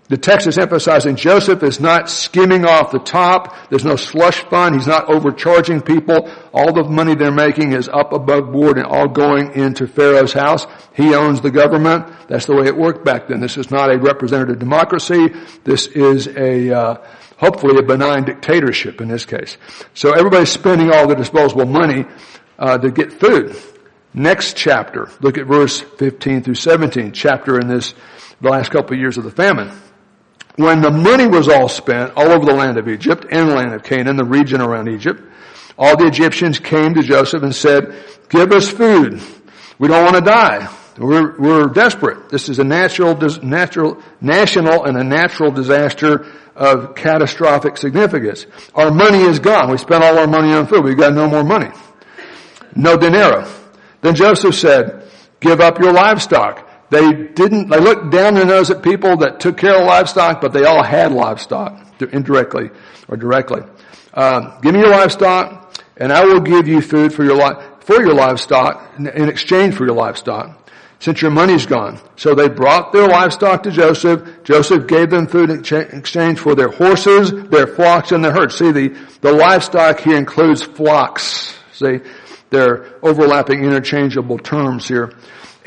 the 0.08 0.16
text 0.16 0.46
is 0.46 0.56
emphasizing 0.56 1.16
Joseph 1.16 1.64
is 1.64 1.80
not 1.80 2.08
skimming 2.08 2.64
off 2.64 2.92
the 2.92 3.00
top. 3.00 3.56
There's 3.70 3.84
no 3.84 3.96
slush 3.96 4.38
fund. 4.44 4.76
He's 4.76 4.86
not 4.86 5.08
overcharging 5.10 5.80
people. 5.80 6.30
All 6.52 6.72
the 6.72 6.84
money 6.84 7.16
they're 7.16 7.32
making 7.32 7.72
is 7.72 7.88
up 7.88 8.12
above 8.12 8.52
board 8.52 8.78
and 8.78 8.86
all 8.86 9.08
going 9.08 9.54
into 9.54 9.88
Pharaoh's 9.88 10.32
house. 10.32 10.66
He 10.94 11.12
owns 11.12 11.40
the 11.40 11.50
government. 11.50 12.06
That's 12.28 12.46
the 12.46 12.54
way 12.54 12.66
it 12.66 12.76
worked 12.76 13.04
back 13.04 13.26
then. 13.26 13.40
This 13.40 13.56
is 13.56 13.72
not 13.72 13.92
a 13.92 13.98
representative 13.98 14.60
democracy. 14.60 15.34
This 15.64 15.88
is 15.88 16.28
a, 16.28 16.70
uh, 16.70 17.06
hopefully 17.38 17.76
a 17.78 17.82
benign 17.82 18.24
dictatorship 18.24 19.00
in 19.00 19.08
this 19.08 19.26
case. 19.26 19.58
So 19.94 20.12
everybody's 20.12 20.50
spending 20.50 20.92
all 20.92 21.08
the 21.08 21.16
disposable 21.16 21.66
money 21.66 22.04
uh, 22.60 22.78
to 22.78 22.92
get 22.92 23.12
food. 23.12 23.56
Next 24.14 24.56
chapter, 24.56 25.10
look 25.20 25.36
at 25.36 25.46
verse 25.46 25.80
15 25.80 26.44
through 26.44 26.54
17, 26.54 27.12
chapter 27.12 27.58
in 27.58 27.66
this, 27.66 27.92
the 28.40 28.50
last 28.50 28.70
couple 28.70 28.94
of 28.94 29.00
years 29.00 29.18
of 29.18 29.24
the 29.24 29.30
famine. 29.32 29.70
When 30.56 30.80
the 30.80 30.90
money 30.90 31.26
was 31.26 31.48
all 31.48 31.68
spent 31.68 32.14
all 32.16 32.28
over 32.28 32.46
the 32.46 32.54
land 32.54 32.78
of 32.78 32.88
Egypt 32.88 33.26
and 33.30 33.50
the 33.50 33.54
land 33.54 33.74
of 33.74 33.82
Canaan, 33.82 34.16
the 34.16 34.24
region 34.24 34.60
around 34.60 34.88
Egypt, 34.88 35.22
all 35.78 35.96
the 35.96 36.06
Egyptians 36.06 36.58
came 36.58 36.94
to 36.94 37.02
Joseph 37.02 37.42
and 37.42 37.54
said, 37.54 37.94
give 38.30 38.52
us 38.52 38.70
food. 38.70 39.20
We 39.78 39.88
don't 39.88 40.04
want 40.04 40.16
to 40.16 40.22
die. 40.22 40.74
We're, 40.96 41.38
we're 41.38 41.66
desperate. 41.66 42.30
This 42.30 42.48
is 42.48 42.58
a 42.58 42.64
natural, 42.64 43.14
natural, 43.42 44.02
national 44.22 44.84
and 44.84 44.96
a 44.96 45.04
natural 45.04 45.50
disaster 45.50 46.26
of 46.54 46.94
catastrophic 46.94 47.76
significance. 47.76 48.46
Our 48.74 48.90
money 48.90 49.20
is 49.20 49.38
gone. 49.38 49.70
We 49.70 49.76
spent 49.76 50.02
all 50.02 50.18
our 50.18 50.26
money 50.26 50.54
on 50.54 50.66
food. 50.66 50.84
We've 50.84 50.96
got 50.96 51.12
no 51.12 51.28
more 51.28 51.44
money. 51.44 51.70
No 52.74 52.96
dinero. 52.96 53.46
Then 54.00 54.14
Joseph 54.14 54.54
said, 54.54 55.06
give 55.40 55.60
up 55.60 55.78
your 55.78 55.92
livestock. 55.92 56.65
They 56.90 57.12
didn't, 57.12 57.68
they 57.68 57.80
looked 57.80 58.10
down 58.10 58.34
their 58.34 58.46
nose 58.46 58.70
at 58.70 58.82
people 58.82 59.16
that 59.18 59.40
took 59.40 59.56
care 59.56 59.80
of 59.80 59.86
livestock, 59.86 60.40
but 60.40 60.52
they 60.52 60.64
all 60.64 60.84
had 60.84 61.12
livestock, 61.12 61.84
indirectly 62.12 62.70
or 63.08 63.16
directly. 63.16 63.62
Um, 64.14 64.58
give 64.62 64.72
me 64.74 64.80
your 64.80 64.90
livestock, 64.90 65.74
and 65.96 66.12
I 66.12 66.24
will 66.24 66.40
give 66.40 66.68
you 66.68 66.80
food 66.80 67.12
for 67.12 67.24
your 67.24 67.36
li- 67.36 67.62
for 67.80 68.00
your 68.02 68.14
livestock 68.14 68.98
in 68.98 69.28
exchange 69.28 69.74
for 69.74 69.84
your 69.84 69.94
livestock 69.94 70.66
since 70.98 71.20
your 71.22 71.30
money's 71.30 71.66
gone. 71.66 72.00
So 72.16 72.34
they 72.34 72.48
brought 72.48 72.92
their 72.92 73.06
livestock 73.06 73.62
to 73.64 73.70
Joseph. 73.70 74.42
Joseph 74.44 74.86
gave 74.86 75.10
them 75.10 75.26
food 75.26 75.50
in 75.50 75.60
exchange 75.60 76.38
for 76.38 76.54
their 76.54 76.68
horses, 76.68 77.30
their 77.48 77.66
flocks, 77.66 78.12
and 78.12 78.24
their 78.24 78.32
herds. 78.32 78.56
See, 78.56 78.72
the, 78.72 78.88
the 79.20 79.32
livestock 79.32 80.00
here 80.00 80.16
includes 80.16 80.62
flocks. 80.62 81.54
See, 81.72 82.00
they're 82.50 82.94
overlapping 83.04 83.64
interchangeable 83.64 84.38
terms 84.38 84.88
here. 84.88 85.12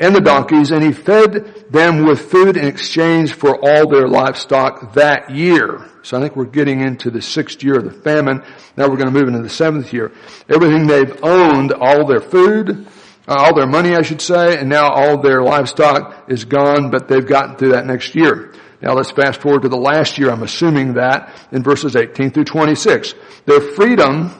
And 0.00 0.16
the 0.16 0.20
donkeys, 0.22 0.70
and 0.70 0.82
he 0.82 0.92
fed 0.92 1.66
them 1.70 2.06
with 2.06 2.30
food 2.30 2.56
in 2.56 2.66
exchange 2.66 3.34
for 3.34 3.54
all 3.56 3.86
their 3.86 4.08
livestock 4.08 4.94
that 4.94 5.30
year. 5.30 5.86
So 6.02 6.16
I 6.16 6.22
think 6.22 6.36
we're 6.36 6.46
getting 6.46 6.80
into 6.80 7.10
the 7.10 7.20
sixth 7.20 7.62
year 7.62 7.76
of 7.76 7.84
the 7.84 7.90
famine. 7.90 8.42
Now 8.78 8.88
we're 8.88 8.96
going 8.96 9.12
to 9.12 9.18
move 9.18 9.28
into 9.28 9.42
the 9.42 9.50
seventh 9.50 9.92
year. 9.92 10.10
Everything 10.48 10.86
they've 10.86 11.22
owned, 11.22 11.72
all 11.74 12.06
their 12.06 12.22
food, 12.22 12.88
uh, 13.28 13.34
all 13.36 13.54
their 13.54 13.66
money, 13.66 13.94
I 13.94 14.00
should 14.00 14.22
say, 14.22 14.58
and 14.58 14.70
now 14.70 14.90
all 14.90 15.20
their 15.20 15.42
livestock 15.42 16.30
is 16.30 16.46
gone, 16.46 16.90
but 16.90 17.06
they've 17.06 17.26
gotten 17.26 17.56
through 17.56 17.72
that 17.72 17.84
next 17.84 18.14
year. 18.14 18.54
Now 18.80 18.94
let's 18.94 19.10
fast 19.10 19.42
forward 19.42 19.62
to 19.62 19.68
the 19.68 19.76
last 19.76 20.16
year. 20.16 20.30
I'm 20.30 20.42
assuming 20.42 20.94
that 20.94 21.30
in 21.52 21.62
verses 21.62 21.94
18 21.94 22.30
through 22.30 22.44
26. 22.44 23.14
Their 23.44 23.60
freedom 23.60 24.32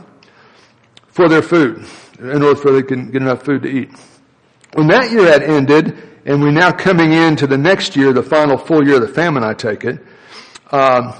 for 1.08 1.28
their 1.28 1.42
food, 1.42 1.84
in 2.18 2.42
order 2.42 2.56
for 2.56 2.72
they 2.72 2.82
can 2.82 3.11
get 3.11 3.20
enough 3.20 3.44
food 3.44 3.64
to 3.64 3.68
eat. 3.68 3.90
When 4.75 4.89
that 4.89 5.11
year 5.11 5.27
had 5.27 5.43
ended, 5.43 5.97
and 6.25 6.43
we're 6.43 6.51
now 6.51 6.73
coming 6.73 7.12
into 7.12 7.47
the 7.47 7.59
next 7.59 7.97
year, 7.97 8.12
the 8.12 8.23
final 8.23 8.57
full 8.57 8.87
year 8.87 8.97
of 8.97 9.03
the 9.03 9.14
famine, 9.14 9.43
I 9.43 9.55
take 9.55 9.85
it, 9.85 9.99
um, 10.71 11.14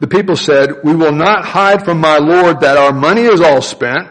the 0.00 0.08
people 0.08 0.36
said, 0.36 0.82
we 0.82 0.94
will 0.94 1.12
not 1.12 1.44
hide 1.44 1.84
from 1.84 2.00
my 2.00 2.18
Lord 2.18 2.60
that 2.60 2.76
our 2.78 2.92
money 2.92 3.22
is 3.22 3.40
all 3.40 3.60
spent 3.60 4.08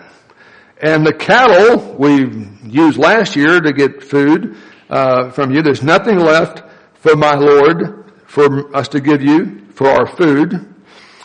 and 0.81 1.05
the 1.05 1.13
cattle, 1.13 1.95
we've 1.97 2.65
used 2.65 2.97
last 2.97 3.35
year 3.35 3.59
to 3.59 3.73
get 3.73 4.01
food 4.01 4.55
uh, 4.89 5.29
from 5.31 5.51
you. 5.51 5.61
There's 5.61 5.83
nothing 5.83 6.17
left 6.19 6.63
for 6.95 7.17
my 7.17 7.33
Lord 7.33 8.13
for 8.25 8.73
us 8.75 8.87
to 8.89 9.01
give 9.01 9.21
you 9.21 9.67
for 9.73 9.87
our 9.89 10.07
food, 10.07 10.73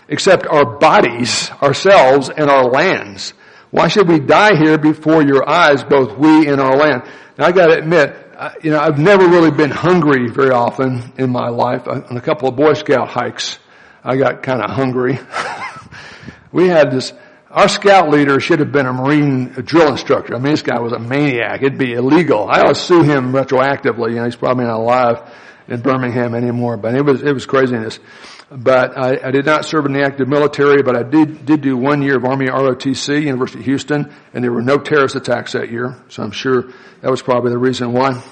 except 0.09 0.49
our 0.49 0.79
bodies, 0.79 1.53
ourselves, 1.63 2.31
and 2.31 2.51
our 2.51 2.65
lands. 2.65 3.33
Why 3.75 3.89
should 3.89 4.07
we 4.07 4.21
die 4.21 4.55
here 4.55 4.79
before 4.79 5.21
your 5.25 5.51
eyes, 5.51 5.83
both 5.83 6.17
we 6.17 6.47
and 6.47 6.61
our 6.61 6.77
land? 6.77 7.03
Now 7.37 7.47
I 7.47 7.51
gotta 7.51 7.77
admit, 7.77 8.17
you 8.63 8.71
know, 8.71 8.79
I've 8.79 9.01
never 9.01 9.27
really 9.27 9.51
been 9.51 9.73
hungry 9.73 10.29
very 10.29 10.51
often 10.51 11.13
in 11.19 11.31
my 11.31 11.49
life. 11.49 11.89
On 11.89 12.17
a 12.17 12.21
couple 12.21 12.49
of 12.49 12.55
Boy 12.55 12.75
Scout 12.75 13.09
hikes, 13.09 13.59
I 14.05 14.15
got 14.15 14.45
kind 14.45 14.63
of 14.63 14.71
hungry. 14.71 15.19
we 16.53 16.69
had 16.69 16.93
this, 16.93 17.15
our 17.51 17.67
scout 17.67 18.11
leader 18.11 18.39
should 18.39 18.61
have 18.61 18.71
been 18.71 18.87
a 18.87 18.93
Marine 18.93 19.47
drill 19.47 19.89
instructor. 19.89 20.37
I 20.37 20.39
mean, 20.39 20.53
this 20.53 20.63
guy 20.63 20.79
was 20.79 20.93
a 20.93 21.01
maniac. 21.01 21.63
It'd 21.63 21.77
be 21.77 21.95
illegal. 21.95 22.49
I 22.49 22.63
to 22.63 22.77
sue 22.77 23.03
him 23.03 23.33
retroactively. 23.33 24.11
You 24.11 24.17
know, 24.19 24.25
he's 24.27 24.37
probably 24.37 24.67
not 24.67 24.79
alive 24.79 25.29
in 25.67 25.81
Birmingham 25.81 26.37
anymore, 26.37 26.77
but 26.77 26.95
it 26.95 27.05
was, 27.05 27.25
it 27.25 27.33
was 27.33 27.45
craziness. 27.45 27.99
But 28.51 28.97
I, 28.97 29.29
I 29.29 29.31
did 29.31 29.47
not 29.47 29.65
serve 29.65 29.87
in 29.87 29.93
the 29.93 30.03
active 30.03 30.29
military, 30.29 30.83
but 30.83 30.97
I 30.97 31.03
did, 31.03 31.47
did 31.47 31.63
do 31.63 31.77
one 31.77 32.03
year 32.03 32.17
of 32.17 32.25
Army 32.25 32.47
ROTC, 32.47 33.23
University 33.23 33.61
of 33.61 33.65
Houston, 33.65 34.13
and 34.33 34.45
there 34.45 34.53
were 34.53 34.63
no 34.63 34.79
terrorist 34.79 35.17
attacks 35.17 35.53
that 35.53 35.71
year, 35.71 35.97
so 36.09 36.23
I'm 36.23 36.31
sure 36.31 36.71
that 37.01 37.11
was 37.11 37.23
probably 37.23 37.51
the 37.51 37.59
reason 37.59 37.93
why. 37.93 38.23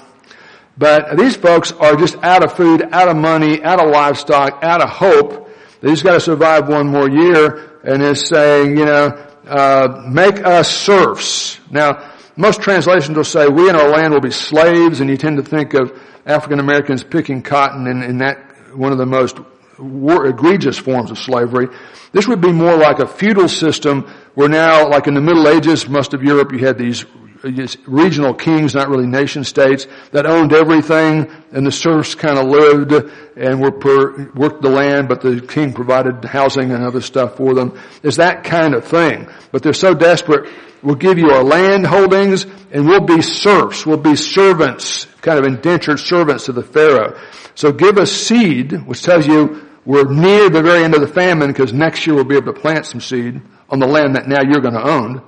But 0.77 1.17
these 1.17 1.35
folks 1.35 1.71
are 1.71 1.95
just 1.95 2.15
out 2.23 2.43
of 2.43 2.55
food, 2.55 2.87
out 2.91 3.09
of 3.09 3.17
money, 3.17 3.63
out 3.63 3.83
of 3.83 3.89
livestock, 3.91 4.63
out 4.63 4.81
of 4.81 4.89
hope. 4.89 5.49
They 5.81 5.89
just 5.89 6.03
got 6.03 6.13
to 6.13 6.19
survive 6.19 6.67
one 6.67 6.87
more 6.87 7.09
year, 7.09 7.79
and 7.83 8.01
is 8.01 8.27
saying, 8.27 8.77
you 8.77 8.85
know, 8.85 9.27
uh, 9.47 10.03
make 10.07 10.45
us 10.45 10.75
serfs. 10.75 11.59
Now, 11.69 12.11
most 12.35 12.61
translations 12.61 13.15
will 13.15 13.23
say, 13.23 13.47
we 13.47 13.69
in 13.69 13.75
our 13.75 13.89
land 13.89 14.13
will 14.13 14.21
be 14.21 14.31
slaves, 14.31 14.99
and 14.99 15.09
you 15.09 15.17
tend 15.17 15.37
to 15.37 15.43
think 15.43 15.73
of 15.73 15.99
African 16.25 16.59
Americans 16.59 17.03
picking 17.03 17.41
cotton 17.41 17.87
in, 17.87 18.01
in 18.01 18.17
that 18.19 18.75
one 18.75 18.91
of 18.91 18.97
the 18.97 19.05
most 19.05 19.37
egregious 19.77 20.77
forms 20.77 21.11
of 21.11 21.17
slavery. 21.17 21.67
This 22.11 22.27
would 22.27 22.41
be 22.41 22.51
more 22.51 22.77
like 22.77 22.99
a 22.99 23.07
feudal 23.07 23.47
system 23.47 24.03
where 24.35 24.49
now, 24.49 24.87
like 24.89 25.07
in 25.07 25.13
the 25.13 25.21
Middle 25.21 25.47
Ages, 25.47 25.87
most 25.87 26.13
of 26.13 26.23
Europe, 26.23 26.51
you 26.51 26.59
had 26.59 26.77
these 26.77 27.05
regional 27.43 28.33
kings, 28.33 28.73
not 28.73 28.89
really 28.89 29.05
nation 29.05 29.43
states, 29.43 29.87
that 30.11 30.25
owned 30.25 30.53
everything, 30.53 31.29
and 31.51 31.65
the 31.65 31.71
serfs 31.71 32.15
kind 32.15 32.37
of 32.37 32.47
lived 32.47 32.91
and 33.35 33.61
were 33.61 33.71
per, 33.71 34.31
worked 34.31 34.61
the 34.61 34.69
land, 34.69 35.09
but 35.09 35.21
the 35.21 35.41
king 35.41 35.73
provided 35.73 36.23
housing 36.23 36.71
and 36.71 36.83
other 36.83 37.01
stuff 37.01 37.37
for 37.37 37.53
them. 37.53 37.77
It's 38.01 38.17
that 38.17 38.43
kind 38.43 38.73
of 38.73 38.85
thing. 38.85 39.27
But 39.51 39.63
they're 39.63 39.73
so 39.73 39.93
desperate, 39.93 40.49
we'll 40.81 40.95
give 40.95 41.17
you 41.17 41.31
our 41.31 41.43
land 41.43 41.85
holdings, 41.85 42.45
and 42.71 42.85
we'll 42.87 43.05
be 43.05 43.21
serfs, 43.21 43.85
we'll 43.85 43.97
be 43.97 44.15
servants, 44.15 45.05
kind 45.21 45.37
of 45.37 45.45
indentured 45.45 45.99
servants 45.99 46.45
to 46.45 46.53
the 46.53 46.63
Pharaoh. 46.63 47.19
So 47.55 47.71
give 47.71 47.97
us 47.97 48.11
seed, 48.11 48.71
which 48.87 49.03
tells 49.03 49.27
you 49.27 49.69
we're 49.85 50.09
near 50.11 50.49
the 50.49 50.63
very 50.63 50.83
end 50.83 50.95
of 50.95 51.01
the 51.01 51.07
famine 51.07 51.49
because 51.49 51.73
next 51.73 52.07
year 52.07 52.15
we'll 52.15 52.23
be 52.23 52.37
able 52.37 52.53
to 52.53 52.59
plant 52.59 52.85
some 52.85 53.01
seed 53.01 53.41
on 53.69 53.79
the 53.79 53.87
land 53.87 54.15
that 54.15 54.27
now 54.27 54.41
you're 54.41 54.61
going 54.61 54.73
to 54.75 54.83
own, 54.83 55.21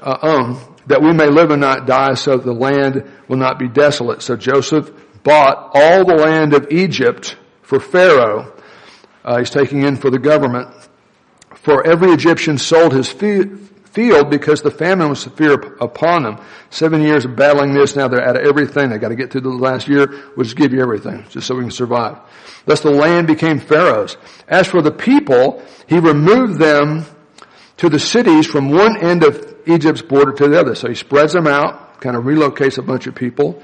uh, 0.00 0.18
own, 0.22 0.69
that 0.86 1.02
we 1.02 1.12
may 1.12 1.28
live 1.28 1.50
and 1.50 1.60
not 1.60 1.86
die 1.86 2.14
so 2.14 2.36
the 2.36 2.52
land 2.52 3.10
will 3.28 3.36
not 3.36 3.58
be 3.58 3.68
desolate. 3.68 4.22
So 4.22 4.36
Joseph 4.36 4.90
bought 5.22 5.70
all 5.74 6.04
the 6.04 6.14
land 6.14 6.54
of 6.54 6.70
Egypt 6.70 7.36
for 7.62 7.80
Pharaoh. 7.80 8.52
Uh, 9.24 9.38
he's 9.38 9.50
taking 9.50 9.82
in 9.82 9.96
for 9.96 10.10
the 10.10 10.18
government. 10.18 10.74
For 11.54 11.86
every 11.86 12.10
Egyptian 12.12 12.56
sold 12.56 12.94
his 12.94 13.08
field 13.10 14.30
because 14.30 14.62
the 14.62 14.70
famine 14.70 15.10
was 15.10 15.20
severe 15.20 15.54
upon 15.80 16.22
them. 16.22 16.40
Seven 16.70 17.02
years 17.02 17.26
of 17.26 17.36
battling 17.36 17.74
this, 17.74 17.96
now 17.96 18.08
they're 18.08 18.26
out 18.26 18.36
of 18.36 18.46
everything. 18.46 18.88
They 18.88 18.98
got 18.98 19.08
to 19.08 19.16
get 19.16 19.30
through 19.30 19.42
the 19.42 19.50
last 19.50 19.88
year. 19.88 20.08
We'll 20.36 20.44
just 20.44 20.56
give 20.56 20.72
you 20.72 20.80
everything, 20.80 21.26
just 21.28 21.46
so 21.46 21.54
we 21.54 21.62
can 21.62 21.70
survive. 21.70 22.18
Thus 22.64 22.80
the 22.80 22.90
land 22.90 23.26
became 23.26 23.58
Pharaoh's. 23.58 24.16
As 24.48 24.68
for 24.68 24.80
the 24.80 24.90
people, 24.90 25.62
he 25.86 25.98
removed 25.98 26.58
them 26.58 27.04
to 27.78 27.88
the 27.88 27.98
cities 27.98 28.46
from 28.46 28.70
one 28.70 28.96
end 29.02 29.22
of 29.22 29.49
Egypt's 29.66 30.02
border 30.02 30.32
to 30.32 30.48
the 30.48 30.58
other. 30.58 30.74
So 30.74 30.88
he 30.88 30.94
spreads 30.94 31.32
them 31.32 31.46
out, 31.46 32.00
kind 32.00 32.16
of 32.16 32.24
relocates 32.24 32.78
a 32.78 32.82
bunch 32.82 33.06
of 33.06 33.14
people. 33.14 33.62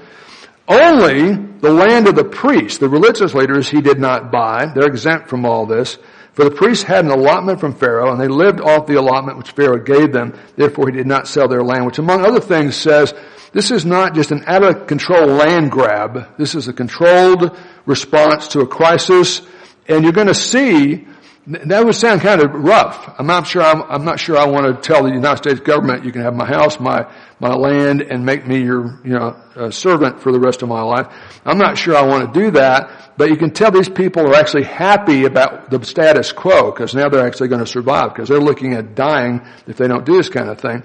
Only 0.67 1.33
the 1.33 1.71
land 1.71 2.07
of 2.07 2.15
the 2.15 2.25
priests, 2.25 2.77
the 2.77 2.89
religious 2.89 3.33
leaders, 3.33 3.69
he 3.69 3.81
did 3.81 3.99
not 3.99 4.31
buy. 4.31 4.71
They're 4.73 4.87
exempt 4.87 5.29
from 5.29 5.45
all 5.45 5.65
this. 5.65 5.97
For 6.33 6.43
the 6.43 6.51
priests 6.51 6.83
had 6.83 7.05
an 7.05 7.11
allotment 7.11 7.59
from 7.59 7.73
Pharaoh, 7.73 8.11
and 8.11 8.21
they 8.21 8.27
lived 8.27 8.59
off 8.59 8.85
the 8.85 8.99
allotment 8.99 9.37
which 9.37 9.51
Pharaoh 9.51 9.81
gave 9.81 10.11
them. 10.11 10.37
Therefore, 10.55 10.87
he 10.87 10.95
did 10.95 11.07
not 11.07 11.27
sell 11.27 11.47
their 11.47 11.63
land, 11.63 11.85
which 11.85 11.97
among 11.99 12.25
other 12.25 12.41
things 12.41 12.75
says, 12.75 13.13
this 13.53 13.71
is 13.71 13.85
not 13.85 14.13
just 14.13 14.31
an 14.31 14.43
out 14.45 14.63
of 14.63 14.87
control 14.87 15.25
land 15.25 15.71
grab. 15.71 16.37
This 16.37 16.53
is 16.53 16.67
a 16.67 16.73
controlled 16.73 17.57
response 17.85 18.49
to 18.49 18.59
a 18.59 18.67
crisis. 18.67 19.41
And 19.87 20.03
you're 20.03 20.13
going 20.13 20.27
to 20.27 20.35
see 20.35 21.07
that 21.47 21.85
would 21.85 21.95
sound 21.95 22.21
kind 22.21 22.41
of 22.41 22.51
rough. 22.53 23.15
I'm 23.17 23.25
not 23.27 23.47
sure. 23.47 23.61
I'm, 23.61 23.81
I'm, 23.83 24.03
not 24.03 24.19
sure. 24.19 24.37
I 24.37 24.45
want 24.47 24.65
to 24.65 24.81
tell 24.81 25.03
the 25.03 25.09
United 25.09 25.37
States 25.37 25.59
government 25.61 26.03
you 26.03 26.11
can 26.11 26.21
have 26.21 26.35
my 26.35 26.45
house, 26.45 26.79
my 26.79 27.09
my 27.39 27.53
land, 27.53 28.01
and 28.01 28.25
make 28.25 28.45
me 28.45 28.61
your 28.61 28.99
you 29.05 29.13
know 29.13 29.69
servant 29.69 30.21
for 30.21 30.31
the 30.31 30.39
rest 30.39 30.61
of 30.61 30.69
my 30.69 30.81
life. 30.81 31.07
I'm 31.45 31.57
not 31.57 31.77
sure 31.77 31.95
I 31.95 32.01
want 32.01 32.33
to 32.33 32.39
do 32.39 32.51
that. 32.51 33.07
But 33.17 33.29
you 33.29 33.35
can 33.35 33.51
tell 33.51 33.71
these 33.71 33.89
people 33.89 34.27
are 34.27 34.35
actually 34.35 34.65
happy 34.65 35.25
about 35.25 35.71
the 35.71 35.83
status 35.83 36.31
quo 36.31 36.71
because 36.71 36.93
now 36.93 37.09
they're 37.09 37.25
actually 37.25 37.47
going 37.47 37.61
to 37.61 37.67
survive 37.67 38.13
because 38.13 38.29
they're 38.29 38.39
looking 38.39 38.73
at 38.73 38.93
dying 38.93 39.41
if 39.65 39.77
they 39.77 39.87
don't 39.87 40.05
do 40.05 40.17
this 40.17 40.29
kind 40.29 40.49
of 40.49 40.59
thing. 40.61 40.83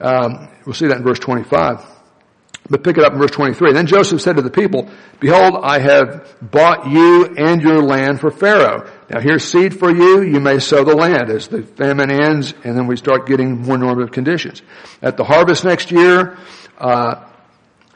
Um, 0.00 0.48
we'll 0.64 0.74
see 0.74 0.86
that 0.86 0.98
in 0.98 1.02
verse 1.02 1.18
25. 1.18 1.93
But 2.68 2.82
pick 2.82 2.96
it 2.96 3.04
up 3.04 3.12
in 3.12 3.18
verse 3.18 3.30
23. 3.30 3.74
Then 3.74 3.86
Joseph 3.86 4.22
said 4.22 4.36
to 4.36 4.42
the 4.42 4.50
people, 4.50 4.88
Behold, 5.20 5.60
I 5.62 5.80
have 5.80 6.34
bought 6.40 6.90
you 6.90 7.26
and 7.36 7.60
your 7.60 7.82
land 7.82 8.20
for 8.20 8.30
Pharaoh. 8.30 8.90
Now 9.10 9.20
here's 9.20 9.44
seed 9.44 9.78
for 9.78 9.90
you. 9.90 10.22
You 10.22 10.40
may 10.40 10.58
sow 10.60 10.82
the 10.82 10.96
land 10.96 11.28
as 11.28 11.48
the 11.48 11.62
famine 11.62 12.10
ends 12.10 12.54
and 12.64 12.74
then 12.74 12.86
we 12.86 12.96
start 12.96 13.26
getting 13.26 13.60
more 13.60 13.76
normative 13.76 14.12
conditions. 14.12 14.62
At 15.02 15.18
the 15.18 15.24
harvest 15.24 15.64
next 15.64 15.90
year, 15.90 16.38
uh, 16.78 17.26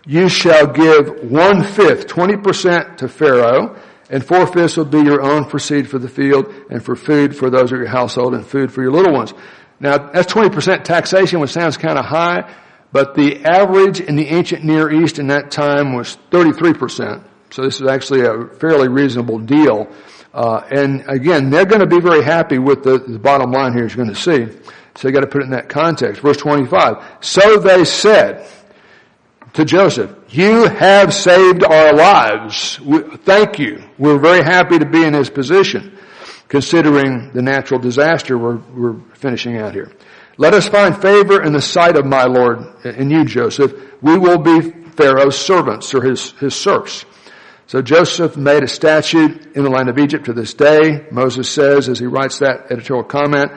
you 0.04 0.28
shall 0.28 0.66
give 0.66 1.30
one 1.30 1.64
fifth, 1.64 2.06
20% 2.06 2.98
to 2.98 3.08
Pharaoh, 3.08 3.80
and 4.10 4.24
four 4.24 4.46
fifths 4.46 4.76
will 4.76 4.84
be 4.84 5.00
your 5.00 5.22
own 5.22 5.48
for 5.48 5.58
seed 5.58 5.88
for 5.88 5.98
the 5.98 6.08
field 6.08 6.52
and 6.70 6.84
for 6.84 6.94
food 6.94 7.34
for 7.34 7.48
those 7.48 7.72
of 7.72 7.78
your 7.78 7.88
household 7.88 8.34
and 8.34 8.46
food 8.46 8.70
for 8.70 8.82
your 8.82 8.92
little 8.92 9.14
ones. 9.14 9.32
Now 9.80 9.96
that's 9.96 10.30
20% 10.30 10.84
taxation, 10.84 11.40
which 11.40 11.50
sounds 11.50 11.78
kind 11.78 11.98
of 11.98 12.04
high. 12.04 12.54
But 12.92 13.14
the 13.14 13.44
average 13.44 14.00
in 14.00 14.16
the 14.16 14.26
ancient 14.28 14.64
Near 14.64 14.90
East 14.90 15.18
in 15.18 15.28
that 15.28 15.50
time 15.50 15.94
was 15.94 16.16
33%. 16.30 17.22
So 17.50 17.62
this 17.62 17.80
is 17.80 17.86
actually 17.86 18.22
a 18.22 18.46
fairly 18.58 18.88
reasonable 18.88 19.38
deal. 19.38 19.88
Uh, 20.32 20.62
and 20.70 21.04
again, 21.08 21.50
they're 21.50 21.66
going 21.66 21.80
to 21.80 21.86
be 21.86 22.00
very 22.00 22.22
happy 22.22 22.58
with 22.58 22.82
the, 22.82 22.98
the 22.98 23.18
bottom 23.18 23.50
line 23.50 23.72
here, 23.72 23.84
as 23.84 23.94
you're 23.94 24.04
going 24.04 24.14
to 24.14 24.20
see. 24.20 24.58
So 24.96 25.08
you 25.08 25.14
got 25.14 25.20
to 25.20 25.26
put 25.26 25.42
it 25.42 25.44
in 25.44 25.50
that 25.50 25.68
context. 25.68 26.22
Verse 26.22 26.36
25. 26.38 27.18
So 27.20 27.58
they 27.58 27.84
said 27.84 28.48
to 29.54 29.64
Joseph, 29.64 30.14
you 30.28 30.66
have 30.66 31.14
saved 31.14 31.64
our 31.64 31.92
lives. 31.94 32.80
We, 32.80 33.00
thank 33.18 33.58
you. 33.58 33.82
We're 33.98 34.18
very 34.18 34.42
happy 34.42 34.78
to 34.78 34.86
be 34.86 35.04
in 35.04 35.12
this 35.12 35.30
position, 35.30 35.98
considering 36.48 37.32
the 37.32 37.42
natural 37.42 37.80
disaster 37.80 38.36
we're, 38.36 38.56
we're 38.56 39.00
finishing 39.14 39.56
out 39.56 39.74
here. 39.74 39.92
Let 40.40 40.54
us 40.54 40.68
find 40.68 40.96
favor 40.96 41.42
in 41.42 41.52
the 41.52 41.60
sight 41.60 41.96
of 41.96 42.06
my 42.06 42.22
Lord 42.24 42.60
and 42.84 43.10
you, 43.10 43.24
Joseph. 43.24 43.74
We 44.00 44.16
will 44.16 44.38
be 44.38 44.70
Pharaoh's 44.70 45.36
servants 45.36 45.92
or 45.92 46.02
his, 46.02 46.30
his 46.32 46.54
serfs. 46.54 47.04
So 47.66 47.82
Joseph 47.82 48.36
made 48.36 48.62
a 48.62 48.68
statute 48.68 49.56
in 49.56 49.64
the 49.64 49.68
land 49.68 49.88
of 49.88 49.98
Egypt 49.98 50.26
to 50.26 50.32
this 50.32 50.54
day. 50.54 51.06
Moses 51.10 51.50
says, 51.50 51.88
as 51.88 51.98
he 51.98 52.06
writes 52.06 52.38
that 52.38 52.70
editorial 52.70 53.02
comment, 53.04 53.50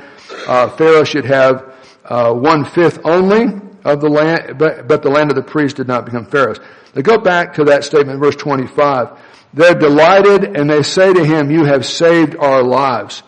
uh, 0.48 0.70
Pharaoh 0.70 1.04
should 1.04 1.26
have 1.26 1.72
uh, 2.04 2.34
one 2.34 2.66
fifth 2.66 3.00
only 3.06 3.62
of 3.86 4.02
the 4.02 4.10
land, 4.10 4.58
but, 4.58 4.88
but 4.88 5.04
the 5.04 5.10
land 5.10 5.30
of 5.30 5.36
the 5.36 5.44
priests 5.44 5.78
did 5.78 5.88
not 5.88 6.06
become 6.06 6.26
Pharaoh's. 6.26 6.60
They 6.94 7.04
go 7.04 7.20
back 7.20 7.54
to 7.54 7.66
that 7.66 7.84
statement, 7.84 8.20
verse 8.20 8.36
25. 8.36 9.20
They're 9.54 9.76
delighted 9.76 10.58
and 10.58 10.68
they 10.68 10.82
say 10.82 11.14
to 11.14 11.24
him, 11.24 11.52
you 11.52 11.66
have 11.66 11.86
saved 11.86 12.36
our 12.36 12.64
lives. 12.64 13.22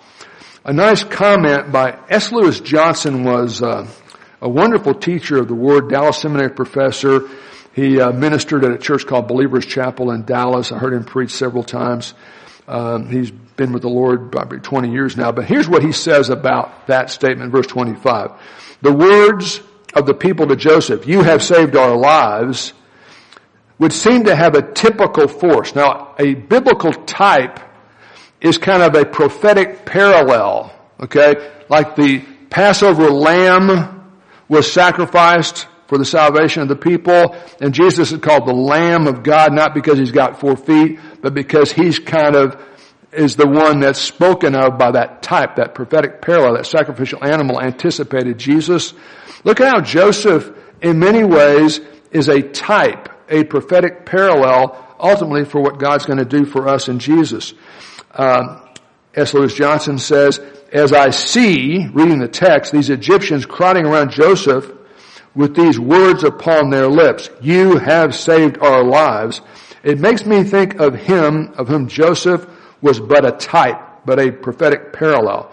A 0.65 0.71
nice 0.71 1.03
comment 1.03 1.73
by 1.73 1.99
S. 2.07 2.31
Lewis 2.31 2.61
Johnson 2.61 3.25
was 3.25 3.61
uh, 3.61 3.85
a 4.39 4.47
wonderful 4.47 4.93
teacher 4.93 5.37
of 5.37 5.49
the 5.49 5.53
Word, 5.53 5.89
Dallas 5.89 6.19
Seminary 6.19 6.51
professor. 6.51 7.27
He 7.73 7.99
uh, 7.99 8.13
ministered 8.13 8.63
at 8.63 8.71
a 8.71 8.77
church 8.77 9.05
called 9.05 9.27
Believers 9.27 9.65
Chapel 9.65 10.11
in 10.11 10.23
Dallas. 10.23 10.71
I 10.71 10.77
heard 10.77 10.93
him 10.93 11.03
preach 11.03 11.31
several 11.31 11.63
times. 11.63 12.13
Um, 12.65 13.09
he's 13.09 13.29
been 13.29 13.73
with 13.73 13.81
the 13.81 13.89
Lord 13.89 14.31
probably 14.31 14.59
20 14.59 14.89
years 14.89 15.17
now. 15.17 15.33
But 15.33 15.45
here's 15.45 15.67
what 15.67 15.83
he 15.83 15.91
says 15.91 16.29
about 16.29 16.87
that 16.87 17.09
statement, 17.09 17.51
verse 17.51 17.67
25. 17.67 18.31
The 18.81 18.93
words 18.93 19.59
of 19.93 20.05
the 20.05 20.13
people 20.13 20.47
to 20.47 20.55
Joseph, 20.55 21.05
you 21.05 21.23
have 21.23 21.43
saved 21.43 21.75
our 21.75 21.97
lives, 21.97 22.71
would 23.79 23.91
seem 23.91 24.23
to 24.25 24.35
have 24.35 24.55
a 24.55 24.61
typical 24.61 25.27
force. 25.27 25.75
Now, 25.75 26.15
a 26.17 26.35
biblical 26.35 26.93
type 26.93 27.59
is 28.43 28.57
kind 28.57 28.83
of 28.83 28.93
a 28.93 29.05
prophetic 29.05 29.85
parallel, 29.85 30.71
okay? 30.99 31.51
Like 31.69 31.95
the 31.95 32.19
Passover 32.49 33.09
lamb 33.09 34.11
was 34.47 34.71
sacrificed 34.71 35.67
for 35.87 35.97
the 35.97 36.05
salvation 36.05 36.61
of 36.61 36.67
the 36.67 36.75
people. 36.75 37.35
And 37.61 37.73
Jesus 37.73 38.11
is 38.11 38.19
called 38.19 38.47
the 38.47 38.53
Lamb 38.53 39.07
of 39.07 39.23
God, 39.23 39.53
not 39.53 39.73
because 39.73 39.97
he's 39.97 40.11
got 40.11 40.39
four 40.39 40.55
feet, 40.55 40.99
but 41.21 41.33
because 41.33 41.71
he's 41.71 41.99
kind 41.99 42.35
of 42.35 42.61
is 43.11 43.35
the 43.35 43.47
one 43.47 43.79
that's 43.79 43.99
spoken 43.99 44.55
of 44.55 44.77
by 44.77 44.91
that 44.91 45.21
type, 45.21 45.57
that 45.57 45.75
prophetic 45.75 46.19
parallel, 46.21 46.55
that 46.55 46.65
sacrificial 46.65 47.23
animal 47.23 47.61
anticipated 47.61 48.39
Jesus. 48.39 48.93
Look 49.43 49.61
at 49.61 49.67
how 49.67 49.81
Joseph, 49.81 50.51
in 50.81 50.97
many 50.97 51.23
ways, 51.23 51.79
is 52.11 52.27
a 52.27 52.41
type, 52.41 53.09
a 53.29 53.43
prophetic 53.43 54.05
parallel, 54.05 54.95
ultimately 54.99 55.45
for 55.45 55.61
what 55.61 55.79
God's 55.79 56.07
going 56.07 56.17
to 56.17 56.25
do 56.25 56.43
for 56.45 56.67
us 56.67 56.89
in 56.89 56.97
Jesus. 56.97 57.53
Uh, 58.13 58.59
S. 59.15 59.33
Lewis 59.33 59.53
Johnson 59.53 59.97
says, 59.97 60.39
as 60.71 60.91
I 60.91 61.11
see, 61.11 61.87
reading 61.87 62.19
the 62.19 62.27
text, 62.27 62.71
these 62.71 62.89
Egyptians 62.89 63.45
crowding 63.45 63.85
around 63.85 64.11
Joseph 64.11 64.71
with 65.35 65.55
these 65.55 65.79
words 65.79 66.23
upon 66.23 66.69
their 66.69 66.87
lips, 66.87 67.29
you 67.41 67.77
have 67.77 68.15
saved 68.15 68.57
our 68.59 68.83
lives, 68.83 69.41
it 69.83 69.99
makes 69.99 70.25
me 70.25 70.43
think 70.43 70.79
of 70.79 70.95
him 70.95 71.53
of 71.57 71.67
whom 71.67 71.87
Joseph 71.87 72.47
was 72.81 72.99
but 72.99 73.25
a 73.25 73.31
type, 73.31 73.79
but 74.05 74.19
a 74.19 74.31
prophetic 74.31 74.93
parallel. 74.93 75.51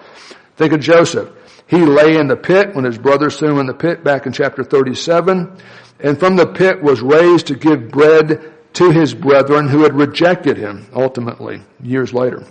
Think 0.56 0.72
of 0.72 0.80
Joseph. 0.80 1.30
He 1.66 1.78
lay 1.78 2.16
in 2.16 2.28
the 2.28 2.36
pit 2.36 2.74
when 2.74 2.84
his 2.84 2.98
brothers 2.98 3.38
threw 3.38 3.52
him 3.52 3.58
in 3.58 3.66
the 3.66 3.74
pit 3.74 4.02
back 4.02 4.26
in 4.26 4.32
chapter 4.32 4.64
37, 4.64 5.56
and 6.00 6.18
from 6.18 6.36
the 6.36 6.46
pit 6.46 6.82
was 6.82 7.00
raised 7.00 7.46
to 7.48 7.54
give 7.54 7.90
bread 7.90 8.49
to 8.74 8.90
his 8.90 9.14
brethren 9.14 9.68
who 9.68 9.82
had 9.82 9.94
rejected 9.94 10.56
him 10.56 10.86
ultimately 10.94 11.60
years 11.82 12.12
later, 12.12 12.44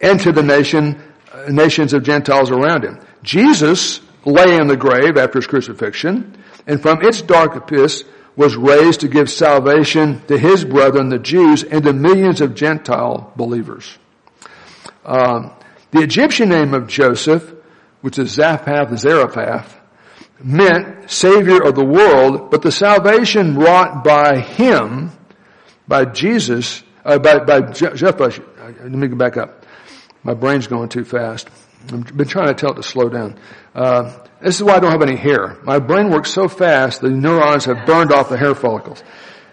and 0.00 0.20
to 0.20 0.32
the 0.32 0.42
nation, 0.42 1.02
nations 1.48 1.92
of 1.92 2.02
Gentiles 2.02 2.50
around 2.50 2.84
him. 2.84 3.00
Jesus 3.22 4.00
lay 4.24 4.56
in 4.56 4.66
the 4.66 4.76
grave 4.76 5.16
after 5.16 5.38
his 5.38 5.46
crucifixion, 5.46 6.36
and 6.66 6.80
from 6.80 7.02
its 7.02 7.22
dark 7.22 7.56
abyss 7.56 8.04
was 8.36 8.56
raised 8.56 9.00
to 9.00 9.08
give 9.08 9.30
salvation 9.30 10.20
to 10.26 10.36
his 10.36 10.64
brethren, 10.64 11.08
the 11.08 11.18
Jews, 11.18 11.62
and 11.62 11.84
to 11.84 11.92
millions 11.92 12.40
of 12.40 12.54
Gentile 12.54 13.32
believers. 13.36 13.98
Um, 15.04 15.52
the 15.90 16.02
Egyptian 16.02 16.48
name 16.48 16.74
of 16.74 16.88
Joseph, 16.88 17.52
which 18.00 18.18
is 18.18 18.36
Zaphath 18.36 18.96
Zarephath, 18.98 19.80
meant 20.42 21.10
Savior 21.10 21.62
of 21.62 21.74
the 21.74 21.84
world, 21.84 22.50
but 22.50 22.62
the 22.62 22.72
salvation 22.72 23.56
wrought 23.56 24.04
by 24.04 24.40
him, 24.40 25.12
by 25.86 26.04
Jesus, 26.04 26.82
uh, 27.04 27.18
by, 27.18 27.38
by 27.40 27.60
Jephthah, 27.60 28.42
let 28.58 28.90
me 28.90 29.08
go 29.08 29.16
back 29.16 29.36
up. 29.36 29.64
My 30.22 30.34
brain's 30.34 30.66
going 30.66 30.88
too 30.88 31.04
fast. 31.04 31.48
I've 31.92 32.16
been 32.16 32.28
trying 32.28 32.48
to 32.48 32.54
tell 32.54 32.72
it 32.72 32.76
to 32.76 32.82
slow 32.82 33.10
down. 33.10 33.38
Uh, 33.74 34.16
this 34.40 34.56
is 34.56 34.62
why 34.62 34.76
I 34.76 34.80
don't 34.80 34.90
have 34.90 35.02
any 35.02 35.16
hair. 35.16 35.58
My 35.62 35.78
brain 35.78 36.10
works 36.10 36.30
so 36.30 36.48
fast, 36.48 37.02
the 37.02 37.10
neurons 37.10 37.66
have 37.66 37.86
burned 37.86 38.12
off 38.12 38.30
the 38.30 38.38
hair 38.38 38.54
follicles. 38.54 39.02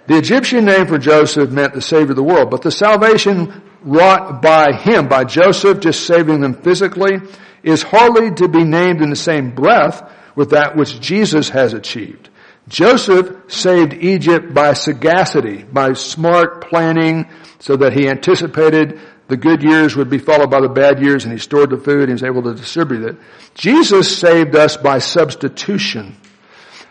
The 0.07 0.17
Egyptian 0.17 0.65
name 0.65 0.87
for 0.87 0.97
Joseph 0.97 1.51
meant 1.51 1.73
the 1.73 1.81
Savior 1.81 2.11
of 2.11 2.15
the 2.15 2.23
world, 2.23 2.49
but 2.49 2.61
the 2.61 2.71
salvation 2.71 3.61
wrought 3.81 4.41
by 4.41 4.73
him, 4.73 5.07
by 5.07 5.25
Joseph 5.25 5.79
just 5.79 6.05
saving 6.05 6.41
them 6.41 6.53
physically, 6.53 7.19
is 7.63 7.83
hardly 7.83 8.31
to 8.31 8.47
be 8.47 8.63
named 8.63 9.01
in 9.01 9.09
the 9.09 9.15
same 9.15 9.51
breath 9.53 10.01
with 10.35 10.51
that 10.51 10.75
which 10.75 10.99
Jesus 10.99 11.49
has 11.49 11.73
achieved. 11.73 12.29
Joseph 12.67 13.51
saved 13.51 13.93
Egypt 13.93 14.53
by 14.53 14.73
sagacity, 14.73 15.63
by 15.63 15.93
smart 15.93 16.69
planning, 16.69 17.29
so 17.59 17.75
that 17.75 17.93
he 17.93 18.07
anticipated 18.07 18.99
the 19.27 19.37
good 19.37 19.63
years 19.63 19.95
would 19.95 20.09
be 20.09 20.17
followed 20.17 20.51
by 20.51 20.59
the 20.59 20.69
bad 20.69 21.01
years 21.01 21.23
and 21.23 21.31
he 21.31 21.39
stored 21.39 21.69
the 21.69 21.77
food 21.77 22.01
and 22.01 22.09
he 22.09 22.13
was 22.13 22.23
able 22.23 22.43
to 22.43 22.53
distribute 22.53 23.05
it. 23.05 23.17
Jesus 23.53 24.17
saved 24.17 24.55
us 24.55 24.75
by 24.75 24.99
substitution. 24.99 26.17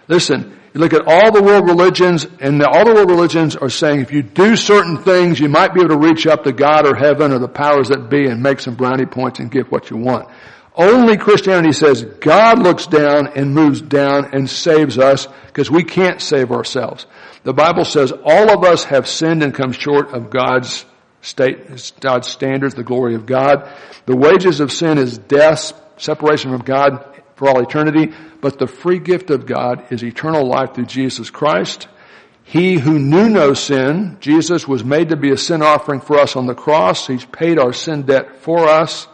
Listen, 0.09 0.59
you 0.72 0.80
look 0.80 0.95
at 0.95 1.03
all 1.07 1.32
the 1.32 1.43
world 1.43 1.66
religions 1.66 2.26
and 2.41 2.62
all 2.62 2.84
the 2.84 2.95
world 2.95 3.11
religions 3.11 3.57
are 3.57 3.68
saying 3.68 4.01
if 4.01 4.12
you 4.12 4.22
do 4.22 4.57
certain 4.57 4.97
things, 4.97 5.38
you 5.38 5.49
might 5.49 5.74
be 5.74 5.80
able 5.80 5.91
to 5.91 5.99
reach 5.99 6.26
up 6.26 6.45
to 6.45 6.53
God 6.53 6.86
or 6.86 6.97
heaven 6.97 7.32
or 7.32 7.38
the 7.38 7.49
powers 7.49 7.88
that 7.88 8.09
be 8.09 8.26
and 8.26 8.43
make 8.43 8.61
some 8.61 8.74
brownie 8.74 9.07
points 9.07 9.38
and 9.38 9.51
get 9.51 9.70
what 9.70 9.91
you 9.91 9.99
want. 9.99 10.28
Only 10.74 11.16
Christianity 11.16 11.72
says 11.72 12.04
God 12.04 12.60
looks 12.60 12.86
down 12.86 13.28
and 13.34 13.54
moves 13.54 13.80
down 13.80 14.30
and 14.32 14.48
saves 14.48 14.98
us 14.98 15.26
because 15.46 15.70
we 15.70 15.84
can't 15.84 16.20
save 16.20 16.52
ourselves. 16.52 17.06
The 17.42 17.52
Bible 17.52 17.84
says 17.84 18.12
all 18.12 18.50
of 18.50 18.64
us 18.64 18.84
have 18.84 19.08
sinned 19.08 19.42
and 19.42 19.54
come 19.54 19.72
short 19.72 20.12
of 20.12 20.30
God's 20.30 20.84
state, 21.22 21.92
God's 22.00 22.28
standards, 22.28 22.74
the 22.74 22.82
glory 22.82 23.14
of 23.14 23.26
God. 23.26 23.68
The 24.06 24.16
wages 24.16 24.60
of 24.60 24.72
sin 24.72 24.98
is 24.98 25.18
death, 25.18 25.72
separation 25.96 26.50
from 26.50 26.62
God 26.62 27.04
for 27.36 27.48
all 27.48 27.62
eternity, 27.62 28.12
but 28.40 28.58
the 28.58 28.66
free 28.66 28.98
gift 28.98 29.30
of 29.30 29.46
God 29.46 29.90
is 29.90 30.04
eternal 30.04 30.46
life 30.46 30.74
through 30.74 30.86
Jesus 30.86 31.30
Christ. 31.30 31.88
He 32.44 32.78
who 32.78 32.98
knew 32.98 33.28
no 33.28 33.54
sin, 33.54 34.18
Jesus 34.20 34.66
was 34.66 34.84
made 34.84 35.10
to 35.10 35.16
be 35.16 35.30
a 35.30 35.36
sin 35.36 35.62
offering 35.62 36.00
for 36.00 36.18
us 36.18 36.36
on 36.36 36.46
the 36.46 36.54
cross. 36.54 37.06
He's 37.06 37.24
paid 37.24 37.58
our 37.58 37.72
sin 37.72 38.02
debt 38.02 38.42
for 38.42 38.68
us, 38.68 39.06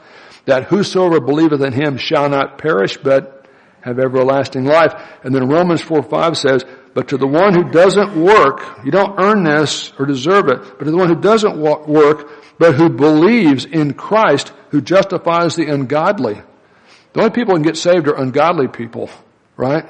that 0.47 0.65
whosoever 0.65 1.21
believeth 1.21 1.61
in 1.61 1.73
him 1.73 1.99
shall 1.99 2.29
not 2.29 2.59
perish, 2.59 2.97
but 2.97 3.47
have 3.83 3.99
everlasting 3.99 4.65
life. 4.65 4.93
And 5.23 5.35
then 5.35 5.49
Romans 5.49 5.83
4, 5.83 6.03
5 6.03 6.37
says, 6.37 6.65
but 6.95 7.09
to 7.09 7.19
the 7.19 7.27
one 7.27 7.53
who 7.53 7.71
doesn't 7.71 8.17
work, 8.17 8.81
you 8.85 8.91
don't 8.91 9.21
earn 9.21 9.45
this 9.45 9.93
or 9.99 10.07
deserve 10.07 10.49
it, 10.49 10.79
but 10.79 10.87
to 10.87 10.91
the 10.91 10.97
one 10.97 11.09
who 11.09 11.21
doesn't 11.21 11.59
work, 11.59 12.31
but 12.59 12.75
who 12.75 12.89
believes 12.89 13.67
in 13.67 13.93
Christ, 13.93 14.53
who 14.71 14.81
justifies 14.81 15.57
the 15.57 15.67
ungodly. 15.67 16.41
The 17.13 17.21
only 17.21 17.31
people 17.33 17.55
who 17.55 17.63
can 17.63 17.71
get 17.71 17.77
saved 17.77 18.09
are 18.09 18.17
ungodly 18.17 18.69
people, 18.69 19.11
right? 19.57 19.85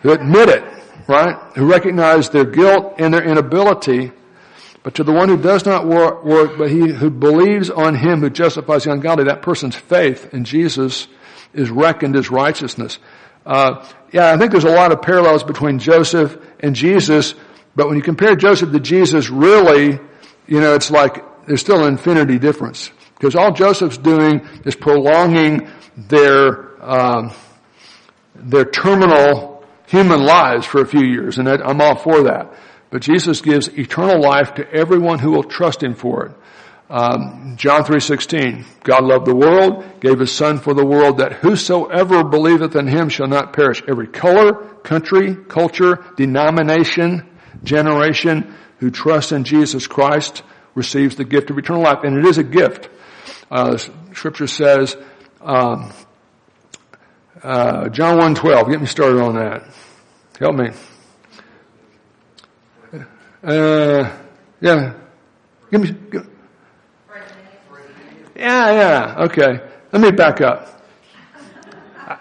Who 0.00 0.10
admit 0.10 0.48
it, 0.48 0.64
right? 1.06 1.36
Who 1.54 1.70
recognize 1.70 2.30
their 2.30 2.44
guilt 2.44 2.94
and 2.98 3.14
their 3.14 3.24
inability. 3.24 4.12
But 4.82 4.96
to 4.96 5.04
the 5.04 5.12
one 5.12 5.28
who 5.28 5.36
does 5.36 5.64
not 5.64 5.86
work, 5.86 6.24
work 6.24 6.58
but 6.58 6.70
he 6.70 6.88
who 6.88 7.10
believes 7.10 7.70
on 7.70 7.94
him 7.94 8.20
who 8.20 8.30
justifies 8.30 8.84
the 8.84 8.92
ungodly, 8.92 9.24
that 9.24 9.42
person's 9.42 9.76
faith 9.76 10.34
in 10.34 10.44
Jesus 10.44 11.06
is 11.54 11.70
reckoned 11.70 12.16
as 12.16 12.30
righteousness. 12.30 12.98
Uh, 13.46 13.86
yeah, 14.12 14.32
I 14.32 14.36
think 14.36 14.50
there's 14.50 14.64
a 14.64 14.70
lot 14.70 14.92
of 14.92 15.02
parallels 15.02 15.44
between 15.44 15.78
Joseph 15.78 16.36
and 16.60 16.74
Jesus, 16.74 17.34
but 17.76 17.88
when 17.88 17.96
you 17.96 18.02
compare 18.02 18.34
Joseph 18.36 18.72
to 18.72 18.80
Jesus, 18.80 19.30
really, 19.30 20.00
you 20.46 20.60
know, 20.60 20.74
it's 20.74 20.90
like 20.90 21.46
there's 21.46 21.60
still 21.60 21.84
an 21.84 21.92
infinity 21.92 22.38
difference. 22.38 22.90
Because 23.14 23.36
all 23.36 23.52
Joseph's 23.52 23.98
doing 23.98 24.46
is 24.64 24.74
prolonging 24.74 25.68
their, 25.96 26.82
um, 26.84 27.32
their 28.34 28.64
terminal 28.64 29.64
human 29.86 30.24
lives 30.24 30.66
for 30.66 30.80
a 30.80 30.86
few 30.86 31.04
years, 31.04 31.38
and 31.38 31.48
I'm 31.48 31.80
all 31.80 31.96
for 31.96 32.24
that. 32.24 32.52
But 32.92 33.02
Jesus 33.02 33.40
gives 33.40 33.68
eternal 33.68 34.20
life 34.20 34.54
to 34.54 34.70
everyone 34.70 35.18
who 35.18 35.32
will 35.32 35.42
trust 35.42 35.82
Him 35.82 35.94
for 35.94 36.26
it. 36.26 36.32
Um, 36.90 37.54
John 37.56 37.84
3.16, 37.84 38.66
God 38.82 39.02
loved 39.02 39.26
the 39.26 39.34
world, 39.34 39.82
gave 40.00 40.18
his 40.18 40.30
son 40.30 40.58
for 40.58 40.74
the 40.74 40.84
world 40.84 41.18
that 41.18 41.32
whosoever 41.32 42.22
believeth 42.22 42.76
in 42.76 42.86
him 42.86 43.08
shall 43.08 43.28
not 43.28 43.54
perish. 43.54 43.82
Every 43.88 44.08
color, 44.08 44.52
country, 44.82 45.34
culture, 45.34 46.04
denomination, 46.16 47.26
generation 47.64 48.54
who 48.76 48.90
trusts 48.90 49.32
in 49.32 49.44
Jesus 49.44 49.86
Christ 49.86 50.42
receives 50.74 51.16
the 51.16 51.24
gift 51.24 51.48
of 51.48 51.56
eternal 51.56 51.82
life. 51.82 52.00
And 52.02 52.18
it 52.18 52.26
is 52.26 52.36
a 52.36 52.44
gift. 52.44 52.90
Uh, 53.50 53.78
scripture 54.12 54.46
says, 54.46 54.94
um, 55.40 55.94
uh, 57.42 57.88
John 57.88 58.18
1.12, 58.18 58.70
get 58.70 58.80
me 58.82 58.86
started 58.86 59.22
on 59.22 59.36
that. 59.36 59.66
Help 60.38 60.56
me. 60.56 60.72
Uh, 63.42 64.16
yeah. 64.60 64.94
Give 65.70 65.80
me, 65.80 65.90
give, 66.10 66.28
yeah, 68.36 68.72
yeah, 68.72 69.24
okay. 69.24 69.60
Let 69.92 70.02
me 70.02 70.10
back 70.10 70.40
up. 70.40 70.82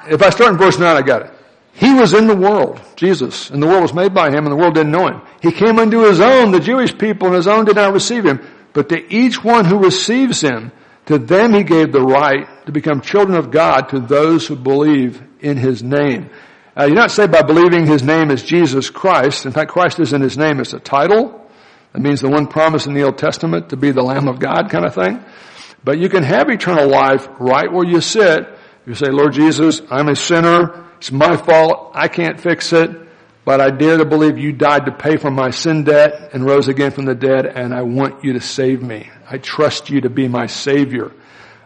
If 0.09 0.22
I 0.22 0.30
start 0.30 0.51
in 0.51 0.57
verse 0.57 0.78
9, 0.78 0.95
I 0.95 1.01
got 1.01 1.24
it. 1.24 1.32
He 1.74 1.93
was 1.93 2.13
in 2.13 2.28
the 2.28 2.36
world, 2.36 2.80
Jesus, 2.95 3.49
and 3.49 3.61
the 3.61 3.67
world 3.67 3.82
was 3.82 3.93
made 3.93 4.13
by 4.13 4.30
him, 4.30 4.45
and 4.45 4.51
the 4.51 4.55
world 4.55 4.76
didn't 4.76 4.91
know 4.91 5.07
him. 5.07 5.22
He 5.41 5.51
came 5.51 5.80
unto 5.80 6.01
his 6.01 6.19
own, 6.19 6.51
the 6.51 6.59
Jewish 6.59 6.95
people, 6.97 7.28
and 7.28 7.36
his 7.36 7.47
own 7.47 7.65
did 7.65 7.76
not 7.76 7.93
receive 7.93 8.26
him. 8.26 8.39
But 8.74 8.89
to 8.89 9.13
each 9.13 9.43
one 9.43 9.65
who 9.65 9.80
receives 9.80 10.41
him, 10.41 10.72
to 11.07 11.17
them 11.17 11.53
he 11.53 11.63
gave 11.63 11.91
the 11.91 12.01
right 12.01 12.47
to 12.65 12.72
become 12.72 13.01
children 13.01 13.38
of 13.38 13.51
God 13.51 13.89
to 13.89 13.99
those 13.99 14.45
who 14.45 14.55
believe 14.55 15.22
in 15.39 15.57
his 15.57 15.82
name. 15.82 16.30
Uh, 16.78 16.86
you're 16.86 16.95
not 16.95 17.11
saved 17.11 17.32
by 17.32 17.41
believing 17.41 17.86
his 17.86 18.01
name 18.01 18.32
is 18.32 18.43
Jesus 18.43 18.89
Christ. 18.89 19.45
In 19.45 19.51
fact, 19.51 19.72
Christ 19.72 19.99
isn't 19.99 20.22
his 20.22 20.38
name, 20.38 20.59
it's 20.59 20.74
a 20.74 20.80
title. 20.80 21.38
That 21.91 21.99
means 21.99 22.22
the 22.22 22.30
one 22.30 22.47
promised 22.47 22.88
in 22.88 22.93
the 22.93 23.03
Old 23.03 23.17
Testament 23.17 23.69
to 23.69 23.78
be 23.78 23.91
the 23.91 24.01
Lamb 24.01 24.30
of 24.30 24.39
God 24.39 24.69
kind 24.69 24.86
of 24.86 24.95
thing. 24.95 25.24
But 25.84 25.99
you 25.99 26.07
can 26.07 26.24
have 26.24 26.49
eternal 26.49 26.88
life 26.88 27.28
right 27.39 27.72
where 27.72 27.86
you 27.86 27.99
sit. 27.99 28.47
You 28.86 28.95
say, 28.95 29.07
Lord 29.07 29.34
Jesus, 29.34 29.82
I'm 29.89 30.07
a 30.07 30.15
sinner. 30.15 30.86
It's 30.97 31.11
my 31.11 31.36
fault. 31.36 31.91
I 31.93 32.07
can't 32.07 32.39
fix 32.39 32.72
it. 32.72 32.89
But 33.43 33.59
I 33.59 33.72
dare 33.72 33.97
to 33.97 34.05
believe 34.05 34.38
you 34.38 34.53
died 34.53 34.86
to 34.86 34.91
pay 34.91 35.17
for 35.17 35.32
my 35.32 35.49
sin 35.49 35.84
debt 35.84 36.30
and 36.34 36.45
rose 36.45 36.67
again 36.67 36.91
from 36.91 37.05
the 37.05 37.15
dead 37.15 37.45
and 37.47 37.74
I 37.74 37.82
want 37.82 38.24
you 38.24 38.34
to 38.34 38.41
save 38.41 38.82
me. 38.82 39.09
I 39.30 39.39
trust 39.39 39.89
you 39.89 40.01
to 40.01 40.09
be 40.09 40.28
my 40.28 40.45
savior. 40.45 41.11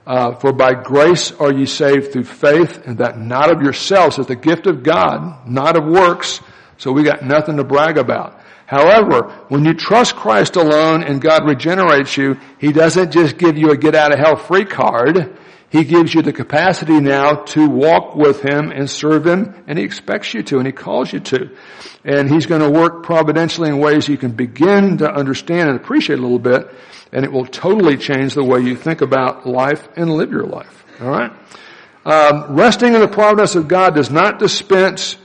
Uh, 0.06 0.36
for 0.36 0.54
by 0.54 0.74
grace 0.76 1.32
are 1.32 1.52
ye 1.52 1.66
saved 1.66 2.12
through 2.12 2.24
faith 2.24 2.86
and 2.86 3.00
that 3.00 3.18
not 3.18 3.52
of 3.52 3.62
yourselves 3.62 4.20
It's 4.20 4.28
the 4.28 4.36
gift 4.36 4.68
of 4.68 4.84
God, 4.84 5.48
not 5.48 5.76
of 5.76 5.86
works, 5.86 6.42
So 6.78 6.92
we 6.92 7.04
got 7.04 7.24
nothing 7.24 7.58
to 7.58 7.64
brag 7.64 7.98
about. 7.98 8.40
However, 8.68 9.32
when 9.48 9.64
you 9.64 9.74
trust 9.74 10.16
Christ 10.16 10.56
alone 10.56 11.04
and 11.04 11.22
God 11.22 11.48
regenerates 11.48 12.18
you, 12.18 12.38
He 12.60 12.72
doesn't 12.72 13.12
just 13.12 13.38
give 13.38 13.58
you 13.58 13.72
a 13.72 13.78
get 13.78 13.96
out 13.96 14.12
of 14.12 14.20
hell 14.20 14.36
free 14.36 14.66
card. 14.66 15.38
He 15.70 15.84
gives 15.84 16.14
you 16.14 16.22
the 16.22 16.34
capacity 16.34 17.00
now 17.00 17.44
to 17.54 17.68
walk 17.68 18.16
with 18.16 18.42
Him 18.42 18.72
and 18.72 18.90
serve 18.90 19.26
Him, 19.26 19.64
and 19.68 19.78
He 19.78 19.86
expects 19.86 20.34
you 20.34 20.42
to, 20.44 20.58
and 20.58 20.66
He 20.66 20.72
calls 20.72 21.12
you 21.12 21.20
to. 21.20 21.50
And 22.04 22.30
He's 22.30 22.46
going 22.46 22.62
to 22.62 22.70
work 22.70 23.04
providentially 23.04 23.70
in 23.70 23.80
ways 23.80 24.08
you 24.08 24.18
can 24.18 24.32
begin 24.32 24.98
to 24.98 25.12
understand 25.12 25.70
and 25.70 25.80
appreciate 25.80 26.20
a 26.20 26.22
little 26.22 26.40
bit, 26.40 26.68
and 27.12 27.24
it 27.24 27.32
will 27.32 27.46
totally 27.46 27.98
change 27.98 28.34
the 28.34 28.44
way 28.44 28.60
you 28.60 28.76
think 28.76 29.02
about 29.02 29.46
life 29.46 29.88
and 29.96 30.12
live 30.12 30.32
your 30.32 30.46
life. 30.46 30.86
Alright? 31.02 31.32
Um, 32.06 32.56
resting 32.56 32.94
in 32.94 33.02
the 33.02 33.08
providence 33.08 33.56
of 33.56 33.68
God 33.68 33.96
does 33.96 34.12
not 34.12 34.40
dispense 34.40 35.18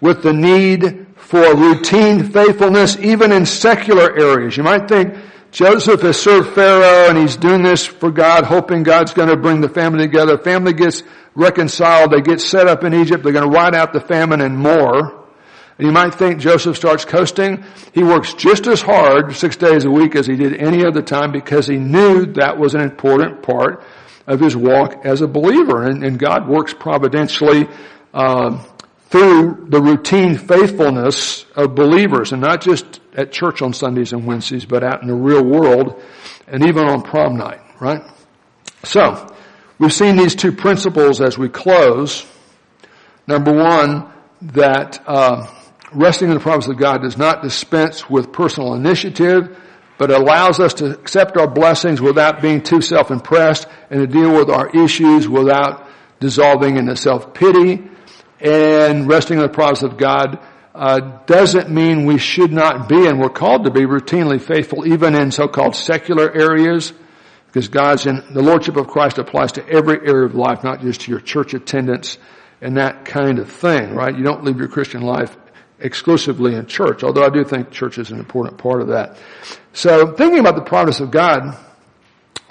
with 0.00 0.22
the 0.22 0.32
need 0.32 1.06
for 1.16 1.54
routine 1.54 2.30
faithfulness 2.30 2.98
even 2.98 3.32
in 3.32 3.46
secular 3.46 4.14
areas. 4.18 4.56
You 4.56 4.62
might 4.62 4.88
think, 4.88 5.14
Joseph 5.52 6.00
has 6.00 6.20
served 6.20 6.54
Pharaoh 6.54 7.10
and 7.10 7.18
he's 7.18 7.36
doing 7.36 7.62
this 7.62 7.84
for 7.84 8.10
God, 8.10 8.44
hoping 8.44 8.82
God's 8.82 9.12
going 9.12 9.28
to 9.28 9.36
bring 9.36 9.60
the 9.60 9.68
family 9.68 10.06
together. 10.06 10.38
Family 10.38 10.72
gets 10.72 11.02
reconciled. 11.34 12.10
They 12.10 12.22
get 12.22 12.40
set 12.40 12.66
up 12.66 12.84
in 12.84 12.94
Egypt. 12.94 13.22
They're 13.22 13.32
going 13.32 13.50
to 13.50 13.56
ride 13.56 13.74
out 13.74 13.92
the 13.92 14.00
famine 14.00 14.40
and 14.40 14.56
more. 14.56 15.21
And 15.78 15.86
you 15.86 15.92
might 15.92 16.14
think 16.14 16.40
Joseph 16.40 16.76
starts 16.76 17.04
coasting. 17.04 17.64
He 17.92 18.02
works 18.02 18.34
just 18.34 18.66
as 18.66 18.82
hard 18.82 19.34
six 19.34 19.56
days 19.56 19.84
a 19.84 19.90
week 19.90 20.14
as 20.14 20.26
he 20.26 20.36
did 20.36 20.54
any 20.54 20.84
other 20.84 21.02
time 21.02 21.32
because 21.32 21.66
he 21.66 21.76
knew 21.76 22.26
that 22.34 22.58
was 22.58 22.74
an 22.74 22.82
important 22.82 23.42
part 23.42 23.82
of 24.26 24.40
his 24.40 24.56
walk 24.56 25.04
as 25.04 25.22
a 25.22 25.26
believer. 25.26 25.84
And, 25.84 26.04
and 26.04 26.18
God 26.18 26.48
works 26.48 26.74
providentially 26.74 27.68
uh, 28.12 28.62
through 29.08 29.66
the 29.68 29.80
routine 29.80 30.36
faithfulness 30.36 31.44
of 31.56 31.74
believers 31.74 32.32
and 32.32 32.42
not 32.42 32.60
just 32.60 33.00
at 33.14 33.32
church 33.32 33.62
on 33.62 33.72
Sundays 33.72 34.12
and 34.12 34.26
Wednesdays, 34.26 34.64
but 34.64 34.82
out 34.82 35.02
in 35.02 35.08
the 35.08 35.14
real 35.14 35.44
world 35.44 36.02
and 36.46 36.66
even 36.66 36.84
on 36.84 37.02
prom 37.02 37.36
night, 37.36 37.60
right? 37.80 38.02
So, 38.84 39.34
we've 39.78 39.92
seen 39.92 40.16
these 40.16 40.34
two 40.34 40.52
principles 40.52 41.20
as 41.20 41.38
we 41.38 41.48
close. 41.48 42.26
Number 43.26 43.52
one, 43.52 44.10
that 44.40 45.02
uh, 45.06 45.46
resting 45.94 46.28
in 46.28 46.34
the 46.34 46.40
promise 46.40 46.68
of 46.68 46.76
God 46.76 47.02
does 47.02 47.16
not 47.16 47.42
dispense 47.42 48.08
with 48.08 48.32
personal 48.32 48.74
initiative, 48.74 49.56
but 49.98 50.10
allows 50.10 50.58
us 50.58 50.74
to 50.74 50.90
accept 50.90 51.36
our 51.36 51.48
blessings 51.48 52.00
without 52.00 52.42
being 52.42 52.62
too 52.62 52.80
self-impressed 52.80 53.66
and 53.90 54.00
to 54.00 54.06
deal 54.06 54.34
with 54.34 54.50
our 54.50 54.68
issues 54.70 55.28
without 55.28 55.88
dissolving 56.20 56.76
into 56.76 56.96
self-pity 56.96 57.82
and 58.40 59.08
resting 59.08 59.38
in 59.38 59.42
the 59.42 59.48
promise 59.48 59.82
of 59.82 59.96
God 59.96 60.40
uh, 60.74 60.98
doesn't 61.26 61.70
mean 61.70 62.06
we 62.06 62.18
should 62.18 62.52
not 62.52 62.88
be, 62.88 63.06
and 63.06 63.20
we're 63.20 63.28
called 63.28 63.64
to 63.64 63.70
be 63.70 63.82
routinely 63.82 64.40
faithful, 64.40 64.86
even 64.86 65.14
in 65.14 65.30
so-called 65.30 65.76
secular 65.76 66.32
areas, 66.32 66.92
because 67.46 67.68
God's 67.68 68.06
in 68.06 68.22
the 68.32 68.42
lordship 68.42 68.76
of 68.76 68.88
Christ 68.88 69.18
applies 69.18 69.52
to 69.52 69.68
every 69.68 69.98
area 70.08 70.24
of 70.24 70.34
life, 70.34 70.64
not 70.64 70.80
just 70.80 71.02
to 71.02 71.10
your 71.10 71.20
church 71.20 71.52
attendance 71.54 72.16
and 72.62 72.78
that 72.78 73.04
kind 73.04 73.38
of 73.38 73.50
thing, 73.50 73.94
right? 73.94 74.16
You 74.16 74.24
don't 74.24 74.44
live 74.44 74.56
your 74.56 74.68
Christian 74.68 75.02
life 75.02 75.36
exclusively 75.84 76.54
in 76.54 76.66
church, 76.66 77.02
although 77.02 77.24
I 77.24 77.30
do 77.30 77.44
think 77.44 77.70
church 77.70 77.98
is 77.98 78.10
an 78.10 78.18
important 78.18 78.58
part 78.58 78.80
of 78.80 78.88
that. 78.88 79.18
So, 79.72 80.12
thinking 80.12 80.38
about 80.38 80.56
the 80.56 80.62
promise 80.62 81.00
of 81.00 81.10
God, 81.10 81.56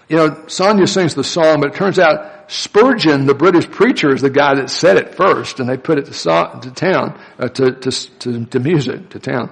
you 0.10 0.18
know, 0.18 0.46
Sonia 0.48 0.88
sings 0.88 1.16
the 1.16 1.24
song, 1.24 1.62
but 1.62 1.74
it 1.74 1.76
turns 1.76 1.98
out 1.98 2.52
Spurgeon, 2.52 3.26
the 3.26 3.34
British 3.34 3.70
preacher, 3.70 4.14
is 4.14 4.22
the 4.22 4.30
guy 4.30 4.56
that 4.56 4.70
said 4.70 4.98
it 4.98 5.16
first, 5.16 5.60
and 5.60 5.70
they 5.70 5.78
put 5.78 5.98
it 5.98 6.06
to, 6.06 6.12
to 6.12 6.72
town, 6.72 7.20
uh, 7.40 7.48
to, 7.48 7.72
to, 7.72 7.92
to, 8.20 8.46
to 8.46 8.60
music, 8.60 9.10
to 9.10 9.20
town. 9.20 9.50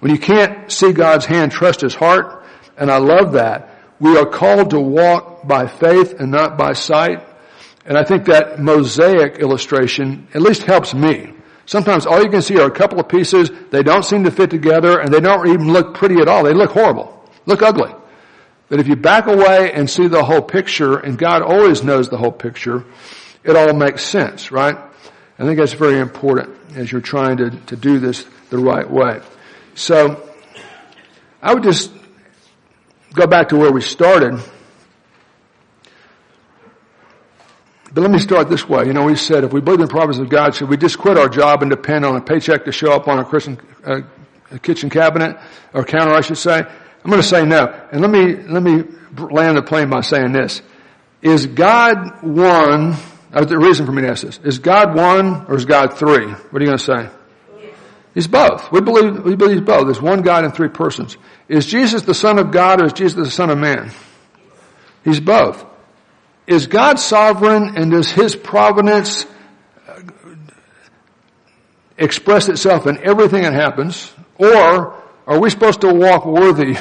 When 0.00 0.12
you 0.12 0.18
can't 0.18 0.70
see 0.70 0.92
God's 0.92 1.24
hand, 1.24 1.52
trust 1.52 1.80
His 1.80 1.94
heart, 1.94 2.44
and 2.76 2.90
I 2.90 2.98
love 2.98 3.32
that. 3.32 3.70
We 3.98 4.18
are 4.18 4.26
called 4.26 4.70
to 4.70 4.80
walk 4.80 5.46
by 5.46 5.66
faith 5.66 6.20
and 6.20 6.30
not 6.30 6.58
by 6.58 6.72
sight. 6.74 7.26
And 7.86 7.96
I 7.96 8.04
think 8.04 8.26
that 8.26 8.58
mosaic 8.58 9.38
illustration 9.38 10.28
at 10.34 10.42
least 10.42 10.62
helps 10.62 10.94
me. 10.94 11.33
Sometimes 11.66 12.06
all 12.06 12.22
you 12.22 12.28
can 12.28 12.42
see 12.42 12.58
are 12.58 12.66
a 12.66 12.70
couple 12.70 13.00
of 13.00 13.08
pieces, 13.08 13.50
they 13.70 13.82
don't 13.82 14.04
seem 14.04 14.24
to 14.24 14.30
fit 14.30 14.50
together, 14.50 15.00
and 15.00 15.12
they 15.12 15.20
don't 15.20 15.48
even 15.48 15.72
look 15.72 15.94
pretty 15.94 16.20
at 16.20 16.28
all. 16.28 16.44
They 16.44 16.52
look 16.52 16.70
horrible. 16.70 17.24
Look 17.46 17.62
ugly. 17.62 17.92
But 18.68 18.80
if 18.80 18.88
you 18.88 18.96
back 18.96 19.26
away 19.26 19.72
and 19.72 19.88
see 19.88 20.08
the 20.08 20.24
whole 20.24 20.42
picture, 20.42 20.98
and 20.98 21.18
God 21.18 21.42
always 21.42 21.82
knows 21.82 22.08
the 22.08 22.18
whole 22.18 22.32
picture, 22.32 22.84
it 23.42 23.56
all 23.56 23.72
makes 23.74 24.02
sense, 24.02 24.50
right? 24.50 24.76
I 25.38 25.44
think 25.44 25.58
that's 25.58 25.72
very 25.72 25.98
important 25.98 26.56
as 26.76 26.90
you're 26.90 27.00
trying 27.00 27.38
to, 27.38 27.50
to 27.50 27.76
do 27.76 27.98
this 27.98 28.26
the 28.50 28.58
right 28.58 28.88
way. 28.88 29.20
So, 29.74 30.30
I 31.42 31.52
would 31.52 31.62
just 31.62 31.92
go 33.12 33.26
back 33.26 33.50
to 33.50 33.56
where 33.56 33.72
we 33.72 33.80
started. 33.80 34.40
But 37.94 38.00
let 38.00 38.10
me 38.10 38.18
start 38.18 38.50
this 38.50 38.68
way. 38.68 38.86
You 38.86 38.92
know, 38.92 39.04
we 39.04 39.14
said 39.14 39.44
if 39.44 39.52
we 39.52 39.60
believe 39.60 39.78
in 39.78 39.86
the 39.86 39.90
providence 39.90 40.18
of 40.18 40.28
God, 40.28 40.56
should 40.56 40.68
we 40.68 40.76
just 40.76 40.98
quit 40.98 41.16
our 41.16 41.28
job 41.28 41.62
and 41.62 41.70
depend 41.70 42.04
on 42.04 42.16
a 42.16 42.20
paycheck 42.20 42.64
to 42.64 42.72
show 42.72 42.92
up 42.92 43.06
on 43.06 43.20
a 43.20 43.24
Christian 43.24 43.56
uh, 43.84 44.00
a 44.50 44.58
kitchen 44.58 44.90
cabinet 44.90 45.38
or 45.72 45.84
counter, 45.84 46.12
I 46.12 46.20
should 46.20 46.38
say? 46.38 46.58
I'm 46.58 47.10
going 47.10 47.22
to 47.22 47.28
say 47.28 47.44
no. 47.44 47.66
And 47.92 48.00
let 48.00 48.10
me, 48.10 48.34
let 48.34 48.62
me 48.62 48.82
land 49.16 49.56
the 49.56 49.62
plane 49.62 49.90
by 49.90 50.00
saying 50.00 50.32
this. 50.32 50.60
Is 51.22 51.46
God 51.46 52.22
one, 52.22 52.96
uh, 53.32 53.44
the 53.44 53.58
reason 53.58 53.86
for 53.86 53.92
me 53.92 54.02
to 54.02 54.08
ask 54.08 54.24
this, 54.24 54.40
is 54.42 54.58
God 54.58 54.96
one 54.96 55.46
or 55.46 55.56
is 55.56 55.64
God 55.64 55.96
three? 55.96 56.26
What 56.26 56.62
are 56.62 56.64
you 56.64 56.66
going 56.66 56.78
to 56.78 56.84
say? 56.84 57.08
He's 58.12 58.26
both. 58.26 58.70
We 58.72 58.80
believe, 58.80 59.24
we 59.24 59.36
believe 59.36 59.64
both. 59.64 59.86
There's 59.86 60.00
one 60.00 60.22
God 60.22 60.44
in 60.44 60.52
three 60.52 60.68
persons. 60.68 61.16
Is 61.48 61.66
Jesus 61.66 62.02
the 62.02 62.14
Son 62.14 62.38
of 62.38 62.50
God 62.50 62.80
or 62.80 62.86
is 62.86 62.92
Jesus 62.92 63.14
the 63.14 63.30
Son 63.30 63.50
of 63.50 63.58
Man? 63.58 63.90
He's 65.04 65.20
both. 65.20 65.64
Is 66.46 66.66
God 66.66 66.98
sovereign 66.98 67.76
and 67.76 67.90
does 67.90 68.10
His 68.10 68.36
providence 68.36 69.26
uh, 69.88 70.02
express 71.96 72.48
itself 72.48 72.86
in 72.86 72.98
everything 72.98 73.42
that 73.42 73.54
happens? 73.54 74.12
Or 74.36 75.02
are 75.26 75.40
we 75.40 75.48
supposed 75.50 75.80
to 75.82 75.92
walk 75.92 76.26
worthy 76.26 76.76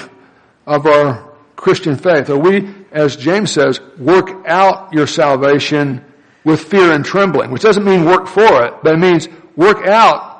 of 0.65 0.85
our 0.85 1.33
Christian 1.55 1.95
faith? 1.95 2.29
Are 2.29 2.37
we, 2.37 2.73
as 2.91 3.15
James 3.15 3.51
says, 3.51 3.79
work 3.97 4.45
out 4.45 4.91
your 4.91 5.07
salvation 5.07 6.03
with 6.43 6.65
fear 6.65 6.91
and 6.91 7.05
trembling, 7.05 7.51
which 7.51 7.61
doesn't 7.61 7.85
mean 7.85 8.03
work 8.03 8.27
for 8.27 8.65
it, 8.65 8.73
but 8.83 8.95
it 8.95 8.99
means 8.99 9.29
work 9.55 9.85
out 9.87 10.31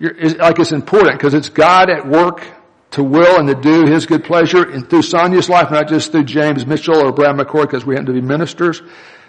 like 0.00 0.58
it's 0.58 0.72
important 0.72 1.18
because 1.18 1.34
it's 1.34 1.50
God 1.50 1.90
at 1.90 2.06
work 2.06 2.42
to 2.92 3.04
will 3.04 3.38
and 3.38 3.48
to 3.48 3.54
do 3.54 3.86
His 3.86 4.06
good 4.06 4.24
pleasure 4.24 4.80
through 4.80 5.02
Sonia's 5.02 5.48
life, 5.48 5.70
not 5.70 5.88
just 5.88 6.12
through 6.12 6.24
James 6.24 6.66
Mitchell 6.66 6.98
or 6.98 7.12
Brad 7.12 7.36
McCoy 7.36 7.62
because 7.62 7.84
we 7.84 7.94
happen 7.94 8.06
to 8.06 8.12
be 8.12 8.20
ministers. 8.20 8.82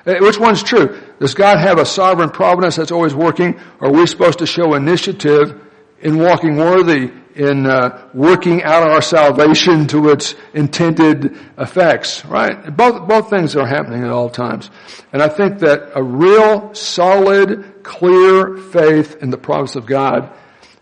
Uh, 0.05 0.15
which 0.19 0.39
one's 0.39 0.63
true? 0.63 0.99
Does 1.19 1.35
God 1.35 1.59
have 1.59 1.77
a 1.77 1.85
sovereign 1.85 2.31
providence 2.31 2.75
that's 2.75 2.91
always 2.91 3.13
working? 3.13 3.59
Or 3.79 3.89
are 3.89 3.91
we 3.91 4.07
supposed 4.07 4.39
to 4.39 4.47
show 4.47 4.73
initiative 4.73 5.61
in 5.99 6.17
walking 6.17 6.57
worthy 6.57 7.11
in 7.35 7.65
uh, 7.65 8.09
working 8.13 8.63
out 8.63 8.83
our 8.83 9.01
salvation 9.01 9.87
to 9.87 10.09
its 10.09 10.35
intended 10.53 11.37
effects, 11.57 12.25
right? 12.25 12.75
Both, 12.75 13.07
both 13.07 13.29
things 13.29 13.55
are 13.55 13.65
happening 13.65 14.03
at 14.03 14.09
all 14.09 14.29
times. 14.29 14.69
And 15.13 15.21
I 15.21 15.29
think 15.29 15.59
that 15.59 15.91
a 15.95 16.03
real 16.03 16.73
solid, 16.73 17.83
clear 17.83 18.57
faith 18.57 19.17
in 19.21 19.29
the 19.29 19.37
promise 19.37 19.75
of 19.75 19.85
God 19.85 20.35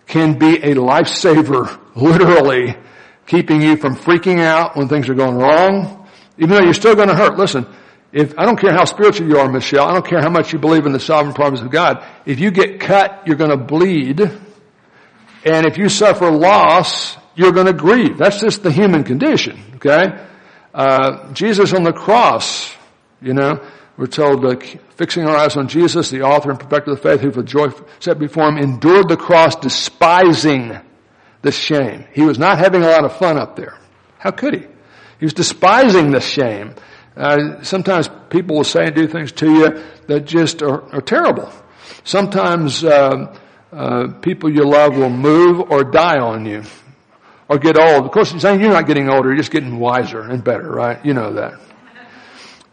can 0.09 0.37
be 0.37 0.57
a 0.57 0.75
lifesaver, 0.75 1.79
literally, 1.95 2.75
keeping 3.25 3.61
you 3.61 3.77
from 3.77 3.95
freaking 3.95 4.39
out 4.39 4.75
when 4.75 4.89
things 4.89 5.07
are 5.07 5.13
going 5.13 5.37
wrong, 5.37 6.09
even 6.37 6.49
though 6.49 6.63
you're 6.63 6.73
still 6.73 6.95
going 6.95 7.07
to 7.07 7.15
hurt. 7.15 7.37
Listen, 7.37 7.65
if, 8.11 8.37
I 8.37 8.45
don't 8.45 8.59
care 8.59 8.73
how 8.73 8.85
spiritual 8.85 9.29
you 9.29 9.37
are, 9.37 9.47
Michelle, 9.49 9.87
I 9.87 9.93
don't 9.93 10.05
care 10.05 10.19
how 10.19 10.31
much 10.31 10.51
you 10.51 10.57
believe 10.57 10.87
in 10.87 10.93
the 10.93 10.99
sovereign 10.99 11.35
promise 11.35 11.61
of 11.61 11.69
God, 11.69 12.03
if 12.25 12.39
you 12.39 12.49
get 12.49 12.79
cut, 12.79 13.23
you're 13.27 13.35
going 13.35 13.51
to 13.51 13.57
bleed, 13.57 14.19
and 14.19 15.65
if 15.67 15.77
you 15.77 15.89
suffer 15.89 16.29
loss, 16.29 17.15
you're 17.35 17.51
going 17.51 17.67
to 17.67 17.73
grieve. 17.73 18.17
That's 18.17 18.41
just 18.41 18.63
the 18.63 18.71
human 18.71 19.03
condition, 19.03 19.61
okay? 19.75 20.25
Uh, 20.73 21.31
Jesus 21.33 21.71
on 21.71 21.83
the 21.83 21.93
cross, 21.93 22.75
you 23.21 23.33
know, 23.33 23.63
we're 23.99 24.07
told, 24.07 24.45
uh, 24.45 24.55
fixing 24.95 25.25
our 25.25 25.35
eyes 25.35 25.57
on 25.57 25.67
Jesus, 25.67 26.09
the 26.09 26.21
author 26.21 26.51
and 26.51 26.57
perfecter 26.57 26.91
of 26.91 27.01
the 27.01 27.03
faith, 27.03 27.19
who 27.19 27.31
for 27.31 27.43
joy 27.43 27.67
set 27.99 28.17
before 28.17 28.47
him 28.47 28.57
endured 28.57 29.09
the 29.09 29.17
cross, 29.17 29.57
despising 29.57 30.79
the 31.41 31.51
shame. 31.51 32.05
He 32.13 32.21
was 32.21 32.39
not 32.39 32.59
having 32.59 32.81
a 32.81 32.87
lot 32.87 33.03
of 33.03 33.17
fun 33.17 33.37
up 33.37 33.57
there. 33.57 33.77
How 34.17 34.31
could 34.31 34.53
he? 34.53 34.65
He 35.19 35.25
was 35.25 35.33
despising 35.33 36.11
the 36.11 36.21
shame. 36.21 36.75
Uh, 37.17 37.61
sometimes 37.61 38.09
people 38.29 38.55
will 38.55 38.63
say 38.63 38.85
and 38.85 38.95
do 38.95 39.05
things 39.05 39.33
to 39.33 39.51
you 39.51 39.83
that 40.07 40.21
just 40.21 40.61
are, 40.61 40.81
are 40.95 41.01
terrible. 41.01 41.51
Sometimes 42.05 42.85
uh, 42.85 43.35
uh, 43.73 44.07
people 44.21 44.49
you 44.49 44.63
love 44.63 44.95
will 44.95 45.09
move 45.09 45.69
or 45.69 45.83
die 45.83 46.19
on 46.19 46.45
you 46.45 46.63
or 47.49 47.57
get 47.57 47.77
old. 47.77 48.05
Of 48.05 48.11
course, 48.11 48.31
you're 48.31 48.39
saying 48.39 48.61
you're 48.61 48.71
not 48.71 48.87
getting 48.87 49.09
older, 49.09 49.27
you're 49.27 49.37
just 49.37 49.51
getting 49.51 49.77
wiser 49.77 50.21
and 50.21 50.41
better, 50.41 50.71
right? 50.71 51.05
You 51.05 51.13
know 51.13 51.33
that. 51.33 51.59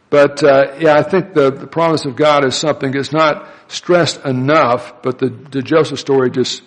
But 0.09 0.43
uh, 0.43 0.75
yeah, 0.79 0.97
I 0.97 1.03
think 1.03 1.35
the, 1.35 1.51
the 1.51 1.67
promise 1.67 2.05
of 2.05 2.17
God 2.17 2.45
is 2.45 2.55
something 2.55 2.93
that's 2.93 3.13
not 3.13 3.49
stressed 3.69 4.25
enough, 4.25 5.03
but 5.03 5.19
the, 5.19 5.29
the 5.29 5.63
Joseph 5.63 5.99
story 5.99 6.31
just 6.31 6.63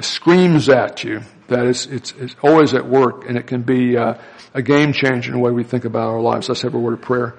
screams 0.00 0.68
at 0.68 1.04
you 1.04 1.22
that 1.48 1.66
it's, 1.66 1.86
it's, 1.86 2.12
it's 2.12 2.36
always 2.42 2.74
at 2.74 2.86
work 2.86 3.28
and 3.28 3.36
it 3.36 3.46
can 3.46 3.62
be 3.62 3.96
uh, 3.96 4.14
a 4.54 4.62
game 4.62 4.92
changer 4.92 5.32
in 5.32 5.38
the 5.38 5.42
way 5.42 5.50
we 5.50 5.64
think 5.64 5.84
about 5.84 6.08
our 6.08 6.20
lives. 6.20 6.48
Let's 6.48 6.62
have 6.62 6.74
a 6.74 6.78
word 6.78 6.94
of 6.94 7.02
prayer. 7.02 7.34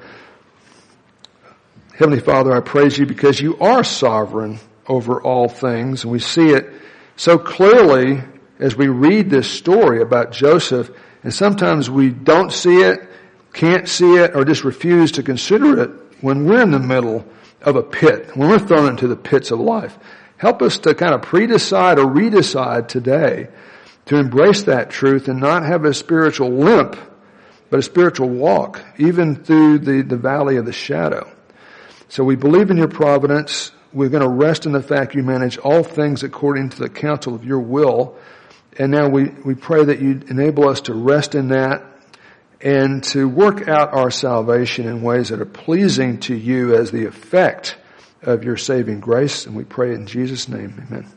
Heavenly 1.97 2.19
Father, 2.19 2.51
I 2.51 2.59
praise 2.59 2.97
you 2.97 3.05
because 3.05 3.39
you 3.39 3.57
are 3.59 3.83
sovereign 3.83 4.59
over 4.87 5.21
all 5.21 5.47
things 5.47 6.03
and 6.03 6.11
we 6.11 6.19
see 6.19 6.49
it 6.49 6.71
so 7.15 7.37
clearly 7.37 8.21
as 8.59 8.75
we 8.75 8.87
read 8.87 9.29
this 9.29 9.49
story 9.49 10.01
about 10.01 10.31
Joseph 10.31 10.89
and 11.23 11.33
sometimes 11.33 11.89
we 11.89 12.09
don't 12.09 12.51
see 12.51 12.81
it, 12.81 13.07
can't 13.53 13.87
see 13.87 14.15
it, 14.15 14.35
or 14.35 14.43
just 14.43 14.63
refuse 14.63 15.13
to 15.13 15.23
consider 15.23 15.81
it 15.81 15.91
when 16.21 16.45
we're 16.45 16.61
in 16.61 16.71
the 16.71 16.79
middle 16.79 17.25
of 17.61 17.75
a 17.75 17.83
pit, 17.83 18.35
when 18.35 18.49
we're 18.49 18.59
thrown 18.59 18.89
into 18.89 19.07
the 19.07 19.15
pits 19.15 19.51
of 19.51 19.59
life. 19.59 19.97
Help 20.37 20.61
us 20.61 20.79
to 20.79 20.93
kind 20.95 21.13
of 21.13 21.21
pre-decide 21.21 21.99
or 21.99 22.05
redecide 22.05 22.87
today 22.87 23.47
to 24.05 24.17
embrace 24.17 24.63
that 24.63 24.89
truth 24.89 25.27
and 25.27 25.39
not 25.39 25.63
have 25.63 25.85
a 25.85 25.93
spiritual 25.93 26.49
limp, 26.49 26.97
but 27.69 27.79
a 27.79 27.83
spiritual 27.83 28.27
walk, 28.27 28.83
even 28.97 29.35
through 29.35 29.79
the, 29.79 30.01
the 30.01 30.17
valley 30.17 30.57
of 30.57 30.65
the 30.65 30.73
shadow. 30.73 31.31
So 32.09 32.23
we 32.23 32.35
believe 32.35 32.69
in 32.69 32.77
your 32.77 32.89
providence. 32.89 33.71
We're 33.93 34.09
going 34.09 34.23
to 34.23 34.29
rest 34.29 34.65
in 34.65 34.71
the 34.71 34.81
fact 34.81 35.15
you 35.15 35.23
manage 35.23 35.57
all 35.57 35.83
things 35.83 36.23
according 36.23 36.69
to 36.69 36.79
the 36.79 36.89
counsel 36.89 37.33
of 37.33 37.45
your 37.45 37.59
will. 37.59 38.17
And 38.77 38.91
now 38.91 39.07
we, 39.07 39.29
we 39.45 39.55
pray 39.55 39.85
that 39.85 40.01
you 40.01 40.21
enable 40.27 40.67
us 40.67 40.81
to 40.81 40.93
rest 40.93 41.35
in 41.35 41.49
that 41.49 41.83
and 42.63 43.03
to 43.03 43.27
work 43.27 43.67
out 43.67 43.93
our 43.93 44.09
salvation 44.09 44.87
in 44.87 45.01
ways 45.01 45.29
that 45.29 45.41
are 45.41 45.45
pleasing 45.45 46.17
to 46.21 46.33
you 46.33 46.75
as 46.75 46.91
the 46.91 47.05
effect 47.05 47.75
of 48.21 48.45
your 48.45 48.55
saving 48.55 49.01
grace. 49.01 49.45
And 49.45 49.53
we 49.53 49.65
pray 49.65 49.93
in 49.93 50.07
Jesus' 50.07 50.47
name. 50.47 50.81
Amen. 50.87 51.11